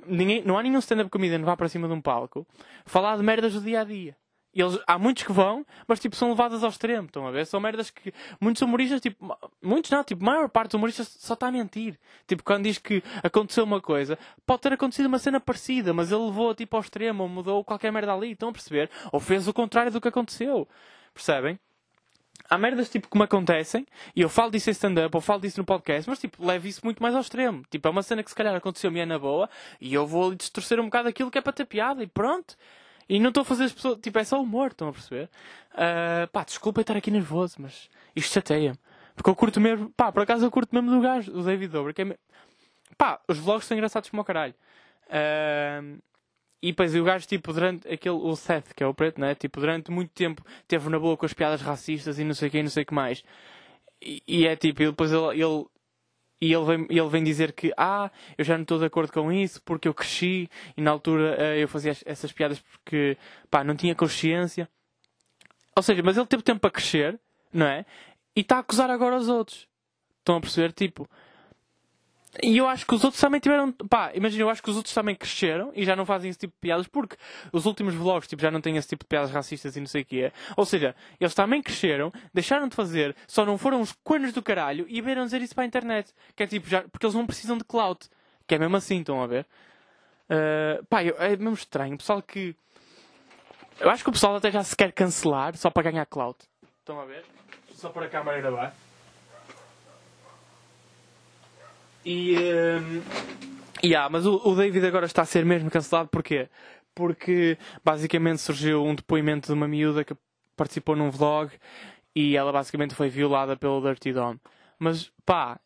ninguém, 0.07 0.43
não 0.45 0.59
há 0.59 0.62
nenhum 0.62 0.79
stand-up 0.81 1.09
comedian 1.09 1.39
que 1.39 1.45
vá 1.47 1.57
para 1.57 1.71
cima 1.71 1.89
de 1.89 1.95
um 1.95 2.01
palco 2.03 2.47
falar 2.85 3.17
de 3.17 3.23
merdas 3.23 3.55
do 3.55 3.62
dia 3.62 3.81
a 3.81 3.85
dia. 3.85 4.15
Eles, 4.61 4.79
há 4.87 4.99
muitos 4.99 5.23
que 5.23 5.33
vão, 5.33 5.66
mas 5.87 6.01
tipo, 6.01 6.16
são 6.16 6.31
levadas 6.31 6.64
ao 6.64 6.71
extremo, 6.71 7.07
estão 7.07 7.27
a 7.27 7.31
ver? 7.31 7.47
São 7.47 7.61
merdas 7.61 7.90
que 7.90 8.12
muitos 8.40 8.62
humoristas, 8.62 9.01
tipo, 9.01 9.37
muitos 9.62 9.90
não, 9.90 10.03
tipo, 10.03 10.23
a 10.25 10.27
maior 10.27 10.49
parte 10.49 10.71
dos 10.71 10.75
humoristas 10.75 11.09
só 11.19 11.35
está 11.35 11.49
a 11.49 11.53
mentir. 11.53 11.99
Tipo, 12.27 12.42
quando 12.42 12.64
diz 12.64 12.79
que 12.79 13.03
aconteceu 13.23 13.64
uma 13.64 13.81
coisa, 13.81 14.19
pode 14.47 14.62
ter 14.62 14.73
acontecido 14.73 15.07
uma 15.07 15.19
cena 15.19 15.38
parecida, 15.38 15.92
mas 15.92 16.11
ele 16.11 16.25
levou 16.25 16.55
tipo 16.55 16.77
ao 16.77 16.83
extremo, 16.83 17.23
ou 17.23 17.29
mudou 17.29 17.62
qualquer 17.64 17.92
merda 17.92 18.14
ali, 18.14 18.33
estão 18.33 18.49
a 18.49 18.53
perceber? 18.53 18.90
Ou 19.12 19.21
fez 19.21 19.47
o 19.47 19.53
contrário 19.53 19.92
do 19.92 20.01
que 20.01 20.09
aconteceu. 20.09 20.66
Percebem? 21.12 21.59
Há 22.49 22.57
merdas 22.57 22.88
tipo 22.88 23.09
que 23.09 23.19
me 23.19 23.25
acontecem 23.25 23.87
e 24.14 24.21
eu 24.21 24.29
falo 24.29 24.51
disso 24.51 24.71
em 24.71 24.73
stand-up 24.73 25.14
ou 25.16 25.21
falo 25.21 25.40
disso 25.40 25.59
no 25.59 25.64
podcast, 25.64 26.09
mas 26.09 26.19
tipo, 26.19 26.45
levo 26.45 26.66
isso 26.66 26.81
muito 26.85 27.03
mais 27.03 27.14
ao 27.14 27.21
extremo. 27.21 27.62
Tipo, 27.71 27.88
é 27.88 27.90
uma 27.90 28.03
cena 28.03 28.23
que 28.23 28.31
se 28.31 28.37
calhar 28.37 28.55
aconteceu-me 28.55 29.01
é 29.01 29.07
na 29.07 29.19
boa 29.19 29.51
e 29.81 29.92
eu 29.92 30.07
vou 30.07 30.27
ali 30.29 30.37
distorcer 30.37 30.79
um 30.79 30.85
bocado 30.85 31.09
aquilo 31.09 31.31
que 31.31 31.38
é 31.38 31.40
para 31.40 31.53
ter 31.53 31.64
piada 31.64 32.03
e 32.03 32.07
pronto. 32.07 32.57
E 33.09 33.21
não 33.21 33.29
estou 33.29 33.42
a 33.42 33.45
fazer 33.45 33.64
as 33.64 33.73
pessoas. 33.73 33.99
Tipo, 34.01 34.19
é 34.19 34.25
só 34.25 34.40
humor, 34.40 34.69
estão 34.71 34.88
a 34.88 34.92
perceber? 34.92 35.31
Uh, 35.73 36.27
pá, 36.33 36.45
desculpa 36.45 36.81
estar 36.81 36.97
aqui 36.97 37.11
nervoso, 37.11 37.57
mas 37.59 37.88
isto 38.14 38.33
chateia-me. 38.33 38.79
Porque 39.14 39.31
eu 39.31 39.35
curto 39.35 39.61
mesmo. 39.61 39.90
Pá, 39.90 40.11
por 40.12 40.23
acaso 40.23 40.45
eu 40.45 40.51
curto 40.51 40.75
mesmo 40.75 40.90
do 40.90 41.01
gajo, 41.01 41.33
o 41.33 41.42
David 41.42 41.73
Dobrik. 41.73 42.01
É 42.01 42.05
me... 42.05 42.16
Pá, 42.99 43.21
os 43.29 43.38
vlogs 43.38 43.66
são 43.66 43.77
engraçados 43.77 44.11
como 44.11 44.23
o 44.23 44.25
caralho. 44.25 44.55
Uh, 45.07 46.01
e 46.62 46.73
depois 46.73 46.95
o 46.95 47.05
gajo, 47.05 47.27
tipo, 47.27 47.53
durante 47.53 47.88
aquele. 47.88 48.16
O 48.16 48.35
Seth, 48.35 48.75
que 48.75 48.83
é 48.83 48.87
o 48.87 48.95
preto, 48.95 49.21
né? 49.21 49.35
Tipo, 49.35 49.61
durante 49.61 49.90
muito 49.90 50.11
tempo 50.11 50.45
teve 50.66 50.88
na 50.88 50.99
boa 50.99 51.16
com 51.16 51.27
as 51.27 51.33
piadas 51.33 51.61
racistas 51.61 52.19
e 52.19 52.25
não 52.25 52.35
sei 52.35 52.49
o 52.49 52.51
que, 52.51 52.62
não 52.62 52.71
sei 52.71 52.83
o 52.83 52.87
que 52.87 52.95
mais. 52.95 53.23
E, 54.03 54.23
e 54.27 54.47
é 54.47 54.57
tipo, 54.57 54.83
e 54.83 54.87
depois 54.87 55.12
ele, 55.12 55.42
ele 55.42 55.66
e 56.40 56.53
ele 56.53 56.64
vem, 56.64 56.87
ele 56.90 57.09
vem 57.09 57.25
dizer 57.25 57.53
que, 57.53 57.72
ah, 57.77 58.11
eu 58.37 58.44
já 58.44 58.57
não 58.57 58.62
estou 58.62 58.79
de 58.79 58.85
acordo 58.85 59.12
com 59.12 59.33
isso 59.33 59.62
porque 59.62 59.88
eu 59.88 59.94
cresci 59.94 60.49
e 60.77 60.81
na 60.81 60.90
altura 60.90 61.37
uh, 61.38 61.57
eu 61.57 61.68
fazia 61.68 61.96
essas 62.05 62.31
piadas 62.33 62.61
porque, 62.61 63.16
pá, 63.51 63.64
não 63.64 63.75
tinha 63.75 63.94
consciência. 63.94 64.68
Ou 65.75 65.83
seja, 65.83 66.03
mas 66.03 66.16
ele 66.16 66.27
teve 66.27 66.42
tempo 66.42 66.61
para 66.61 66.70
crescer, 66.70 67.18
não 67.53 67.66
é? 67.66 67.85
E 68.35 68.40
está 68.40 68.57
a 68.57 68.61
acusar 68.61 68.90
agora 68.90 69.16
os 69.16 69.29
outros. 69.29 69.66
Estão 70.18 70.37
a 70.37 70.40
perceber? 70.40 70.72
Tipo, 70.72 71.09
e 72.42 72.59
eu 72.59 72.68
acho 72.68 72.87
que 72.87 72.94
os 72.94 73.05
outros 73.05 73.20
também 73.20 73.40
tiveram. 73.40 73.72
Pá, 73.72 74.11
imagina, 74.14 74.44
eu 74.44 74.51
acho 74.51 74.62
que 74.62 74.70
os 74.70 74.77
outros 74.77 74.94
também 74.94 75.14
cresceram 75.14 75.72
e 75.75 75.85
já 75.85 75.94
não 75.94 76.05
fazem 76.05 76.29
esse 76.31 76.38
tipo 76.38 76.55
de 76.55 76.61
piadas 76.61 76.87
porque 76.87 77.16
os 77.53 77.66
últimos 77.66 77.94
vlogs 77.94 78.29
tipo, 78.29 78.42
já 78.42 78.51
não 78.51 78.61
têm 78.61 78.77
esse 78.77 78.88
tipo 78.88 79.05
de 79.05 79.09
piadas 79.09 79.31
racistas 79.31 79.77
e 79.77 79.81
não 79.81 79.87
sei 79.87 80.03
o 80.03 80.05
que 80.05 80.25
é. 80.25 80.33
Ou 80.57 80.64
seja, 80.64 80.94
eles 81.20 81.35
também 81.35 81.62
cresceram, 81.62 82.12
deixaram 82.33 82.68
de 82.68 82.75
fazer, 82.75 83.14
só 83.27 83.44
não 83.44 83.57
foram 83.57 83.81
os 83.81 83.92
cornos 84.05 84.33
do 84.33 84.42
caralho 84.42 84.87
e 84.88 85.01
vieram 85.01 85.25
dizer 85.25 85.40
isso 85.40 85.55
para 85.55 85.64
a 85.64 85.66
internet. 85.66 86.12
Que 86.35 86.42
é 86.42 86.46
tipo, 86.46 86.68
já, 86.68 86.83
porque 86.83 87.07
eles 87.07 87.14
não 87.14 87.27
precisam 87.27 87.57
de 87.57 87.64
clout. 87.64 88.09
Que 88.46 88.55
é 88.55 88.59
mesmo 88.59 88.77
assim, 88.77 89.01
estão 89.01 89.22
a 89.22 89.27
ver? 89.27 89.46
Uh, 90.29 90.85
pá, 90.87 91.05
eu, 91.05 91.16
é 91.18 91.31
mesmo 91.31 91.55
estranho. 91.55 91.94
O 91.94 91.99
pessoal 91.99 92.22
que. 92.22 92.55
Eu 93.79 93.90
acho 93.90 94.03
que 94.03 94.11
o 94.11 94.12
pessoal 94.12 94.37
até 94.37 94.51
já 94.51 94.62
se 94.64 94.75
quer 94.75 94.92
cancelar 94.92 95.57
só 95.57 95.70
para 95.70 95.90
ganhar 95.90 96.07
clout. 96.07 96.38
Estão 96.81 97.01
a 97.01 97.05
ver? 97.05 97.25
Só 97.75 97.90
para 97.90 98.07
a 98.07 98.09
câmera 98.09 98.38
ir 98.38 98.46
abaixo. 98.46 98.87
E. 102.07 102.37
Um, 102.37 103.03
yeah, 103.85 104.09
mas 104.09 104.25
o, 104.25 104.40
o 104.45 104.55
David 104.55 104.87
agora 104.87 105.07
está 105.07 105.23
a 105.23 105.27
ser 105.27 105.45
mesmo 105.45 105.69
cancelado 105.69 106.09
porquê? 106.09 106.49
Porque 106.95 107.59
basicamente 107.85 108.40
surgiu 108.40 108.85
um 108.85 108.95
depoimento 108.95 109.49
de 109.49 109.53
uma 109.53 109.66
miúda 109.66 110.05
que 110.05 110.16
participou 110.57 110.95
num 110.95 111.11
vlog 111.11 111.51
e 112.14 112.37
ela 112.37 112.53
basicamente 112.53 112.95
foi 112.95 113.09
violada 113.09 113.57
pelo 113.57 113.81
Dirty 113.83 114.12
Dom. 114.12 114.37
Mas 114.79 115.11
pá, 115.25 115.59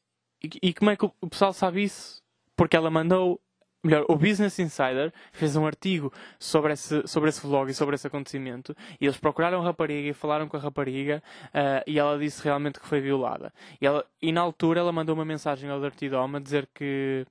e, 0.43 0.71
e 0.71 0.75
como 0.75 0.91
é 0.91 0.97
que 0.97 1.05
o, 1.05 1.13
o 1.21 1.29
pessoal 1.29 1.53
sabe 1.53 1.83
isso? 1.85 2.23
Porque 2.57 2.75
ela 2.77 2.91
mandou 2.91 3.39
melhor, 3.83 4.05
o 4.09 4.17
Business 4.17 4.59
Insider 4.59 5.13
fez 5.33 5.57
um 5.57 5.67
artigo 5.67 6.13
sobre 6.39 6.73
esse, 6.73 7.07
sobre 7.07 7.31
esse 7.31 7.41
vlog 7.41 7.71
e 7.71 7.75
sobre 7.75 7.95
esse 7.95 8.07
acontecimento 8.07 8.77
e 9.01 9.07
eles 9.07 9.17
procuraram 9.17 9.61
a 9.61 9.65
rapariga 9.65 10.09
e 10.09 10.13
falaram 10.13 10.49
com 10.49 10.57
a 10.57 10.61
rapariga 10.61 11.23
uh, 11.47 11.83
e 11.87 11.99
ela 11.99 12.19
disse 12.19 12.43
realmente 12.43 12.79
que 12.79 12.87
foi 12.87 13.01
violada. 13.01 13.53
E, 13.81 13.87
ela, 13.87 14.05
e 14.21 14.33
na 14.33 14.41
altura 14.41 14.81
ela 14.81 14.93
mandou 14.93 15.15
uma 15.15 15.25
mensagem 15.25 15.71
ao 15.71 15.81
Dirty 15.81 16.09
Dom 16.09 16.37
a 16.37 16.41
dizer 16.41 16.69
que 16.75 17.27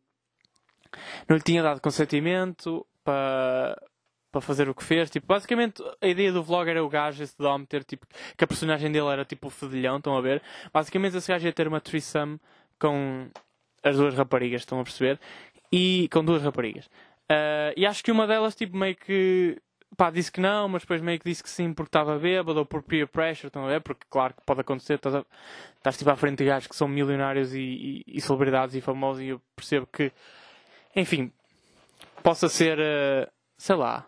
não 1.28 1.38
lhe 1.38 1.44
tinha 1.44 1.62
dado 1.62 1.82
consentimento 1.82 2.86
para, 3.04 3.80
para 4.32 4.42
fazer 4.42 4.70
o 4.70 4.76
que 4.76 4.84
fez. 4.84 5.10
Tipo, 5.10 5.28
basicamente, 5.28 5.84
a 6.02 6.08
ideia 6.08 6.32
do 6.32 6.44
vlog 6.44 6.70
era 6.70 6.84
o 6.84 6.90
gajo, 6.90 7.24
esse 7.24 7.38
Dom, 7.38 7.64
ter 7.66 7.84
tipo. 7.84 8.06
que 8.36 8.44
a 8.44 8.48
personagem 8.48 8.92
dele 8.92 9.08
era 9.08 9.26
tipo 9.26 9.48
o 9.48 9.52
fedilhão, 9.52 9.98
estão 9.98 10.18
a 10.18 10.22
ver? 10.22 10.42
Basicamente, 10.74 11.18
esse 11.18 11.28
gajo 11.28 11.46
ia 11.46 11.54
ter 11.54 11.68
uma 11.68 11.82
threesome 11.82 12.40
com 12.80 13.30
as 13.84 13.96
duas 13.96 14.14
raparigas, 14.14 14.62
estão 14.62 14.80
a 14.80 14.84
perceber? 14.84 15.20
E 15.72 16.10
com 16.12 16.24
duas 16.24 16.42
raparigas. 16.42 16.86
Uh, 17.30 17.74
e 17.78 17.86
acho 17.86 18.04
que 18.04 18.12
uma 18.12 18.26
delas, 18.26 18.56
tipo, 18.56 18.76
meio 18.76 18.96
que. 18.96 19.62
Pá, 19.96 20.10
disse 20.10 20.32
que 20.32 20.40
não, 20.40 20.70
mas 20.70 20.84
depois 20.84 21.02
meio 21.02 21.20
que 21.20 21.30
disse 21.30 21.44
que 21.44 21.50
sim 21.50 21.74
porque 21.74 21.90
estava 21.90 22.18
bêbado 22.18 22.60
ou 22.60 22.66
por 22.66 22.82
peer 22.82 23.08
pressure, 23.08 23.48
estão 23.48 23.66
a 23.66 23.70
ver? 23.70 23.82
Porque, 23.82 24.06
claro, 24.10 24.34
que 24.34 24.42
pode 24.46 24.62
acontecer, 24.62 24.96
estás, 24.96 25.16
a... 25.16 25.26
estás 25.78 25.98
tipo 25.98 26.10
à 26.10 26.16
frente 26.16 26.38
de 26.38 26.46
gajos 26.46 26.68
que 26.68 26.76
são 26.76 26.88
milionários 26.88 27.54
e, 27.54 27.60
e, 27.60 28.04
e 28.08 28.22
celebridades 28.22 28.76
e 28.76 28.82
famosos 28.82 29.22
e 29.22 29.30
eu 29.30 29.42
percebo 29.56 29.88
que, 29.92 30.12
enfim, 30.96 31.32
possa 32.24 32.48
ser, 32.48 32.78
uh, 32.80 33.30
sei 33.58 33.76
lá, 33.76 34.06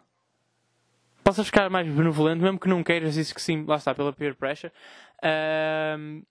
possas 1.23 1.47
ficar 1.47 1.69
mais 1.69 1.87
benevolente, 1.87 2.41
mesmo 2.41 2.59
que 2.59 2.69
não 2.69 2.83
queiras, 2.83 3.17
isso 3.17 3.33
que 3.33 3.41
sim, 3.41 3.65
lá 3.65 3.75
está, 3.75 3.93
pela 3.93 4.13
peer 4.13 4.35
pressure. 4.35 4.71
Uh, 5.17 6.23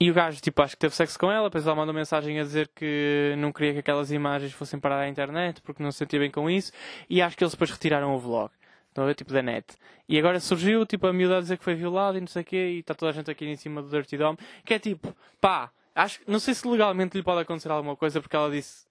e 0.00 0.10
o 0.10 0.14
gajo, 0.14 0.40
tipo, 0.40 0.62
acho 0.62 0.74
que 0.74 0.80
teve 0.80 0.94
sexo 0.94 1.18
com 1.18 1.30
ela, 1.30 1.48
depois 1.48 1.66
ela 1.66 1.74
mandou 1.74 1.92
mensagem 1.92 2.38
a 2.38 2.44
dizer 2.44 2.68
que 2.68 3.34
não 3.38 3.52
queria 3.52 3.72
que 3.72 3.78
aquelas 3.80 4.12
imagens 4.12 4.52
fossem 4.52 4.78
parar 4.78 5.00
à 5.00 5.08
internet 5.08 5.60
porque 5.60 5.82
não 5.82 5.90
se 5.90 5.98
sentia 5.98 6.20
bem 6.20 6.30
com 6.30 6.48
isso. 6.48 6.70
E 7.10 7.20
acho 7.20 7.36
que 7.36 7.42
eles 7.42 7.52
depois 7.52 7.70
retiraram 7.70 8.14
o 8.14 8.18
vlog. 8.18 8.50
Estão 8.88 9.02
a 9.02 9.06
ver? 9.08 9.14
Tipo, 9.14 9.32
da 9.32 9.42
net. 9.42 9.76
E 10.08 10.16
agora 10.16 10.38
surgiu, 10.38 10.86
tipo, 10.86 11.06
a 11.08 11.12
miúda 11.12 11.38
a 11.38 11.40
dizer 11.40 11.58
que 11.58 11.64
foi 11.64 11.74
violada 11.74 12.16
e 12.16 12.20
não 12.20 12.28
sei 12.28 12.42
o 12.42 12.44
quê, 12.44 12.56
e 12.56 12.78
está 12.78 12.94
toda 12.94 13.10
a 13.10 13.12
gente 13.12 13.28
aqui 13.30 13.44
em 13.44 13.56
cima 13.56 13.82
do 13.82 13.88
Dirty 13.88 14.16
Dom. 14.16 14.36
Que 14.64 14.74
é 14.74 14.78
tipo, 14.78 15.14
pá, 15.40 15.70
acho, 15.94 16.20
não 16.28 16.38
sei 16.38 16.54
se 16.54 16.66
legalmente 16.68 17.16
lhe 17.16 17.22
pode 17.22 17.40
acontecer 17.42 17.70
alguma 17.70 17.96
coisa 17.96 18.20
porque 18.20 18.36
ela 18.36 18.50
disse, 18.50 18.86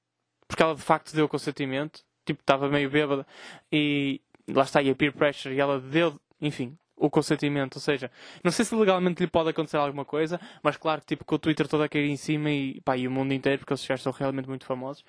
porque 0.45 0.61
ela 0.61 0.75
de 0.75 0.81
facto 0.81 1.15
deu 1.15 1.29
consentimento. 1.29 2.01
Tipo, 2.25 2.41
estava 2.41 2.67
meio 2.67 2.89
bêbada 2.89 3.25
e 3.71 4.19
lá 4.49 4.63
está 4.63 4.79
aí 4.79 4.89
a 4.89 4.95
peer 4.95 5.13
pressure 5.13 5.55
e 5.55 5.59
ela 5.61 5.79
deu, 5.79 6.19
enfim, 6.41 6.77
o 6.97 7.09
consentimento, 7.09 7.75
ou 7.75 7.81
seja, 7.81 8.11
não 8.43 8.51
sei 8.51 8.65
se 8.65 8.75
legalmente 8.75 9.21
lhe 9.21 9.29
pode 9.29 9.49
acontecer 9.49 9.77
alguma 9.77 10.03
coisa, 10.03 10.39
mas 10.63 10.77
claro 10.77 11.01
que 11.01 11.07
tipo 11.07 11.23
com 11.23 11.35
o 11.35 11.39
Twitter 11.39 11.67
todo 11.67 11.83
a 11.83 11.89
cair 11.89 12.09
em 12.09 12.17
cima 12.17 12.49
e, 12.49 12.81
pá, 12.81 12.97
e 12.97 13.07
o 13.07 13.11
mundo 13.11 13.33
inteiro, 13.33 13.59
porque 13.59 13.73
eles 13.73 13.83
já 13.85 13.97
são 13.97 14.11
realmente 14.11 14.49
muito 14.49 14.65
famosos, 14.65 15.03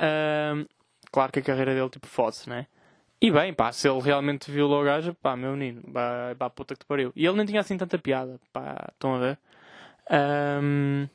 uh, 0.00 0.68
claro 1.12 1.32
que 1.32 1.38
a 1.38 1.42
carreira 1.42 1.74
dele 1.74 1.88
tipo 1.88 2.06
fode-se, 2.06 2.48
né? 2.48 2.66
E 3.20 3.30
bem, 3.32 3.52
pá, 3.52 3.72
se 3.72 3.88
ele 3.88 4.00
realmente 4.00 4.50
violou 4.50 4.80
o 4.82 4.84
gajo, 4.84 5.14
pá, 5.14 5.36
meu 5.36 5.52
menino, 5.52 5.82
pá, 5.92 6.34
pá, 6.38 6.50
puta 6.50 6.74
que 6.74 6.80
te 6.80 6.86
pariu. 6.86 7.12
E 7.16 7.26
ele 7.26 7.36
nem 7.36 7.46
tinha 7.46 7.60
assim 7.60 7.76
tanta 7.76 7.98
piada, 7.98 8.40
pá, 8.52 8.90
estão 8.92 9.16
a 9.16 9.18
ver? 9.18 9.38
Um, 10.62 11.08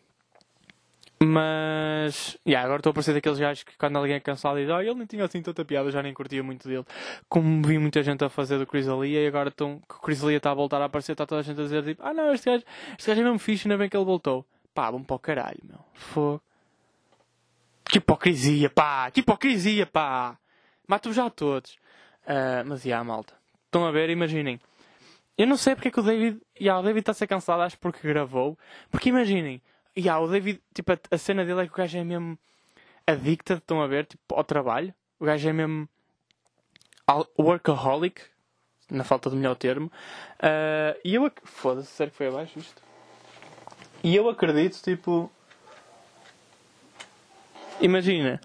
mas, 1.26 2.38
yeah, 2.48 2.66
agora 2.66 2.80
estou 2.80 2.92
a 2.92 2.94
parecer 2.94 3.14
daqueles 3.14 3.40
gajos 3.40 3.64
que 3.64 3.78
quando 3.78 3.98
alguém 3.98 4.16
é 4.16 4.20
cansado 4.20 4.58
diz, 4.58 4.70
oh, 4.70 4.80
ele 4.80 4.96
nem 4.96 5.06
tinha 5.06 5.26
assim 5.26 5.42
tanta 5.42 5.64
piada, 5.64 5.92
já 5.92 6.02
nem 6.02 6.14
curtia 6.14 6.44
muito 6.44 6.68
dele. 6.68 6.86
Como 7.30 7.66
vi 7.66 7.78
muita 7.78 8.02
gente 8.04 8.24
a 8.24 8.30
fazer 8.30 8.58
do 8.58 8.66
Chris 8.66 8.88
Alia 8.88 9.22
e 9.22 9.28
agora 9.28 9.50
estão, 9.50 9.80
que 9.88 9.96
o 9.96 10.00
Chris 10.00 10.24
Alia 10.24 10.38
está 10.38 10.52
a 10.52 10.54
voltar 10.54 10.82
a 10.82 10.86
aparecer, 10.86 11.14
está 11.14 11.26
toda 11.26 11.42
a 11.42 11.44
gente 11.44 11.60
a 11.60 11.64
dizer, 11.64 11.84
tipo, 11.84 12.02
ah 12.04 12.14
não, 12.14 12.34
este 12.34 12.50
gajo, 12.50 12.64
este 12.98 13.08
gajo 13.08 13.22
é 13.22 13.24
mesmo 13.24 13.40
fixe, 13.40 13.68
ainda 13.68 13.78
bem 13.78 13.90
que 13.90 13.98
ele 13.98 14.06
voltou. 14.06 14.46
Pá, 14.74 14.90
vamos 14.90 15.06
para 15.06 15.16
o 15.16 15.20
caralho, 15.20 15.60
meu. 15.64 15.80
Fogo. 15.94 16.42
Que 17.86 18.00
hipocrisia, 18.00 18.70
pá! 18.70 19.12
Que 19.12 19.20
hipocrisia, 19.20 19.86
pá! 19.86 20.38
Mato 20.88 21.14
já 21.14 21.30
todos. 21.30 21.78
Uh, 22.26 22.66
mas, 22.66 22.84
yeah, 22.86 23.04
malta. 23.04 23.34
Estão 23.66 23.86
a 23.86 23.92
ver, 23.92 24.10
imaginem. 24.10 24.60
Eu 25.38 25.48
não 25.48 25.58
sei 25.58 25.76
porque 25.76 25.88
é 25.88 25.92
que 25.92 26.00
o 26.00 26.04
David, 26.04 26.40
yeah, 26.60 26.80
o 26.80 26.84
David 26.84 27.02
está 27.02 27.12
a 27.12 27.16
ser 27.16 27.28
cansado, 27.28 27.62
acho 27.62 27.78
porque 27.80 28.08
gravou. 28.08 28.58
Porque 28.92 29.10
imaginem, 29.10 29.62
e 29.96 30.02
yeah, 30.02 30.24
o 30.24 30.28
David, 30.28 30.62
tipo, 30.74 30.92
a, 30.92 31.18
cena 31.18 31.46
dele 31.46 31.62
é 31.62 31.68
que 31.68 31.74
o 31.74 31.78
gajo 31.78 31.98
é 31.98 32.04
mesmo 32.04 32.38
addicted, 33.06 33.60
estão 33.60 33.82
a 33.82 33.88
ver, 33.88 34.06
tipo, 34.06 34.34
ao 34.34 34.44
trabalho. 34.44 34.94
O 35.20 35.26
gajo 35.26 35.48
é 35.48 35.54
mesmo 35.54 35.88
workaholic, 37.38 38.22
na 38.90 39.04
falta 39.04 39.30
de 39.30 39.36
melhor 39.36 39.56
termo. 39.56 39.88
Uh, 40.40 41.00
e 41.04 41.16
eu, 41.16 41.32
foda-se, 41.44 41.88
sério 41.88 42.12
que 42.12 42.18
foi 42.18 42.28
abaixo 42.28 42.60
isto? 42.60 42.82
E 44.04 44.16
eu 44.16 44.28
acredito, 44.30 44.82
tipo, 44.82 45.32
imagina, 47.80 48.42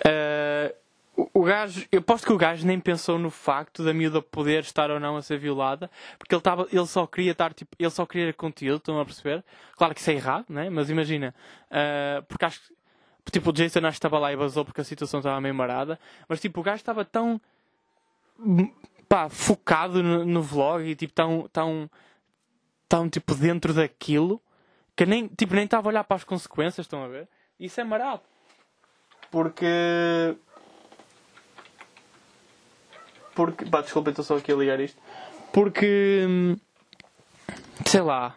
uh, 0.00 0.74
o, 1.16 1.42
gajo, 1.44 1.86
eu 1.92 2.00
aposto 2.00 2.26
que 2.26 2.32
o 2.32 2.36
gajo 2.36 2.66
nem 2.66 2.80
pensou 2.80 3.18
no 3.18 3.30
facto 3.30 3.84
da 3.84 3.94
miúda 3.94 4.20
poder 4.20 4.64
estar 4.64 4.90
ou 4.90 4.98
não 4.98 5.16
a 5.16 5.22
ser 5.22 5.38
violada, 5.38 5.90
porque 6.18 6.34
ele, 6.34 6.42
tava, 6.42 6.66
ele 6.72 6.86
só 6.86 7.06
queria 7.06 7.32
estar, 7.32 7.54
tipo, 7.54 7.76
ele 7.78 7.90
só 7.90 8.04
queria 8.04 8.32
conteúdo, 8.32 8.78
estão 8.78 8.98
a 8.98 9.04
perceber? 9.04 9.44
Claro 9.76 9.94
que 9.94 10.00
isso 10.00 10.10
é 10.10 10.14
errado, 10.14 10.46
né? 10.48 10.68
Mas 10.68 10.90
imagina, 10.90 11.34
uh, 11.70 12.22
porque 12.24 12.44
acho 12.44 12.60
que, 13.24 13.30
tipo, 13.30 13.50
o 13.50 13.52
Jason 13.52 13.78
acho 13.80 13.90
que 13.90 13.98
estava 13.98 14.18
lá 14.18 14.32
e 14.32 14.36
vazou 14.36 14.64
porque 14.64 14.80
a 14.80 14.84
situação 14.84 15.20
estava 15.20 15.40
meio 15.40 15.54
marada, 15.54 16.00
mas 16.28 16.40
tipo, 16.40 16.60
o 16.60 16.62
gajo 16.62 16.76
estava 16.76 17.04
tão, 17.04 17.40
pá, 19.08 19.28
focado 19.28 20.02
no, 20.02 20.24
no 20.24 20.42
vlog 20.42 20.84
e 20.84 20.96
tipo, 20.96 21.12
tão, 21.12 21.48
tão, 21.52 21.88
tão, 22.88 23.08
tipo, 23.08 23.36
dentro 23.36 23.72
daquilo, 23.72 24.42
que 24.96 25.06
nem, 25.06 25.28
tipo, 25.28 25.54
nem 25.54 25.64
estava 25.64 25.88
a 25.88 25.90
olhar 25.90 26.04
para 26.04 26.16
as 26.16 26.24
consequências, 26.24 26.86
estão 26.86 27.04
a 27.04 27.08
ver? 27.08 27.28
Isso 27.58 27.80
é 27.80 27.84
marado. 27.84 28.22
Porque 29.30 30.36
porque. 33.34 33.64
Pá, 33.64 33.80
desculpa, 33.80 34.10
estou 34.10 34.24
só 34.24 34.36
aqui 34.36 34.52
a 34.52 34.56
ligar 34.56 34.80
isto. 34.80 35.00
Porque. 35.52 36.24
Hum, 36.28 36.56
sei 37.86 38.00
lá. 38.00 38.36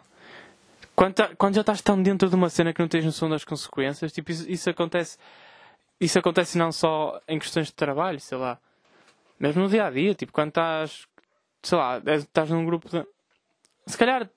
Quando, 0.94 1.14
tá, 1.14 1.30
quando 1.36 1.54
já 1.54 1.60
estás 1.60 1.80
tão 1.80 2.02
dentro 2.02 2.28
de 2.28 2.34
uma 2.34 2.50
cena 2.50 2.72
que 2.72 2.80
não 2.80 2.88
tens 2.88 3.04
noção 3.04 3.30
das 3.30 3.44
consequências, 3.44 4.12
tipo, 4.12 4.30
isso, 4.30 4.50
isso 4.50 4.70
acontece. 4.70 5.16
Isso 6.00 6.18
acontece 6.18 6.58
não 6.58 6.70
só 6.70 7.20
em 7.28 7.38
questões 7.38 7.68
de 7.68 7.74
trabalho, 7.74 8.20
sei 8.20 8.38
lá. 8.38 8.58
Mesmo 9.38 9.62
no 9.62 9.68
dia 9.68 9.86
a 9.86 9.90
dia, 9.90 10.14
tipo, 10.14 10.32
quando 10.32 10.48
estás. 10.48 11.06
Sei 11.62 11.76
lá, 11.76 12.00
estás 12.06 12.50
num 12.50 12.64
grupo 12.64 12.88
de. 12.88 13.06
Se 13.86 13.96
calhar 13.96 14.28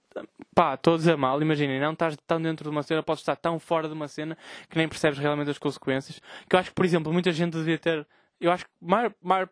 pá, 0.53 0.73
estou 0.73 0.95
a 0.95 1.17
mal, 1.17 1.41
imaginem, 1.41 1.79
não 1.79 1.93
estás 1.93 2.17
tão 2.27 2.41
dentro 2.41 2.65
de 2.65 2.69
uma 2.69 2.83
cena, 2.83 3.01
podes 3.01 3.21
estar 3.21 3.35
tão 3.35 3.59
fora 3.59 3.87
de 3.87 3.93
uma 3.93 4.07
cena 4.07 4.37
que 4.69 4.77
nem 4.77 4.87
percebes 4.87 5.19
realmente 5.19 5.49
as 5.49 5.57
consequências. 5.57 6.21
Que 6.49 6.55
eu 6.55 6.59
acho 6.59 6.69
que, 6.69 6.75
por 6.75 6.85
exemplo, 6.85 7.11
muita 7.11 7.31
gente 7.31 7.53
devia 7.53 7.77
ter 7.77 8.05
eu 8.41 8.51
acho, 8.51 8.65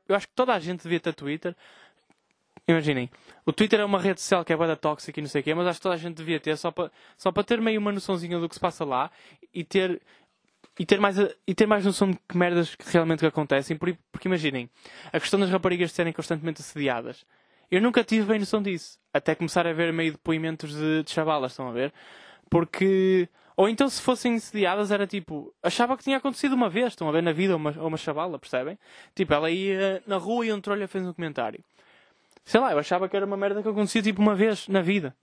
eu 0.08 0.16
acho 0.16 0.28
que 0.28 0.34
toda 0.34 0.54
a 0.54 0.60
gente 0.60 0.84
devia 0.84 1.00
ter 1.00 1.14
Twitter. 1.14 1.56
Imaginem, 2.68 3.10
o 3.46 3.54
Twitter 3.54 3.80
é 3.80 3.86
uma 3.86 4.00
rede 4.00 4.22
social 4.22 4.44
que 4.44 4.54
é 4.54 4.58
bada 4.58 4.76
tóxica 4.76 5.20
e 5.20 5.24
não 5.24 5.30
sei 5.30 5.42
o 5.42 5.44
quê, 5.44 5.54
mas 5.54 5.68
acho 5.68 5.80
que 5.80 5.84
toda 5.84 5.96
a 5.96 5.98
gente 5.98 6.18
devia 6.18 6.40
ter 6.40 6.56
só 6.58 6.70
para 6.70 6.92
só 7.18 7.32
ter 7.32 7.60
meio 7.62 7.80
uma 7.80 7.92
noçãozinha 7.92 8.38
do 8.40 8.48
que 8.48 8.56
se 8.56 8.62
passa 8.62 8.86
lá 8.86 9.10
e 9.54 9.64
ter 9.64 10.02
e 10.78 10.86
ter 10.86 11.00
mais 11.00 11.18
e 11.48 11.56
ter 11.56 11.66
mais 11.66 11.84
noção 11.86 12.12
de 12.12 12.20
que 12.28 12.38
merdas 12.38 12.76
que 12.76 12.92
realmente 12.92 13.26
acontecem, 13.26 13.76
porque, 13.76 13.98
porque 14.12 14.28
imaginem, 14.28 14.70
a 15.12 15.20
questão 15.20 15.40
das 15.40 15.50
raparigas 15.50 15.92
serem 15.92 16.14
constantemente 16.14 16.62
assediadas. 16.62 17.26
Eu 17.72 17.82
nunca 17.82 18.04
tive 18.04 18.26
bem 18.26 18.40
noção 18.40 18.62
disso, 18.62 19.00
até 19.14 19.36
começar 19.36 19.66
a 19.66 19.74
ver 19.74 19.92
meio 19.94 20.14
depoimentos 20.14 20.74
de, 20.74 21.04
de 21.04 21.12
chavalas, 21.12 21.52
estão 21.52 21.70
a 21.70 21.72
ver? 21.72 21.94
Porque 22.50 23.30
ou 23.60 23.68
então, 23.68 23.90
se 23.90 24.02
fossem 24.02 24.36
insediadas, 24.36 24.90
era 24.90 25.06
tipo, 25.06 25.54
achava 25.62 25.98
que 25.98 26.04
tinha 26.06 26.16
acontecido 26.16 26.54
uma 26.54 26.70
vez, 26.70 26.94
estão 26.94 27.10
a 27.10 27.12
ver 27.12 27.22
na 27.22 27.34
vida, 27.34 27.58
uma, 27.58 27.72
uma 27.72 27.98
chavala, 27.98 28.40
percebem? 28.40 28.80
Tipo, 29.14 29.34
ela 29.34 29.52
ia 29.52 30.02
na 30.08 30.16
rua 30.16 30.46
e 30.46 30.50
entrou-lhe 30.50 30.86
e 30.86 30.88
fez 30.88 31.06
um 31.06 31.12
comentário. 31.12 31.62
Sei 32.46 32.58
lá, 32.58 32.72
eu 32.72 32.80
achava 32.80 33.10
que 33.10 33.18
era 33.18 33.26
uma 33.26 33.36
merda 33.36 33.62
que 33.62 33.68
acontecia 33.68 34.02
tipo 34.02 34.22
uma 34.22 34.34
vez 34.34 34.70
na 34.70 34.82
vida. 34.82 35.14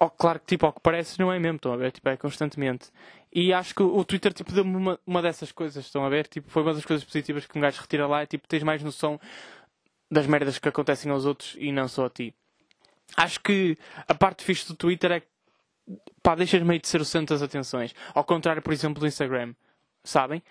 Oh, 0.00 0.08
claro 0.08 0.38
que, 0.38 0.46
tipo, 0.46 0.66
ao 0.66 0.72
que 0.72 0.78
parece, 0.80 1.18
não 1.18 1.32
é 1.32 1.38
mesmo, 1.40 1.56
estão 1.56 1.72
a 1.72 1.76
ver? 1.76 1.90
Tipo, 1.90 2.08
é 2.10 2.16
constantemente. 2.16 2.92
E 3.34 3.52
acho 3.52 3.74
que 3.74 3.82
o 3.82 4.04
Twitter, 4.04 4.32
tipo, 4.32 4.52
deu-me 4.52 4.76
uma, 4.76 5.00
uma 5.04 5.20
dessas 5.20 5.50
coisas, 5.50 5.84
estão 5.84 6.04
a 6.04 6.08
ver? 6.08 6.28
Tipo, 6.28 6.48
foi 6.48 6.62
uma 6.62 6.74
das 6.74 6.84
coisas 6.84 7.04
positivas 7.04 7.44
que 7.44 7.58
um 7.58 7.60
gajo 7.60 7.80
retira 7.80 8.06
lá, 8.06 8.22
é, 8.22 8.26
tipo, 8.26 8.46
tens 8.46 8.62
mais 8.62 8.84
noção 8.84 9.20
das 10.08 10.28
merdas 10.28 10.60
que 10.60 10.68
acontecem 10.68 11.10
aos 11.10 11.26
outros 11.26 11.56
e 11.58 11.72
não 11.72 11.88
só 11.88 12.06
a 12.06 12.08
ti. 12.08 12.32
Acho 13.16 13.40
que 13.40 13.76
a 14.06 14.14
parte 14.14 14.44
fixe 14.44 14.68
do 14.68 14.76
Twitter 14.76 15.10
é 15.10 15.18
que 15.18 15.26
pá, 16.22 16.34
deixas 16.34 16.62
meio 16.62 16.80
de 16.80 16.88
ser 16.88 17.00
o 17.00 17.04
centro 17.04 17.34
das 17.34 17.42
atenções. 17.42 17.94
Ao 18.14 18.24
contrário, 18.24 18.62
por 18.62 18.72
exemplo, 18.72 19.00
do 19.00 19.06
Instagram. 19.06 19.54
Sabem? 20.04 20.42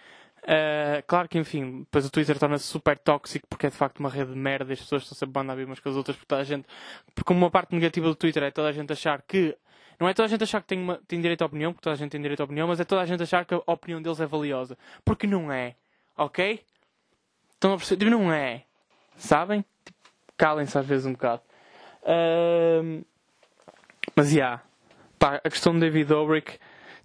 Uh, 0.43 1.03
claro 1.05 1.27
que, 1.27 1.37
enfim, 1.37 1.79
depois 1.79 2.05
o 2.05 2.09
Twitter 2.09 2.39
torna-se 2.39 2.65
super 2.65 2.97
tóxico 2.97 3.45
porque 3.49 3.67
é 3.67 3.69
de 3.69 3.75
facto 3.75 3.99
uma 3.99 4.09
rede 4.09 4.31
de 4.31 4.37
merda 4.37 4.71
as 4.71 4.79
pessoas 4.79 5.03
estão 5.03 5.17
sempre 5.17 5.37
a 5.39 5.41
andar 5.41 5.57
umas 5.57 5.79
com 5.79 5.89
as 5.89 5.95
outras 5.95 6.15
porque 6.15 6.27
toda 6.27 6.41
a 6.41 6.45
gente. 6.45 6.65
Porque 7.13 7.33
uma 7.33 7.49
parte 7.51 7.73
negativa 7.73 8.07
do 8.07 8.15
Twitter 8.15 8.43
é 8.43 8.51
toda 8.51 8.69
a 8.69 8.71
gente 8.71 8.91
achar 8.93 9.21
que. 9.21 9.57
Não 9.99 10.07
é 10.07 10.13
toda 10.13 10.27
a 10.27 10.29
gente 10.29 10.43
achar 10.43 10.61
que 10.61 10.67
tem, 10.67 10.79
uma, 10.79 11.01
tem 11.07 11.19
direito 11.19 11.41
à 11.41 11.45
opinião, 11.47 11.73
porque 11.73 11.83
toda 11.83 11.95
a 11.95 11.97
gente 11.97 12.11
tem 12.11 12.21
direito 12.21 12.39
à 12.41 12.43
opinião, 12.43 12.67
mas 12.67 12.79
é 12.79 12.85
toda 12.85 13.01
a 13.01 13.05
gente 13.05 13.23
achar 13.23 13.45
que 13.45 13.55
a 13.55 13.61
opinião 13.65 13.99
deles 13.99 14.19
é 14.19 14.27
valiosa. 14.27 14.77
Porque 15.03 15.25
não 15.25 15.51
é. 15.51 15.75
Ok? 16.15 16.63
Estão 17.55 17.73
a 17.73 17.77
perceber? 17.77 18.05
Tipo, 18.05 18.17
não 18.17 18.31
é. 18.31 18.63
Sabem? 19.17 19.65
Tipo, 19.83 19.99
calem-se 20.37 20.77
às 20.77 20.85
vezes 20.85 21.07
um 21.07 21.13
bocado. 21.13 21.41
Uh, 22.03 23.03
mas, 24.15 24.29
já. 24.29 24.35
Yeah 24.35 24.66
pá, 25.17 25.41
a 25.43 25.49
questão 25.49 25.73
do 25.73 25.79
David 25.79 26.05
Dobrik. 26.05 26.57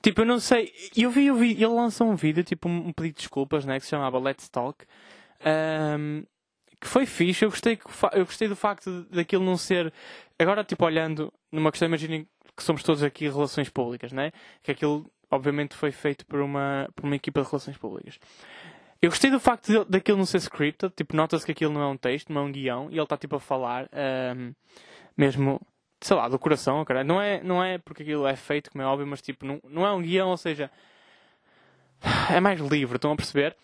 Tipo, 0.03 0.23
eu 0.23 0.25
não 0.27 0.41
sei. 0.41 0.73
Eu 0.97 1.11
vi, 1.11 1.27
eu 1.27 1.37
vi, 1.37 1.53
ele 1.53 1.67
lançou 1.67 2.09
um 2.09 2.17
vídeo, 2.17 2.43
tipo, 2.43 2.69
um, 2.69 2.93
pedido 2.93 3.15
de 3.15 3.19
desculpas, 3.21 3.65
né? 3.65 3.79
Que 3.79 3.85
se 3.85 3.91
chamava 3.91 4.19
Let's 4.19 4.49
Talk. 4.49 4.85
Um, 5.99 6.25
que 6.81 6.89
foi 6.89 7.07
fixe. 7.07 7.45
Eu 7.45 7.51
gostei, 7.51 7.79
eu 8.13 8.25
gostei 8.25 8.49
do 8.49 8.57
facto 8.57 9.05
daquilo 9.11 9.45
não 9.45 9.57
ser. 9.57 9.93
Agora, 10.39 10.65
tipo, 10.65 10.85
olhando 10.85 11.33
numa 11.53 11.71
questão, 11.71 11.87
imaginem 11.87 12.27
que 12.57 12.63
somos 12.63 12.83
todos 12.83 13.03
aqui 13.03 13.29
relações 13.29 13.69
públicas, 13.69 14.13
né? 14.13 14.33
Que 14.63 14.73
aquilo, 14.73 15.11
obviamente, 15.31 15.77
foi 15.77 15.93
feito 15.93 16.27
por 16.27 16.41
uma, 16.41 16.89
por 16.97 17.07
uma 17.07 17.15
equipa 17.15 17.41
de 17.41 17.49
relações 17.49 17.79
públicas. 17.79 18.19
Eu 19.01 19.11
gostei 19.11 19.31
do 19.31 19.41
facto 19.41 19.85
daquilo 19.85 20.19
não 20.19 20.25
ser 20.25 20.39
scripted, 20.39 20.93
tipo, 20.95 21.17
nota-se 21.17 21.45
que 21.45 21.51
aquilo 21.51 21.73
não 21.73 21.83
é 21.83 21.87
um 21.87 21.97
texto, 21.97 22.33
não 22.33 22.43
é 22.43 22.45
um 22.45 22.53
guião, 22.53 22.89
e 22.89 22.95
ele 22.95 23.03
está 23.03 23.17
tipo 23.17 23.35
a 23.35 23.41
falar, 23.41 23.89
um, 24.37 24.55
mesmo, 25.17 25.61
sei 26.03 26.17
lá, 26.17 26.29
do 26.29 26.39
coração, 26.39 26.85
cara. 26.85 27.05
Não 27.05 27.21
é, 27.21 27.43
não 27.43 27.63
é 27.63 27.79
porque 27.79 28.03
aquilo 28.03 28.27
é 28.27 28.37
feito, 28.37 28.71
como 28.71 28.83
é 28.83 28.87
óbvio, 28.87 29.07
mas 29.07 29.23
tipo, 29.23 29.47
não, 29.47 29.61
não 29.69 29.87
é 29.87 29.93
um 29.93 30.03
guião, 30.03 30.31
ou 30.31 30.37
seja, 30.37 30.71
é 32.31 32.41
mais 32.41 32.61
livre, 32.61 32.97
estão 32.97 33.13
a 33.13 33.17
perceber? 33.17 33.57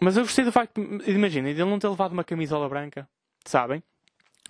Mas 0.00 0.16
eu 0.16 0.22
gostei 0.22 0.44
do 0.44 0.52
facto, 0.52 0.80
imaginem, 1.06 1.54
de 1.54 1.60
ele 1.60 1.70
não 1.70 1.78
ter 1.78 1.88
levado 1.88 2.12
uma 2.12 2.24
camisola 2.24 2.68
branca, 2.68 3.08
sabem? 3.44 3.82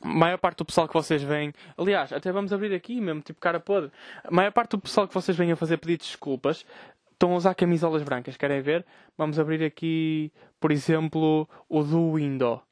A 0.00 0.06
maior 0.06 0.38
parte 0.38 0.58
do 0.58 0.64
pessoal 0.64 0.86
que 0.86 0.94
vocês 0.94 1.22
veem, 1.22 1.52
aliás, 1.76 2.12
até 2.12 2.30
vamos 2.30 2.52
abrir 2.52 2.72
aqui 2.72 3.00
mesmo, 3.00 3.20
tipo 3.20 3.40
cara 3.40 3.58
podre. 3.58 3.90
A 4.22 4.30
maior 4.30 4.52
parte 4.52 4.70
do 4.70 4.78
pessoal 4.78 5.08
que 5.08 5.14
vocês 5.14 5.36
veem 5.36 5.50
a 5.50 5.56
fazer 5.56 5.76
pedidos 5.78 6.06
de 6.06 6.12
desculpas 6.12 6.64
estão 7.10 7.32
a 7.32 7.36
usar 7.36 7.54
camisolas 7.54 8.04
brancas. 8.04 8.36
Querem 8.36 8.60
ver? 8.60 8.86
Vamos 9.16 9.40
abrir 9.40 9.64
aqui, 9.64 10.32
por 10.60 10.70
exemplo, 10.70 11.48
o 11.68 11.82
do 11.82 12.14
Window. 12.14 12.62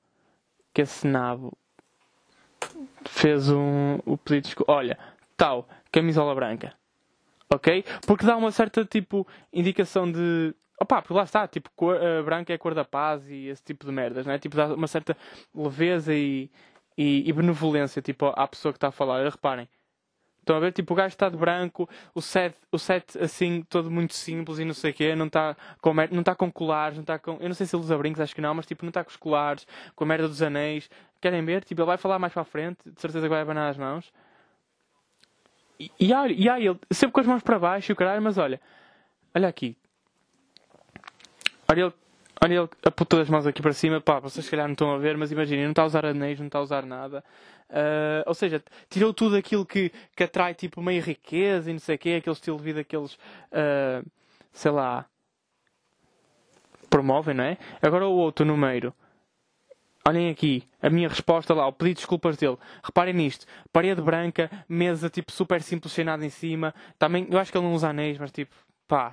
Que 0.73 0.83
esse 0.83 1.05
nabo 1.05 1.59
fez 3.05 3.51
um, 3.51 3.99
o 4.05 4.19
desculpas. 4.25 4.75
Olha, 4.75 4.99
tal, 5.37 5.69
camisola 5.91 6.35
branca. 6.35 6.73
Ok? 7.53 7.85
Porque 8.07 8.27
dá 8.27 8.37
uma 8.37 8.51
certa 8.51 8.85
tipo 8.85 9.27
indicação 9.53 10.11
de 10.11 10.55
Opa, 10.79 11.01
porque 11.01 11.15
lá 11.15 11.23
está, 11.23 11.49
tipo, 11.49 11.71
cor, 11.75 11.97
uh, 11.97 12.23
branco 12.23 12.53
é 12.53 12.55
a 12.55 12.59
cor 12.59 12.75
da 12.75 12.85
paz 12.85 13.27
e 13.31 13.47
esse 13.49 13.63
tipo 13.63 13.87
de 13.87 13.93
merdas, 13.93 14.27
não 14.27 14.35
é? 14.35 14.39
Tipo, 14.39 14.57
dá 14.57 14.67
uma 14.75 14.87
certa 14.87 15.17
leveza 15.55 16.15
e, 16.15 16.51
e, 16.99 17.29
e 17.29 17.33
benevolência, 17.33 18.03
tipo, 18.03 18.27
à 18.27 18.47
pessoa 18.47 18.73
que 18.73 18.77
está 18.77 18.89
a 18.89 18.93
falar. 18.93 19.25
Reparem. 19.25 19.69
Estão 20.41 20.57
a 20.57 20.61
ver? 20.61 20.73
Tipo, 20.73 20.93
o 20.93 20.97
gajo 20.97 21.09
está 21.09 21.29
de 21.29 21.37
branco, 21.37 21.89
o 22.15 22.23
set, 22.23 22.55
o 22.71 22.79
set 22.79 23.19
assim, 23.19 23.63
todo 23.69 23.91
muito 23.91 24.15
simples 24.15 24.61
e 24.61 24.65
não 24.65 24.75
sei 24.75 24.93
o 24.93 24.95
quê, 24.95 25.17
não 25.17 25.27
está 25.27 25.57
com, 25.81 25.93
não 25.93 26.21
está 26.21 26.37
com 26.37 26.53
colares, 26.53 26.97
não 26.97 27.03
está 27.03 27.19
com... 27.19 27.33
Eu 27.41 27.49
não 27.49 27.55
sei 27.55 27.67
se 27.67 27.75
ele 27.75 27.83
usa 27.83 27.99
brincos, 27.99 28.21
acho 28.21 28.35
que 28.35 28.41
não, 28.41 28.55
mas 28.55 28.65
tipo, 28.65 28.85
não 28.85 28.91
está 28.91 29.03
com 29.03 29.11
os 29.11 29.17
colares, 29.17 29.67
com 29.97 30.05
a 30.05 30.07
merda 30.07 30.29
dos 30.29 30.43
anéis. 30.43 30.89
Querem 31.27 31.45
ver? 31.45 31.65
Tipo, 31.65 31.81
ele 31.81 31.87
vai 31.87 31.97
falar 31.97 32.21
mais 32.21 32.33
para 32.33 32.43
a 32.43 32.45
frente, 32.45 32.79
de 32.89 33.01
certeza 33.01 33.27
que 33.27 33.29
vai 33.29 33.41
abanar 33.41 33.69
as 33.69 33.77
mãos. 33.77 34.13
E, 35.81 35.91
e, 35.99 36.11
e 36.11 36.49
aí, 36.49 36.69
ele 36.69 36.79
sempre 36.93 37.13
com 37.13 37.19
as 37.19 37.27
mãos 37.27 37.43
para 37.43 37.59
baixo 37.59 37.91
e 37.91 37.93
o 37.93 37.97
caralho, 37.97 38.23
mas 38.23 38.39
olha, 38.39 38.61
olha 39.35 39.49
aqui, 39.49 39.77
Olha 41.69 41.81
ele, 41.81 41.93
olha 42.41 42.55
ele 42.61 42.69
apontou 42.85 43.21
as 43.21 43.29
mãos 43.29 43.45
aqui 43.45 43.61
para 43.61 43.73
cima. 43.73 44.01
Pá, 44.01 44.21
vocês 44.21 44.45
se 44.45 44.51
calhar 44.51 44.69
não 44.69 44.75
estão 44.75 44.93
a 44.93 44.99
ver, 44.99 45.17
mas 45.17 45.33
imaginem, 45.33 45.65
não 45.65 45.71
está 45.71 45.83
a 45.83 45.87
usar 45.87 46.07
anéis, 46.07 46.39
não 46.39 46.47
está 46.47 46.59
a 46.59 46.63
usar 46.63 46.87
nada. 46.87 47.25
Uh, 47.69 48.23
ou 48.25 48.35
seja, 48.35 48.63
tirou 48.89 49.13
tudo 49.13 49.35
aquilo 49.35 49.67
que, 49.67 49.91
que 50.15 50.23
atrai 50.23 50.55
tipo 50.55 50.81
meio 50.81 51.03
riqueza 51.03 51.69
e 51.69 51.73
não 51.73 51.81
sei 51.81 51.97
o 51.97 51.99
quê, 51.99 52.15
aquele 52.21 52.35
estilo 52.35 52.57
de 52.57 52.63
vida 52.63 52.85
que 52.85 52.97
eles, 52.97 53.15
uh, 53.15 54.09
sei 54.53 54.71
lá, 54.71 55.05
promovem, 56.89 57.35
não 57.35 57.43
é? 57.43 57.59
Agora 57.83 58.07
o 58.07 58.13
outro 58.13 58.47
número. 58.47 58.95
Olhem 60.07 60.31
aqui, 60.31 60.63
a 60.81 60.89
minha 60.89 61.09
resposta 61.09 61.53
lá, 61.53 61.67
o 61.67 61.73
pedido 61.73 61.97
de 61.97 62.01
desculpas 62.03 62.37
dele. 62.37 62.57
Reparem 62.81 63.13
nisto. 63.13 63.45
Parede 63.73 64.01
branca, 64.01 64.49
mesa 64.69 65.11
tipo 65.11 65.33
super 65.33 65.61
simples, 65.61 65.93
sem 65.93 66.05
nada 66.05 66.25
em 66.25 66.31
cima. 66.31 66.73
Também, 66.97 67.27
eu 67.29 67.37
acho 67.37 67.51
que 67.51 67.59
ele 67.59 67.67
não 67.67 67.75
usa 67.75 67.89
anéis, 67.89 68.17
mas 68.17 68.31
tipo, 68.31 68.55
pá, 68.87 69.13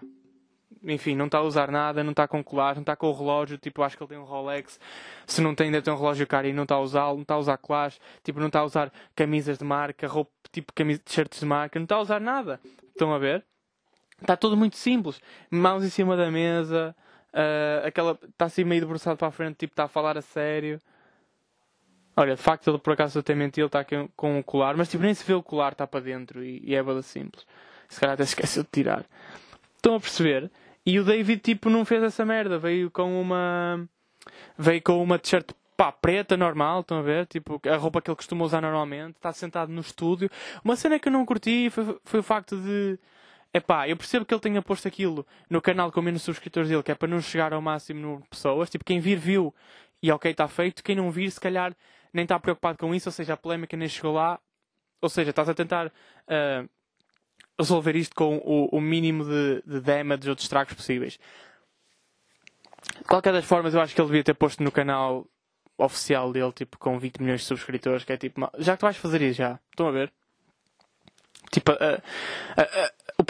enfim, 0.84 1.16
não 1.16 1.26
está 1.26 1.40
a 1.40 1.42
usar 1.42 1.72
nada, 1.72 2.04
não 2.04 2.12
está 2.12 2.28
com 2.28 2.44
colar, 2.44 2.76
não 2.76 2.82
está 2.82 2.96
com 2.96 3.08
o 3.08 3.12
relógio, 3.12 3.58
tipo, 3.58 3.82
acho 3.82 3.98
que 3.98 4.04
ele 4.04 4.10
tem 4.10 4.20
um 4.20 4.24
Rolex, 4.24 4.80
se 5.26 5.42
não 5.42 5.56
tem, 5.56 5.66
ainda 5.66 5.82
tem 5.82 5.92
um 5.92 5.98
relógio 5.98 6.28
caro 6.28 6.46
e 6.46 6.54
não 6.54 6.62
está 6.62 6.76
a 6.76 6.80
usá-lo, 6.82 7.16
não 7.16 7.24
está 7.24 7.34
a 7.34 7.40
usar 7.40 7.58
colares, 7.58 8.00
tipo, 8.24 8.40
não 8.40 8.48
está 8.48 8.60
a 8.60 8.64
usar 8.64 8.92
camisas 9.16 9.58
de 9.58 9.66
marca, 9.66 10.08
roupa, 10.08 10.32
tipo, 10.52 10.72
t-shirts 10.72 11.40
de 11.40 11.46
marca, 11.48 11.80
não 11.80 11.86
está 11.86 11.96
a 11.96 12.02
usar 12.02 12.22
nada. 12.22 12.60
Estão 12.90 13.12
a 13.12 13.18
ver? 13.18 13.44
Está 14.22 14.38
tudo 14.38 14.56
muito 14.56 14.78
simples. 14.78 15.20
Mãos 15.50 15.84
em 15.84 15.90
cima 15.90 16.16
da 16.16 16.30
mesa, 16.30 16.96
uh, 17.34 17.88
aquela, 17.88 18.18
está 18.28 18.46
assim 18.46 18.64
meio 18.64 18.82
debruçado 18.82 19.18
para 19.18 19.28
a 19.28 19.32
frente, 19.32 19.58
tipo, 19.58 19.74
está 19.74 19.86
a 19.86 19.88
falar 19.88 20.18
a 20.18 20.22
sério. 20.22 20.80
Olha, 22.16 22.36
de 22.36 22.42
facto, 22.42 22.70
ele 22.70 22.78
por 22.78 22.94
acaso 22.94 23.20
até 23.20 23.34
mentiu, 23.34 23.66
está 23.66 23.80
aqui 23.80 23.96
com 24.16 24.40
o 24.40 24.44
colar, 24.44 24.78
mas 24.78 24.90
tipo, 24.90 25.04
nem 25.04 25.14
se 25.14 25.26
vê 25.26 25.34
o 25.34 25.42
colar, 25.42 25.72
está 25.72 25.88
para 25.88 26.00
dentro 26.00 26.44
e, 26.44 26.62
e 26.64 26.76
é 26.76 26.84
bada 26.84 27.02
simples. 27.02 27.46
Se 27.90 28.00
calhar 28.00 28.14
até 28.14 28.24
esqueceu 28.24 28.64
de 28.64 28.70
tirar. 28.72 29.06
Estão 29.76 29.96
a 29.96 30.00
perceber? 30.00 30.52
E 30.86 31.00
o 31.00 31.04
David, 31.04 31.42
tipo, 31.42 31.70
não 31.70 31.86
fez 31.86 32.04
essa 32.04 32.26
merda. 32.26 32.58
Veio 32.58 32.92
com 32.92 33.20
uma. 33.22 33.88
Veio 34.58 34.82
com 34.82 35.02
uma 35.02 35.18
t-shirt 35.20 35.52
pá, 35.76 35.92
preta, 35.92 36.38
normal, 36.38 36.82
estão 36.82 37.00
a 37.00 37.02
ver? 37.02 37.26
Tipo, 37.26 37.60
a 37.68 37.76
roupa 37.76 38.02
que 38.02 38.10
ele 38.10 38.16
costuma 38.16 38.46
usar 38.46 38.62
normalmente. 38.62 39.16
Está 39.16 39.32
sentado 39.34 39.72
no 39.72 39.82
estúdio. 39.82 40.30
Uma 40.64 40.76
cena 40.76 41.00
que 41.00 41.08
eu 41.08 41.12
não 41.12 41.26
curti 41.26 41.70
foi, 41.70 41.98
foi 42.04 42.20
o 42.20 42.24
facto 42.24 42.58
de. 42.58 43.00
É 43.54 43.60
pá, 43.60 43.88
eu 43.88 43.96
percebo 43.96 44.26
que 44.26 44.34
ele 44.34 44.42
tenha 44.42 44.62
posto 44.62 44.88
aquilo 44.88 45.26
no 45.50 45.62
canal 45.62 45.92
com 45.92 46.02
menos 46.02 46.24
subscritores 46.24 46.70
dele, 46.70 46.82
que 46.82 46.92
é 46.92 46.96
para 46.96 47.08
não 47.08 47.22
chegar 47.22 47.54
ao 47.54 47.62
máximo 47.62 48.20
de 48.22 48.28
pessoas. 48.28 48.70
Tipo, 48.70 48.84
quem 48.84 49.00
vir, 49.00 49.18
viu. 49.18 49.54
E 50.02 50.12
ok, 50.12 50.32
está 50.32 50.48
feito. 50.48 50.84
Quem 50.84 50.96
não 50.96 51.12
vir, 51.12 51.30
se 51.30 51.40
calhar 51.40 51.76
nem 52.12 52.24
está 52.24 52.40
preocupado 52.40 52.80
com 52.80 52.94
isso. 52.96 53.10
Ou 53.10 53.14
seja, 53.14 53.34
a 53.34 53.38
polémica 53.38 53.78
nem 53.78 53.88
chegou 53.88 54.14
lá. 54.14 54.40
Ou 55.00 55.10
seja, 55.10 55.30
estás 55.30 55.48
a 55.48 55.54
tentar. 55.54 55.88
Uh, 55.88 56.68
resolver 57.58 57.96
isto 57.96 58.16
com 58.16 58.38
o, 58.38 58.78
o 58.78 58.82
mínimo 58.82 59.24
de, 59.24 59.64
de 59.66 59.80
damage 59.80 60.30
ou 60.30 60.36
de 60.36 60.42
estragos 60.42 60.74
possíveis. 60.74 61.20
De 62.98 63.04
qualquer 63.06 63.34
das 63.34 63.46
formas, 63.46 63.74
eu 63.74 63.82
acho 63.82 63.94
que 63.94 64.02
ele 64.02 64.08
devia 64.08 64.24
ter 64.24 64.34
posto 64.34 64.64
no 64.64 64.72
canal 64.72 65.26
oficial 65.78 66.32
dele, 66.32 66.52
tipo, 66.52 66.78
com 66.78 67.00
20 67.00 67.22
milhões 67.22 67.42
de 67.42 67.48
subscritores, 67.48 68.04
que 68.04 68.14
é 68.14 68.18
tipo, 68.18 68.50
já 68.58 68.74
que 68.74 68.80
tu 68.80 68.84
vais 68.84 68.98
fazer 68.98 69.22
isso 69.22 69.38
já, 69.38 69.60
estão 69.72 69.88
a 69.88 69.92
ver? 69.92 70.12
Tipo, 71.52 71.72
uh, 71.72 72.02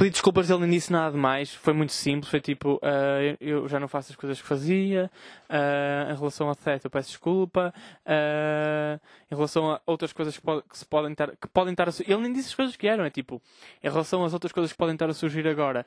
de 0.08 0.14
desculpas 0.14 0.48
dele 0.48 0.62
nem 0.62 0.70
disse 0.72 0.92
nada 0.92 1.12
de 1.12 1.18
mais, 1.18 1.54
foi 1.54 1.74
muito 1.74 1.94
simples, 1.94 2.30
foi 2.30 2.42
tipo, 2.42 2.76
uh, 2.76 3.38
eu 3.40 3.68
já 3.68 3.80
não 3.80 3.88
faço 3.88 4.12
as 4.12 4.16
coisas 4.16 4.42
que 4.42 4.48
fazia, 4.48 5.10
uh, 5.50 6.12
em 6.12 6.16
relação 6.16 6.48
ao 6.48 6.56
threat 6.56 6.84
eu 6.84 6.92
peço 6.92 7.10
desculpa, 7.10 7.74
uh, 8.06 9.00
em 9.32 9.36
relação 9.36 9.72
a 9.72 9.82
outras 9.86 10.14
coisas 10.14 10.38
que, 10.38 10.44
que, 10.70 10.78
se 10.78 10.86
podem 10.86 11.12
estar, 11.12 11.36
que 11.36 11.48
podem 11.48 11.74
estar 11.74 11.90
a 11.90 11.92
Ele 12.06 12.22
nem 12.22 12.34
disse 12.34 12.50
as 12.50 12.56
coisas 12.56 12.76
que 12.76 12.88
eram, 12.88 13.04
é 13.04 13.10
tipo, 13.10 13.42
em 13.84 13.90
relação 13.90 14.24
às 14.24 14.34
outras 14.34 14.52
coisas 14.52 14.72
que 14.72 14.78
podem 14.78 14.96
estar 14.96 15.10
a 15.10 15.14
surgir 15.14 15.48
agora, 15.48 15.86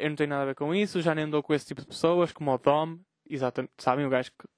eu 0.00 0.08
não 0.08 0.16
tenho 0.16 0.30
nada 0.30 0.42
a 0.42 0.46
ver 0.46 0.54
com 0.54 0.74
isso, 0.74 1.00
já 1.00 1.14
nem 1.14 1.24
andou 1.24 1.42
com 1.42 1.54
esse 1.54 1.66
tipo 1.66 1.80
de 1.80 1.86
pessoas, 1.86 2.32
como 2.32 2.52
o 2.52 2.58
Dom, 2.58 2.98
exatamente, 3.28 3.72
sabem, 3.78 4.06
o 4.06 4.10
gajo 4.10 4.30
que 4.30 4.48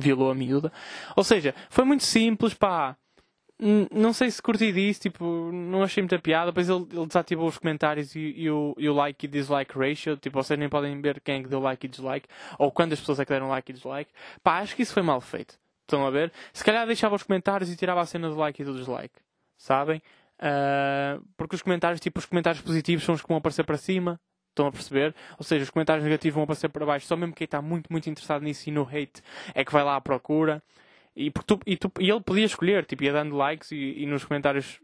violou 0.00 0.30
a 0.30 0.34
miúda. 0.34 0.72
Ou 1.16 1.24
seja, 1.24 1.54
foi 1.70 1.84
muito 1.84 2.02
simples, 2.02 2.54
pá 2.54 2.96
não 3.58 4.12
sei 4.12 4.30
se 4.30 4.42
curti 4.42 4.72
disso, 4.72 5.02
tipo, 5.02 5.50
não 5.52 5.82
achei 5.82 6.02
muita 6.02 6.18
piada. 6.18 6.50
Depois 6.50 6.68
ele, 6.68 6.86
ele 6.92 7.06
desativou 7.06 7.46
os 7.48 7.58
comentários 7.58 8.14
e, 8.14 8.34
e, 8.36 8.50
o, 8.50 8.74
e 8.76 8.88
o 8.88 8.94
like 8.94 9.26
e 9.26 9.28
dislike 9.28 9.78
ratio. 9.78 10.16
Tipo, 10.16 10.42
vocês 10.42 10.58
nem 10.58 10.68
podem 10.68 11.00
ver 11.00 11.20
quem 11.20 11.36
é 11.36 11.42
que 11.42 11.48
deu 11.48 11.60
like 11.60 11.86
e 11.86 11.88
dislike 11.88 12.28
ou 12.58 12.70
quantas 12.72 13.00
pessoas 13.00 13.20
é 13.20 13.24
que 13.24 13.32
deram 13.32 13.48
like 13.48 13.70
e 13.70 13.74
dislike. 13.74 14.10
Pá, 14.42 14.58
acho 14.58 14.74
que 14.74 14.82
isso 14.82 14.92
foi 14.92 15.02
mal 15.02 15.20
feito. 15.20 15.56
Estão 15.82 16.06
a 16.06 16.10
ver? 16.10 16.32
Se 16.52 16.64
calhar 16.64 16.86
deixava 16.86 17.14
os 17.14 17.22
comentários 17.22 17.70
e 17.70 17.76
tirava 17.76 18.00
a 18.00 18.06
cena 18.06 18.28
do 18.28 18.36
like 18.36 18.60
e 18.60 18.64
do 18.64 18.74
dislike. 18.74 19.20
Sabem? 19.56 20.02
Uh, 20.38 21.24
porque 21.36 21.54
os 21.54 21.62
comentários, 21.62 22.00
tipo, 22.00 22.18
os 22.18 22.26
comentários 22.26 22.62
positivos 22.62 23.04
são 23.04 23.14
os 23.14 23.22
que 23.22 23.28
vão 23.28 23.36
aparecer 23.36 23.64
para 23.64 23.76
cima. 23.76 24.20
Estão 24.50 24.66
a 24.66 24.72
perceber? 24.72 25.14
Ou 25.36 25.44
seja, 25.44 25.64
os 25.64 25.70
comentários 25.70 26.04
negativos 26.04 26.34
vão 26.34 26.44
aparecer 26.44 26.68
para 26.68 26.86
baixo. 26.86 27.06
Só 27.06 27.16
mesmo 27.16 27.34
quem 27.34 27.44
está 27.44 27.60
muito, 27.60 27.90
muito 27.90 28.08
interessado 28.08 28.42
nisso 28.42 28.68
e 28.68 28.72
no 28.72 28.82
hate 28.82 29.22
é 29.54 29.64
que 29.64 29.72
vai 29.72 29.84
lá 29.84 29.96
à 29.96 30.00
procura. 30.00 30.62
E, 31.16 31.30
tu, 31.30 31.60
e, 31.64 31.76
tu, 31.76 31.92
e 32.00 32.10
ele 32.10 32.20
podia 32.20 32.44
escolher, 32.44 32.84
tipo, 32.84 33.04
ia 33.04 33.12
dando 33.12 33.36
likes 33.36 33.70
e, 33.70 34.02
e 34.02 34.06
nos 34.06 34.24
comentários 34.24 34.80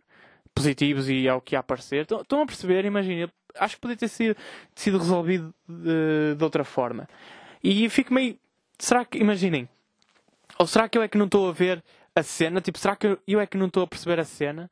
positivos 0.55 1.09
e 1.09 1.29
ao 1.29 1.41
que 1.41 1.55
ia 1.55 1.59
aparecer. 1.59 2.03
Estão 2.03 2.43
a 2.43 2.47
perceber? 2.47 2.85
Imagina, 2.85 3.31
acho 3.59 3.75
que 3.75 3.81
podia 3.81 3.97
ter 3.97 4.09
sido, 4.09 4.37
sido 4.75 4.99
resolvido 4.99 5.53
de, 5.69 6.35
de 6.37 6.45
outra 6.45 6.65
forma. 6.65 7.09
E 7.63 7.89
fico 7.89 8.15
meio. 8.15 8.39
Será 8.79 9.05
que, 9.05 9.19
imaginem, 9.19 9.69
ou 10.59 10.67
será 10.67 10.89
que 10.89 10.97
eu 10.97 11.03
é 11.03 11.09
que 11.09 11.19
não 11.19 11.27
estou 11.27 11.49
a 11.49 11.53
ver 11.53 11.83
a 12.15 12.23
cena? 12.23 12.61
Tipo, 12.61 12.79
será 12.79 12.97
que 12.97 13.19
eu 13.27 13.41
é 13.41 13.47
que 13.47 13.57
não 13.57 13.67
estou 13.67 13.83
a 13.83 13.87
perceber 13.87 14.21
a 14.21 14.25
cena? 14.25 14.71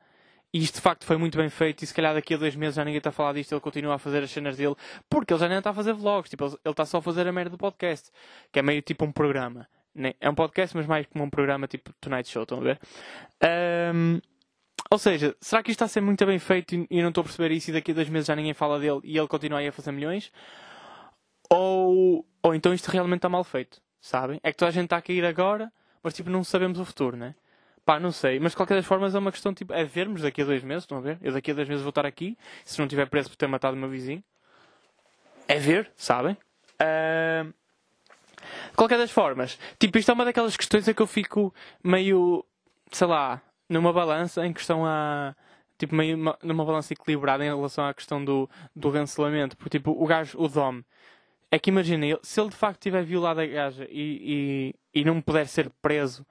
E 0.52 0.62
isto 0.62 0.76
de 0.76 0.80
facto 0.80 1.04
foi 1.04 1.16
muito 1.18 1.36
bem 1.36 1.50
feito. 1.50 1.82
E 1.82 1.86
se 1.86 1.92
calhar 1.92 2.14
daqui 2.14 2.34
a 2.34 2.36
dois 2.38 2.56
meses 2.56 2.76
já 2.76 2.84
ninguém 2.84 2.98
está 2.98 3.10
a 3.10 3.12
falar 3.12 3.34
disto. 3.34 3.52
Ele 3.52 3.60
continua 3.60 3.96
a 3.96 3.98
fazer 3.98 4.22
as 4.22 4.30
cenas 4.30 4.56
dele. 4.56 4.74
Porque 5.10 5.32
ele 5.32 5.40
já 5.40 5.48
nem 5.48 5.58
está 5.58 5.70
a 5.70 5.74
fazer 5.74 5.92
vlogs. 5.92 6.30
Tipo, 6.30 6.46
ele 6.46 6.58
está 6.66 6.86
só 6.86 6.98
a 6.98 7.02
fazer 7.02 7.26
a 7.28 7.32
merda 7.32 7.50
do 7.50 7.58
podcast. 7.58 8.10
Que 8.50 8.60
é 8.60 8.62
meio 8.62 8.80
tipo 8.80 9.04
um 9.04 9.12
programa 9.12 9.68
é 10.20 10.30
um 10.30 10.34
podcast, 10.34 10.76
mas 10.76 10.86
mais 10.86 11.06
como 11.06 11.24
um 11.24 11.30
programa 11.30 11.66
tipo 11.66 11.92
Tonight 12.00 12.28
Show, 12.28 12.42
estão 12.42 12.58
a 12.58 12.62
ver? 12.62 12.80
Um, 13.94 14.20
ou 14.90 14.98
seja, 14.98 15.36
será 15.40 15.62
que 15.62 15.70
isto 15.70 15.76
está 15.76 15.84
a 15.84 15.88
ser 15.88 16.00
muito 16.00 16.24
bem 16.24 16.38
feito 16.38 16.74
e, 16.74 16.86
e 16.90 17.02
não 17.02 17.10
estou 17.10 17.22
a 17.22 17.24
perceber 17.24 17.52
isso 17.52 17.70
e 17.70 17.72
daqui 17.72 17.90
a 17.90 17.94
dois 17.94 18.08
meses 18.08 18.26
já 18.26 18.34
ninguém 18.34 18.54
fala 18.54 18.78
dele 18.78 19.00
e 19.04 19.18
ele 19.18 19.28
continua 19.28 19.58
aí 19.58 19.68
a 19.68 19.72
fazer 19.72 19.92
milhões? 19.92 20.32
Ou, 21.50 22.24
ou 22.42 22.54
então 22.54 22.72
isto 22.72 22.88
realmente 22.88 23.18
está 23.18 23.28
mal 23.28 23.44
feito, 23.44 23.80
sabem? 24.00 24.40
É 24.42 24.50
que 24.50 24.56
toda 24.56 24.70
a 24.70 24.72
gente 24.72 24.84
está 24.84 24.96
a 24.96 25.02
cair 25.02 25.24
agora, 25.24 25.72
mas 26.02 26.14
tipo 26.14 26.30
não 26.30 26.44
sabemos 26.44 26.78
o 26.78 26.84
futuro, 26.84 27.16
né? 27.16 27.34
Pá, 27.84 27.98
não 27.98 28.12
sei, 28.12 28.38
mas 28.38 28.52
de 28.52 28.56
qualquer 28.56 28.74
das 28.74 28.84
formas 28.84 29.14
é 29.14 29.18
uma 29.18 29.32
questão 29.32 29.54
tipo, 29.54 29.72
é 29.72 29.82
vermos 29.82 30.22
daqui 30.22 30.42
a 30.42 30.44
dois 30.44 30.62
meses, 30.62 30.84
estão 30.84 30.98
a 30.98 31.00
ver? 31.00 31.18
Eu 31.22 31.32
daqui 31.32 31.50
a 31.50 31.54
dois 31.54 31.68
meses 31.68 31.82
vou 31.82 31.88
estar 31.88 32.04
aqui, 32.04 32.36
se 32.64 32.78
não 32.78 32.86
tiver 32.86 33.06
preso 33.06 33.30
por 33.30 33.36
ter 33.36 33.46
matado 33.46 33.76
o 33.76 33.80
meu 33.80 33.88
vizinho. 33.88 34.22
É 35.46 35.58
ver, 35.58 35.90
sabem? 35.96 36.36
Uh, 36.74 37.52
de 38.70 38.76
qualquer 38.76 38.98
das 38.98 39.10
formas, 39.10 39.58
tipo, 39.78 39.98
isto 39.98 40.10
é 40.10 40.14
uma 40.14 40.24
daquelas 40.24 40.56
questões 40.56 40.86
em 40.88 40.94
que 40.94 41.02
eu 41.02 41.06
fico 41.06 41.54
meio, 41.82 42.44
sei 42.92 43.06
lá, 43.06 43.40
numa 43.68 43.92
balança 43.92 44.46
em 44.46 44.52
questão 44.52 44.84
a. 44.86 45.34
Tipo, 45.78 45.94
meio 45.94 46.16
numa 46.42 46.64
balança 46.64 46.92
equilibrada 46.92 47.44
em 47.44 47.48
relação 47.48 47.86
à 47.86 47.94
questão 47.94 48.24
do, 48.24 48.50
do 48.74 48.90
cancelamento. 48.90 49.56
Porque, 49.56 49.78
tipo, 49.78 49.92
o 49.92 50.06
gajo, 50.06 50.36
o 50.36 50.48
Dom, 50.48 50.82
é 51.52 51.58
que 51.58 51.70
imagina, 51.70 52.18
se 52.22 52.40
ele 52.40 52.50
de 52.50 52.56
facto 52.56 52.80
tiver 52.82 53.04
violado 53.04 53.40
a 53.40 53.46
gaja 53.46 53.86
e, 53.90 54.74
e, 54.94 55.00
e 55.00 55.04
não 55.04 55.20
puder 55.20 55.46
ser 55.46 55.70
preso 55.80 56.26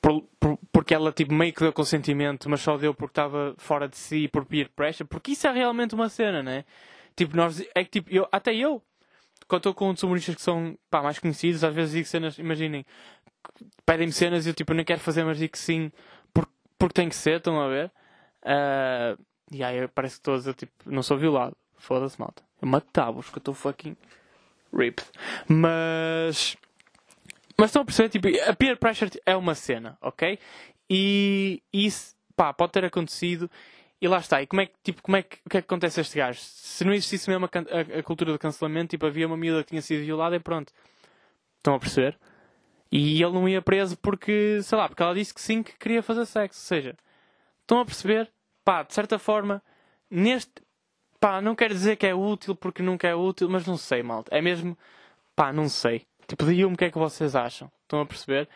por- 0.00 0.22
por- 0.38 0.58
porque 0.72 0.94
ela 0.94 1.12
tipo 1.12 1.34
meio 1.34 1.52
que 1.52 1.60
deu 1.60 1.72
consentimento, 1.72 2.48
mas 2.48 2.60
só 2.60 2.76
deu 2.76 2.94
porque 2.94 3.12
estava 3.12 3.54
fora 3.58 3.88
de 3.88 3.96
si 3.96 4.28
por 4.28 4.44
peer 4.44 4.70
pressure, 4.74 5.08
porque 5.08 5.32
isso 5.32 5.46
é 5.46 5.52
realmente 5.52 5.94
uma 5.94 6.08
cena, 6.08 6.42
né? 6.42 6.64
Tipo, 7.16 7.36
nós, 7.36 7.60
é 7.74 7.82
que 7.84 7.90
tipo, 7.90 8.10
eu, 8.12 8.28
até 8.30 8.54
eu, 8.54 8.80
quando 9.46 9.60
estou 9.60 9.74
com 9.74 9.94
humoristas 10.02 10.34
que 10.34 10.42
são 10.42 10.76
pá, 10.90 11.02
mais 11.02 11.18
conhecidos, 11.18 11.62
às 11.64 11.74
vezes 11.74 11.92
digo 11.92 12.06
cenas, 12.06 12.38
imaginem, 12.38 12.84
pedem-me 13.86 14.12
cenas 14.12 14.46
e 14.46 14.50
eu 14.50 14.54
tipo, 14.54 14.74
não 14.74 14.84
quero 14.84 15.00
fazer, 15.00 15.24
mas 15.24 15.38
digo 15.38 15.56
sim, 15.56 15.90
porque, 16.32 16.52
porque 16.78 16.94
tem 16.94 17.08
que 17.08 17.16
ser, 17.16 17.38
estão 17.38 17.60
a 17.60 17.68
ver? 17.68 17.92
Ah, 18.44 19.16
e 19.50 19.62
aí 19.62 19.88
parece 19.88 20.20
que 20.20 20.30
a 20.30 20.36
dizer, 20.36 20.54
tipo, 20.54 20.72
não 20.86 21.02
sou 21.02 21.16
violado. 21.16 21.56
Foda-se, 21.76 22.18
malta. 22.18 22.42
Eu 22.60 22.68
matava-vos 22.68 23.30
que 23.30 23.36
eu 23.36 23.40
estou 23.40 23.54
fucking 23.54 23.96
ripped. 24.72 25.08
Mas. 25.46 26.56
Mas 27.56 27.70
estão 27.70 27.82
a 27.82 27.84
perceber, 27.84 28.08
tipo, 28.08 28.28
a 28.48 28.54
peer 28.54 28.76
pressure 28.76 29.10
é 29.26 29.34
uma 29.36 29.54
cena, 29.54 29.98
ok? 30.00 30.38
E 30.88 31.62
isso, 31.72 32.14
pá, 32.36 32.52
pode 32.52 32.72
ter 32.72 32.84
acontecido. 32.84 33.50
E 34.00 34.06
lá 34.06 34.18
está. 34.18 34.40
E 34.40 34.46
como 34.46 34.62
é 34.62 34.66
que, 34.66 34.74
tipo, 34.82 35.02
como 35.02 35.16
é 35.16 35.22
que, 35.22 35.38
o 35.44 35.50
que 35.50 35.56
é 35.58 35.60
que 35.60 35.66
acontece 35.66 35.98
a 35.98 36.02
este 36.02 36.16
gajo? 36.18 36.38
Se 36.40 36.84
não 36.84 36.92
existisse 36.92 37.28
mesmo 37.28 37.46
a, 37.46 37.48
a- 37.48 37.98
a 37.98 38.02
cultura 38.02 38.32
do 38.32 38.38
cancelamento, 38.38 38.90
tipo, 38.90 39.04
havia 39.06 39.26
uma 39.26 39.36
miúda 39.36 39.62
que 39.64 39.70
tinha 39.70 39.82
sido 39.82 40.04
violada 40.04 40.36
e 40.36 40.40
pronto. 40.40 40.72
Estão 41.56 41.74
a 41.74 41.78
perceber? 41.80 42.16
E 42.90 43.22
ele 43.22 43.32
não 43.32 43.48
ia 43.48 43.60
preso 43.60 43.96
porque, 43.98 44.60
sei 44.62 44.78
lá, 44.78 44.88
porque 44.88 45.02
ela 45.02 45.14
disse 45.14 45.34
que 45.34 45.40
sim, 45.40 45.62
que 45.62 45.76
queria 45.76 46.02
fazer 46.02 46.24
sexo. 46.26 46.58
Ou 46.60 46.66
seja, 46.66 46.96
estão 47.62 47.80
a 47.80 47.84
perceber? 47.84 48.30
Pá, 48.64 48.82
de 48.84 48.94
certa 48.94 49.18
forma, 49.18 49.60
neste. 50.10 50.52
Pá, 51.20 51.40
não 51.40 51.56
quero 51.56 51.74
dizer 51.74 51.96
que 51.96 52.06
é 52.06 52.14
útil 52.14 52.54
porque 52.54 52.82
nunca 52.82 53.08
é 53.08 53.14
útil, 53.14 53.48
mas 53.50 53.66
não 53.66 53.76
sei, 53.76 54.02
malta. 54.04 54.34
É 54.34 54.40
mesmo. 54.40 54.78
Pá, 55.34 55.52
não 55.52 55.68
sei. 55.68 56.06
Tipo, 56.28 56.44
digam-me 56.46 56.74
o 56.74 56.78
que 56.78 56.84
é 56.84 56.90
que 56.90 56.98
vocês 56.98 57.34
acham. 57.34 57.70
Estão 57.82 58.00
a 58.00 58.06
perceber? 58.06 58.48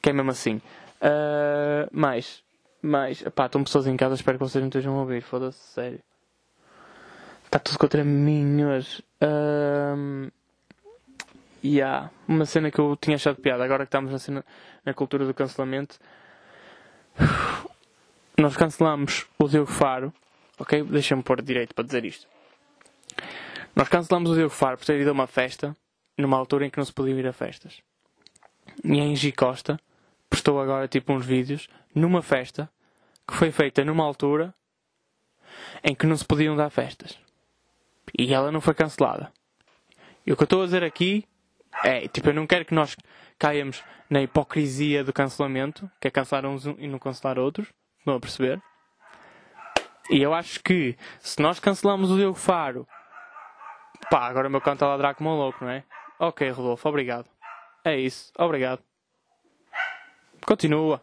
Que 0.00 0.10
é 0.10 0.12
mesmo 0.12 0.30
assim. 0.30 0.62
Ah, 1.00 1.88
mais. 1.90 2.43
Mais. 2.84 3.22
Pá, 3.34 3.46
estão 3.46 3.64
pessoas 3.64 3.86
em 3.86 3.96
casa, 3.96 4.14
espero 4.14 4.36
que 4.36 4.44
vocês 4.44 4.60
não 4.60 4.68
estejam 4.68 4.94
a 4.94 5.00
ouvir. 5.00 5.22
Foda-se, 5.22 5.58
sério. 5.58 6.00
Está 7.46 7.58
tudo 7.58 7.78
contra 7.78 8.04
mim 8.04 8.62
hoje. 8.62 9.02
E 11.62 11.80
há 11.80 12.10
uma 12.28 12.44
cena 12.44 12.70
que 12.70 12.78
eu 12.78 12.94
tinha 12.94 13.16
achado 13.16 13.40
piada, 13.40 13.64
agora 13.64 13.86
que 13.86 13.88
estamos 13.88 14.12
na, 14.12 14.18
cena, 14.18 14.44
na 14.84 14.92
cultura 14.92 15.24
do 15.24 15.32
cancelamento. 15.32 15.98
Nós 18.36 18.54
cancelamos 18.54 19.26
o 19.38 19.48
Diogo 19.48 19.70
Faro, 19.70 20.12
ok? 20.58 20.82
Deixa-me 20.82 21.22
pôr 21.22 21.40
direito 21.40 21.74
para 21.74 21.86
dizer 21.86 22.04
isto. 22.04 22.28
Nós 23.74 23.88
cancelamos 23.88 24.30
o 24.32 24.34
Diogo 24.34 24.50
Faro 24.50 24.76
por 24.76 24.84
ter 24.84 25.00
ido 25.00 25.08
a 25.08 25.14
uma 25.14 25.26
festa, 25.26 25.74
numa 26.18 26.36
altura 26.36 26.66
em 26.66 26.70
que 26.70 26.76
não 26.76 26.84
se 26.84 26.92
podia 26.92 27.14
ir 27.14 27.26
a 27.26 27.32
festas. 27.32 27.80
E 28.84 29.00
a 29.00 29.04
Angie 29.04 29.32
Costa 29.32 29.80
postou 30.28 30.60
agora 30.60 30.86
tipo 30.86 31.14
uns 31.14 31.24
vídeos 31.24 31.66
numa 31.94 32.20
festa 32.20 32.68
que 33.26 33.34
foi 33.34 33.50
feita 33.50 33.84
numa 33.84 34.04
altura 34.04 34.54
em 35.82 35.94
que 35.94 36.06
não 36.06 36.16
se 36.16 36.24
podiam 36.24 36.56
dar 36.56 36.70
festas. 36.70 37.18
E 38.18 38.32
ela 38.32 38.50
não 38.52 38.60
foi 38.60 38.74
cancelada. 38.74 39.32
E 40.26 40.32
o 40.32 40.36
que 40.36 40.42
eu 40.42 40.46
estou 40.46 40.62
a 40.62 40.64
dizer 40.64 40.84
aqui 40.84 41.26
é, 41.82 42.06
tipo, 42.08 42.28
eu 42.28 42.34
não 42.34 42.46
quero 42.46 42.64
que 42.64 42.74
nós 42.74 42.96
caiamos 43.38 43.82
na 44.08 44.22
hipocrisia 44.22 45.02
do 45.02 45.12
cancelamento, 45.12 45.90
que 46.00 46.08
é 46.08 46.10
cancelar 46.10 46.46
uns 46.46 46.64
e 46.66 46.86
não 46.86 46.98
cancelar 46.98 47.38
outros. 47.38 47.68
Estão 47.98 48.14
a 48.14 48.20
perceber? 48.20 48.62
E 50.10 50.22
eu 50.22 50.34
acho 50.34 50.62
que 50.62 50.96
se 51.18 51.40
nós 51.40 51.58
cancelamos 51.58 52.10
o 52.10 52.16
Diogo 52.16 52.36
Faro, 52.36 52.86
pá, 54.10 54.26
agora 54.26 54.48
o 54.48 54.50
meu 54.50 54.60
canto 54.60 54.84
a 54.84 54.88
ladrar 54.88 55.14
como 55.14 55.30
um 55.30 55.36
louco, 55.36 55.64
não 55.64 55.70
é? 55.70 55.82
Ok, 56.18 56.48
Rodolfo, 56.50 56.88
obrigado. 56.88 57.28
É 57.84 57.96
isso, 57.96 58.30
obrigado. 58.38 58.82
Continua. 60.46 61.02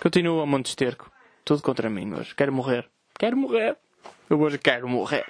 Continua, 0.00 0.44
Monte 0.46 0.66
Esterco. 0.66 1.10
Tudo 1.44 1.62
contra 1.62 1.90
mim 1.90 2.12
hoje. 2.14 2.34
Quero 2.34 2.52
morrer. 2.52 2.88
Quero 3.18 3.36
morrer. 3.36 3.76
Eu 4.30 4.40
hoje 4.40 4.58
quero 4.58 4.88
morrer. 4.88 5.26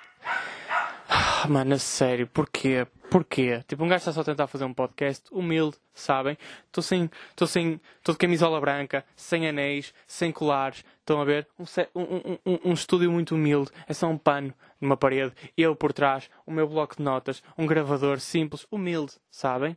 Ah, 1.09 1.47
Mano, 1.49 1.75
a 1.75 1.79
sério, 1.79 2.27
porquê? 2.27 2.87
Porquê? 3.11 3.63
Tipo, 3.67 3.85
um 3.85 3.89
gajo 3.89 3.99
está 3.99 4.13
só 4.13 4.21
a 4.21 4.25
tentar 4.25 4.47
fazer 4.47 4.65
um 4.65 4.73
podcast 4.73 5.25
humilde, 5.31 5.77
sabem? 5.93 6.39
Estou 6.67 6.83
sem, 6.83 7.11
estou 7.31 7.47
sem, 7.47 7.81
estou 7.99 8.15
de 8.15 8.19
camisola 8.19 8.59
branca, 8.61 9.05
sem 9.15 9.47
anéis, 9.47 9.93
sem 10.07 10.33
colares, 10.33 10.85
estão 11.01 11.21
a 11.21 11.25
ver? 11.25 11.47
Um, 11.59 12.01
um, 12.01 12.39
um, 12.47 12.59
um 12.71 12.73
estúdio 12.73 13.11
muito 13.11 13.35
humilde, 13.35 13.71
é 13.87 13.93
só 13.93 14.07
um 14.07 14.17
pano 14.17 14.55
numa 14.81 14.97
parede, 14.97 15.35
eu 15.57 15.77
por 15.77 15.93
trás, 15.93 16.31
o 16.47 16.51
meu 16.51 16.67
bloco 16.67 16.97
de 16.97 17.03
notas, 17.03 17.43
um 17.59 17.67
gravador 17.67 18.19
simples, 18.19 18.67
humilde, 18.71 19.13
sabem? 19.31 19.77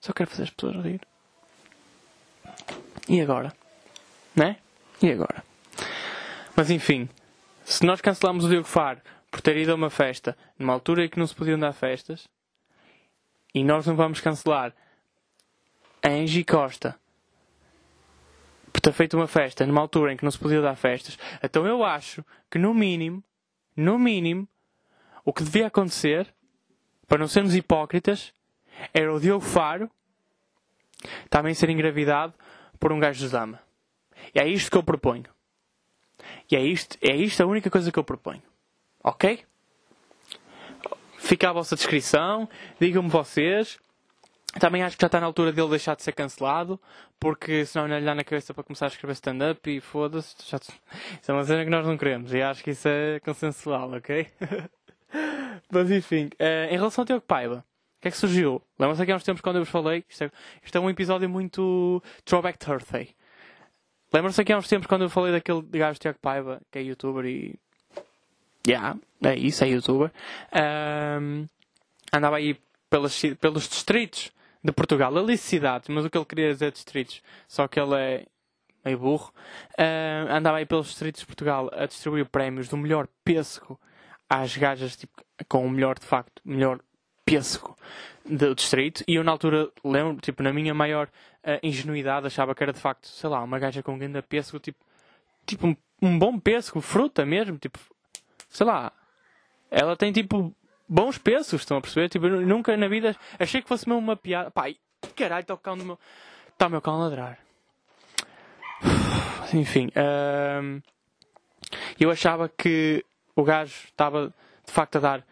Só 0.00 0.12
quero 0.12 0.30
fazer 0.30 0.44
as 0.44 0.50
pessoas 0.50 0.82
rir. 0.82 1.00
E 3.08 3.20
agora? 3.20 3.52
Né? 4.34 4.56
E 5.02 5.12
agora? 5.12 5.44
Mas 6.56 6.70
enfim, 6.70 7.08
se 7.64 7.86
nós 7.86 8.00
cancelamos 8.00 8.44
o 8.44 8.48
Diogo 8.48 8.66
Faro 8.66 9.00
por 9.30 9.40
ter 9.40 9.56
ido 9.56 9.72
a 9.72 9.74
uma 9.74 9.90
festa 9.90 10.36
numa 10.58 10.72
altura 10.72 11.04
em 11.04 11.08
que 11.08 11.18
não 11.18 11.26
se 11.26 11.34
podiam 11.34 11.58
dar 11.58 11.72
festas, 11.72 12.28
e 13.54 13.62
nós 13.62 13.86
não 13.86 13.94
vamos 13.94 14.20
cancelar 14.20 14.74
a 16.02 16.08
Angie 16.08 16.44
Costa 16.44 16.98
por 18.72 18.80
ter 18.80 18.92
feito 18.92 19.16
uma 19.16 19.26
festa 19.26 19.66
numa 19.66 19.80
altura 19.80 20.12
em 20.12 20.16
que 20.16 20.24
não 20.24 20.30
se 20.30 20.38
podia 20.38 20.60
dar 20.60 20.76
festas, 20.76 21.18
então 21.42 21.66
eu 21.66 21.84
acho 21.84 22.24
que 22.50 22.58
no 22.58 22.74
mínimo, 22.74 23.22
no 23.76 23.98
mínimo, 23.98 24.48
o 25.24 25.32
que 25.32 25.42
devia 25.42 25.66
acontecer, 25.66 26.32
para 27.06 27.18
não 27.18 27.28
sermos 27.28 27.54
hipócritas, 27.54 28.32
era 28.92 29.12
o 29.12 29.20
Diogo 29.20 29.44
Faro 29.44 29.90
também 31.30 31.54
ser 31.54 31.70
engravidado 31.70 32.34
por 32.78 32.92
um 32.92 32.98
gajo 32.98 33.20
de 33.20 33.30
dama. 33.30 33.67
É 34.34 34.46
isto 34.46 34.70
que 34.70 34.76
eu 34.76 34.82
proponho. 34.82 35.24
E 36.50 36.56
é 36.56 36.60
isto, 36.60 36.96
é 37.00 37.14
isto 37.14 37.42
a 37.42 37.46
única 37.46 37.70
coisa 37.70 37.90
que 37.92 37.98
eu 37.98 38.04
proponho. 38.04 38.42
Ok? 39.04 39.44
Fica 41.18 41.50
à 41.50 41.52
vossa 41.52 41.76
descrição. 41.76 42.48
Digam-me 42.80 43.08
vocês. 43.08 43.78
Também 44.58 44.82
acho 44.82 44.96
que 44.96 45.02
já 45.02 45.06
está 45.06 45.20
na 45.20 45.26
altura 45.26 45.52
dele 45.52 45.68
deixar 45.68 45.94
de 45.94 46.02
ser 46.02 46.12
cancelado, 46.12 46.80
porque 47.20 47.66
senão 47.66 47.86
não 47.86 47.98
lhe 47.98 48.04
dá 48.04 48.14
na 48.14 48.24
cabeça 48.24 48.54
para 48.54 48.64
começar 48.64 48.86
a 48.86 48.88
escrever 48.88 49.12
stand-up 49.12 49.70
e 49.70 49.78
foda-se. 49.80 50.34
já- 50.48 50.56
Isso 50.58 51.30
é 51.30 51.34
uma 51.34 51.44
cena 51.44 51.64
que 51.64 51.70
nós 51.70 51.86
não 51.86 51.98
queremos 51.98 52.32
e 52.32 52.40
acho 52.40 52.64
que 52.64 52.70
isso 52.70 52.88
é 52.88 53.20
consensual, 53.20 53.92
ok? 53.92 54.26
Mas 55.70 55.90
enfim, 55.90 56.30
eh, 56.38 56.68
em 56.70 56.76
relação 56.76 57.02
ao 57.02 57.06
Tiago 57.06 57.22
Paiva, 57.22 57.58
o 57.98 58.00
que 58.00 58.08
é 58.08 58.10
que 58.10 58.16
surgiu? 58.16 58.62
Lembram-se 58.78 59.02
aqui 59.02 59.12
há 59.12 59.16
uns 59.16 59.22
tempos 59.22 59.42
quando 59.42 59.56
eu 59.56 59.62
vos 59.64 59.70
falei? 59.70 60.02
Isto 60.08 60.24
é, 60.24 60.30
isto 60.64 60.78
é 60.78 60.80
um 60.80 60.88
episódio 60.90 61.28
muito 61.28 62.02
Throwback 62.24 62.58
Thursday. 62.58 63.10
Lembram-se 64.12 64.40
aqui 64.40 64.52
há 64.52 64.58
uns 64.58 64.68
tempos 64.68 64.86
quando 64.86 65.02
eu 65.02 65.10
falei 65.10 65.32
daquele 65.32 65.62
gajo 65.62 65.98
Tiago 65.98 66.18
Paiva, 66.20 66.60
que 66.70 66.78
é 66.78 66.82
youtuber 66.82 67.26
e. 67.26 67.54
Yeah, 68.66 68.98
é 69.22 69.36
isso, 69.36 69.64
é 69.64 69.68
youtuber. 69.68 70.10
Ahm, 70.52 71.46
andava 72.12 72.36
aí 72.36 72.58
pelas, 72.88 73.20
pelos 73.40 73.68
distritos 73.68 74.30
de 74.62 74.72
Portugal. 74.72 75.12
Disse 75.26 75.48
cidades, 75.48 75.88
mas 75.88 76.04
o 76.04 76.10
que 76.10 76.16
ele 76.16 76.24
queria 76.24 76.52
dizer 76.52 76.72
distritos. 76.72 77.22
Só 77.46 77.68
que 77.68 77.78
ele 77.78 77.94
é 77.94 78.26
meio 78.84 78.98
burro. 78.98 79.32
Ahm, 79.78 80.30
andava 80.30 80.58
aí 80.58 80.66
pelos 80.66 80.88
distritos 80.88 81.20
de 81.20 81.26
Portugal 81.26 81.70
a 81.72 81.86
distribuir 81.86 82.26
prémios 82.26 82.68
do 82.68 82.76
melhor 82.76 83.08
pêssego 83.24 83.78
às 84.28 84.56
gajas 84.56 84.96
tipo, 84.96 85.22
com 85.48 85.66
o 85.66 85.70
melhor, 85.70 85.98
de 85.98 86.06
facto, 86.06 86.42
melhor 86.44 86.80
pêssego 87.24 87.76
do 88.24 88.54
distrito. 88.54 89.02
E 89.06 89.14
eu, 89.14 89.24
na 89.24 89.32
altura, 89.32 89.70
lembro, 89.84 90.20
tipo, 90.20 90.42
na 90.42 90.52
minha 90.52 90.74
maior 90.74 91.08
eh, 91.48 91.60
ingenuidade, 91.62 92.26
achava 92.26 92.54
que 92.54 92.62
era 92.62 92.74
de 92.74 92.78
facto, 92.78 93.06
sei 93.06 93.30
lá, 93.30 93.42
uma 93.42 93.58
gaja 93.58 93.82
com 93.82 93.94
um 93.94 93.98
grande 93.98 94.20
pêssego, 94.20 94.58
tipo, 94.58 94.78
tipo 95.46 95.66
um, 95.66 95.76
um 96.02 96.18
bom 96.18 96.38
pêssego, 96.38 96.78
fruta 96.82 97.24
mesmo, 97.24 97.56
tipo, 97.56 97.78
sei 98.50 98.66
lá, 98.66 98.92
ela 99.70 99.96
tem 99.96 100.12
tipo 100.12 100.54
bons 100.86 101.16
pêssegos, 101.16 101.62
estão 101.62 101.78
a 101.78 101.80
perceber? 101.80 102.10
Tipo, 102.10 102.28
nunca 102.28 102.76
na 102.76 102.86
vida 102.86 103.16
achei 103.38 103.62
que 103.62 103.68
fosse 103.68 103.88
mesmo 103.88 103.98
uma 103.98 104.14
piada. 104.14 104.50
Pai, 104.50 104.76
caralho, 105.16 105.40
está 105.40 105.54
o 105.54 105.58
cão 105.58 105.78
do 105.78 105.86
meu. 105.86 105.98
Está 106.52 106.66
o 106.66 106.70
meu 106.70 106.82
cão 106.82 106.96
a 106.96 106.98
ladrar. 106.98 107.38
Enfim, 109.54 109.90
eu 111.98 112.10
achava 112.10 112.46
que 112.46 113.02
o 113.34 113.42
gajo 113.42 113.86
estava 113.86 114.34
de 114.66 114.72
facto 114.72 114.96
a 114.96 115.00
dar. 115.00 115.26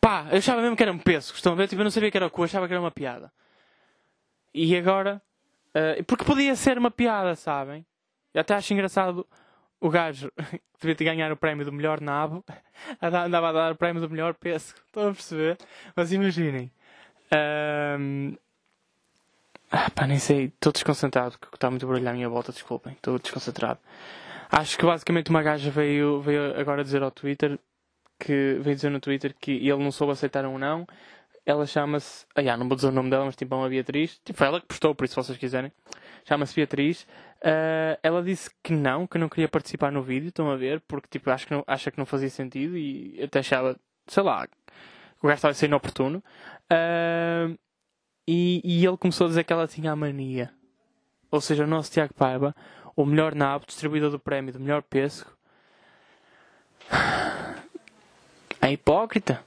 Pá, 0.00 0.28
eu 0.30 0.38
achava 0.38 0.62
mesmo 0.62 0.76
que 0.76 0.82
era 0.84 0.92
um 0.92 0.98
pêssego, 0.98 1.34
estão 1.36 1.54
a 1.54 1.56
ver? 1.56 1.66
Tipo, 1.66 1.80
eu 1.80 1.84
não 1.84 1.90
sabia 1.90 2.08
que 2.08 2.16
era 2.16 2.26
o 2.28 2.30
cu, 2.30 2.44
achava 2.44 2.68
que 2.68 2.72
era 2.72 2.80
uma 2.80 2.92
piada. 2.92 3.32
E 4.60 4.76
agora. 4.76 5.22
ah, 5.74 6.02
porque 6.06 6.24
podia 6.24 6.54
ser 6.56 6.78
uma 6.78 6.90
piada, 6.90 7.34
sabem? 7.36 7.86
Eu 8.34 8.40
até 8.40 8.54
acho 8.54 8.72
engraçado 8.72 9.26
o 9.80 9.88
gajo 9.88 10.32
que 10.50 10.60
devia 10.80 10.94
ter 10.96 11.04
ganhar 11.04 11.30
o 11.32 11.36
prémio 11.36 11.64
do 11.64 11.72
melhor 11.72 12.00
nabo 12.00 12.44
andava 13.00 13.48
a 13.48 13.52
dar 13.52 13.72
o 13.72 13.76
prémio 13.76 14.02
do 14.02 14.10
melhor 14.10 14.34
pêssego. 14.34 14.80
Estão 14.86 15.08
a 15.10 15.12
perceber? 15.12 15.56
Mas 15.94 16.12
imaginem. 16.12 16.70
ahm, 17.30 18.34
Ah, 19.70 19.90
pá, 19.90 20.06
nem 20.06 20.18
sei. 20.18 20.46
Estou 20.46 20.72
desconcentrado 20.72 21.36
está 21.54 21.70
muito 21.70 21.86
barulho 21.86 22.08
à 22.08 22.12
minha 22.12 22.28
volta. 22.28 22.52
Desculpem. 22.52 22.94
Estou 22.94 23.18
desconcentrado. 23.18 23.78
Acho 24.50 24.78
que 24.78 24.84
basicamente 24.86 25.30
uma 25.30 25.42
gaja 25.42 25.70
veio, 25.70 26.20
veio 26.20 26.58
agora 26.58 26.82
dizer 26.82 27.02
ao 27.02 27.10
Twitter 27.10 27.58
que 28.18 28.58
veio 28.60 28.74
dizer 28.76 28.90
no 28.90 29.00
Twitter 29.00 29.34
que 29.38 29.52
ele 29.52 29.82
não 29.82 29.92
soube 29.92 30.12
aceitar 30.12 30.44
um 30.46 30.58
não. 30.58 30.86
Ela 31.48 31.64
chama-se. 31.64 32.26
Ah, 32.34 32.42
já, 32.42 32.58
não 32.58 32.68
vou 32.68 32.76
dizer 32.76 32.88
o 32.88 32.92
nome 32.92 33.08
dela, 33.08 33.24
mas 33.24 33.34
tipo 33.34 33.54
é 33.54 33.56
uma 33.56 33.70
Beatriz. 33.70 34.20
Tipo, 34.22 34.38
foi 34.38 34.46
ela 34.46 34.60
que 34.60 34.66
postou, 34.66 34.94
por 34.94 35.06
isso 35.06 35.14
se 35.14 35.26
vocês 35.28 35.38
quiserem. 35.38 35.72
Chama-se 36.26 36.54
Beatriz. 36.54 37.04
Uh, 37.38 37.96
ela 38.02 38.22
disse 38.22 38.50
que 38.62 38.74
não, 38.74 39.06
que 39.06 39.16
não 39.16 39.30
queria 39.30 39.48
participar 39.48 39.90
no 39.90 40.02
vídeo, 40.02 40.28
estão 40.28 40.50
a 40.50 40.56
ver, 40.56 40.82
porque 40.86 41.08
tipo, 41.08 41.30
acho 41.30 41.46
que 41.46 41.54
não, 41.54 41.64
acha 41.66 41.90
que 41.90 41.96
não 41.96 42.04
fazia 42.04 42.28
sentido 42.28 42.76
e 42.76 43.18
até 43.22 43.38
achava, 43.38 43.80
sei 44.06 44.22
lá, 44.22 44.46
o 45.22 45.26
gajo 45.26 45.36
estava 45.36 45.52
a 45.52 45.54
ser 45.54 45.66
inoportuno. 45.66 46.22
Uh, 46.70 47.58
e, 48.26 48.60
e 48.62 48.84
ele 48.84 48.98
começou 48.98 49.24
a 49.24 49.28
dizer 49.28 49.44
que 49.44 49.52
ela 49.54 49.66
tinha 49.66 49.90
a 49.90 49.96
mania. 49.96 50.52
Ou 51.30 51.40
seja, 51.40 51.64
o 51.64 51.66
nosso 51.66 51.90
Tiago 51.90 52.12
Paiva, 52.12 52.54
o 52.94 53.06
melhor 53.06 53.34
nabo, 53.34 53.64
distribuidor 53.64 54.10
do 54.10 54.18
prémio 54.18 54.52
do 54.52 54.60
melhor 54.60 54.82
pêssego, 54.82 55.30
é 58.60 58.70
hipócrita. 58.70 59.42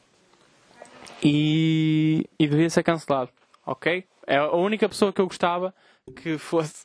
E, 1.24 2.26
e 2.40 2.48
devia 2.48 2.70
ser 2.70 2.84
cancelado. 2.84 3.32
Ok? 3.66 4.06
É 4.26 4.38
a 4.38 4.52
única 4.52 4.88
pessoa 4.90 5.14
que 5.14 5.22
eu 5.22 5.28
gostava 5.28 5.74
que 6.16 6.38
fosse. 6.38 6.84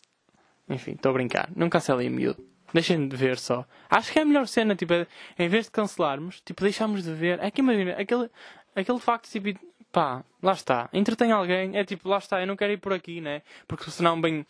Enfim, 0.69 0.93
estou 0.93 1.11
a 1.11 1.15
brincar. 1.15 1.49
Não 1.55 1.69
cancelem 1.69 2.11
miúdo. 2.11 2.45
Deixem 2.73 3.09
de 3.09 3.17
ver 3.17 3.39
só. 3.39 3.65
Acho 3.89 4.13
que 4.13 4.19
é 4.19 4.23
a 4.23 4.25
melhor 4.25 4.47
cena, 4.47 4.75
tipo, 4.75 4.93
é, 4.93 5.07
em 5.39 5.49
vez 5.49 5.67
de 5.67 5.71
cancelarmos, 5.71 6.41
tipo, 6.41 6.63
deixamos 6.63 7.05
de 7.05 7.13
ver. 7.13 7.39
É 7.41 7.51
que 7.51 7.61
imagina, 7.61 7.93
aquele, 7.93 8.29
aquele 8.75 8.99
facto, 8.99 9.31
tipo, 9.31 9.59
pá, 9.93 10.25
lá 10.43 10.53
está. 10.53 10.89
Entretém 10.93 11.31
alguém, 11.33 11.77
é 11.77 11.85
tipo, 11.85 12.09
lá 12.09 12.19
está, 12.19 12.41
eu 12.41 12.47
não 12.47 12.57
quero 12.57 12.73
ir 12.73 12.79
por 12.79 12.93
aqui, 12.93 13.21
né? 13.21 13.43
Porque 13.69 13.91
senão 13.91 14.21
bem, 14.21 14.45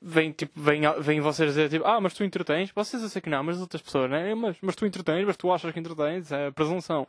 vem, 0.00 0.32
tipo, 0.32 0.58
vem, 0.58 0.82
vem 1.00 1.20
vocês 1.20 1.50
dizer, 1.50 1.68
tipo, 1.68 1.84
ah, 1.84 2.00
mas 2.00 2.14
tu 2.14 2.24
entretens. 2.24 2.70
Vocês 2.74 3.02
eu 3.02 3.08
sei 3.08 3.20
que 3.20 3.28
não, 3.28 3.42
mas 3.42 3.60
outras 3.60 3.82
pessoas, 3.82 4.10
né? 4.10 4.34
Mas, 4.34 4.56
mas 4.62 4.76
tu 4.76 4.86
entretens, 4.86 5.26
mas 5.26 5.36
tu 5.36 5.52
achas 5.52 5.72
que 5.72 5.80
entretens. 5.80 6.30
É 6.32 6.50
presunção. 6.52 7.06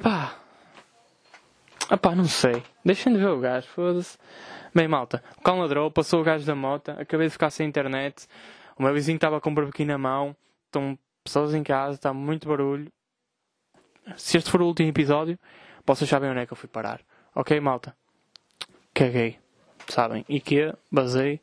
Pá. 0.00 0.43
Ah 1.94 1.96
pá, 1.96 2.12
não 2.12 2.24
sei. 2.24 2.60
Deixem 2.84 3.12
de 3.12 3.20
ver 3.20 3.28
o 3.28 3.38
gajo, 3.38 3.68
foda-se. 3.68 4.18
Bem, 4.74 4.88
malta, 4.88 5.22
o 5.38 5.42
cão 5.42 5.60
ladrou, 5.60 5.92
passou 5.92 6.20
o 6.20 6.24
gajo 6.24 6.44
da 6.44 6.52
moto, 6.52 6.88
acabei 6.88 7.28
de 7.28 7.32
ficar 7.32 7.50
sem 7.50 7.68
internet. 7.68 8.26
O 8.76 8.82
meu 8.82 8.92
vizinho 8.92 9.14
estava 9.14 9.40
com 9.40 9.50
um 9.50 9.54
barbequim 9.54 9.84
na 9.84 9.96
mão, 9.96 10.34
estão 10.66 10.98
pessoas 11.22 11.54
em 11.54 11.62
casa, 11.62 11.94
está 11.94 12.12
muito 12.12 12.48
barulho. 12.48 12.90
Se 14.16 14.36
este 14.36 14.50
for 14.50 14.60
o 14.60 14.66
último 14.66 14.88
episódio, 14.88 15.38
vocês 15.86 16.10
sabem 16.10 16.30
onde 16.30 16.40
é 16.40 16.46
que 16.46 16.52
eu 16.52 16.56
fui 16.56 16.68
parar. 16.68 17.00
Ok, 17.32 17.60
malta? 17.60 17.96
Caguei. 18.92 19.38
Sabem? 19.86 20.24
E 20.28 20.40
que 20.40 20.74
basei. 20.90 21.40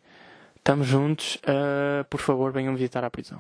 Estamos 0.58 0.86
juntos. 0.86 1.36
Uh, 1.36 2.04
por 2.10 2.20
favor, 2.20 2.52
venham 2.52 2.76
visitar 2.76 3.06
a 3.06 3.10
prisão. 3.10 3.40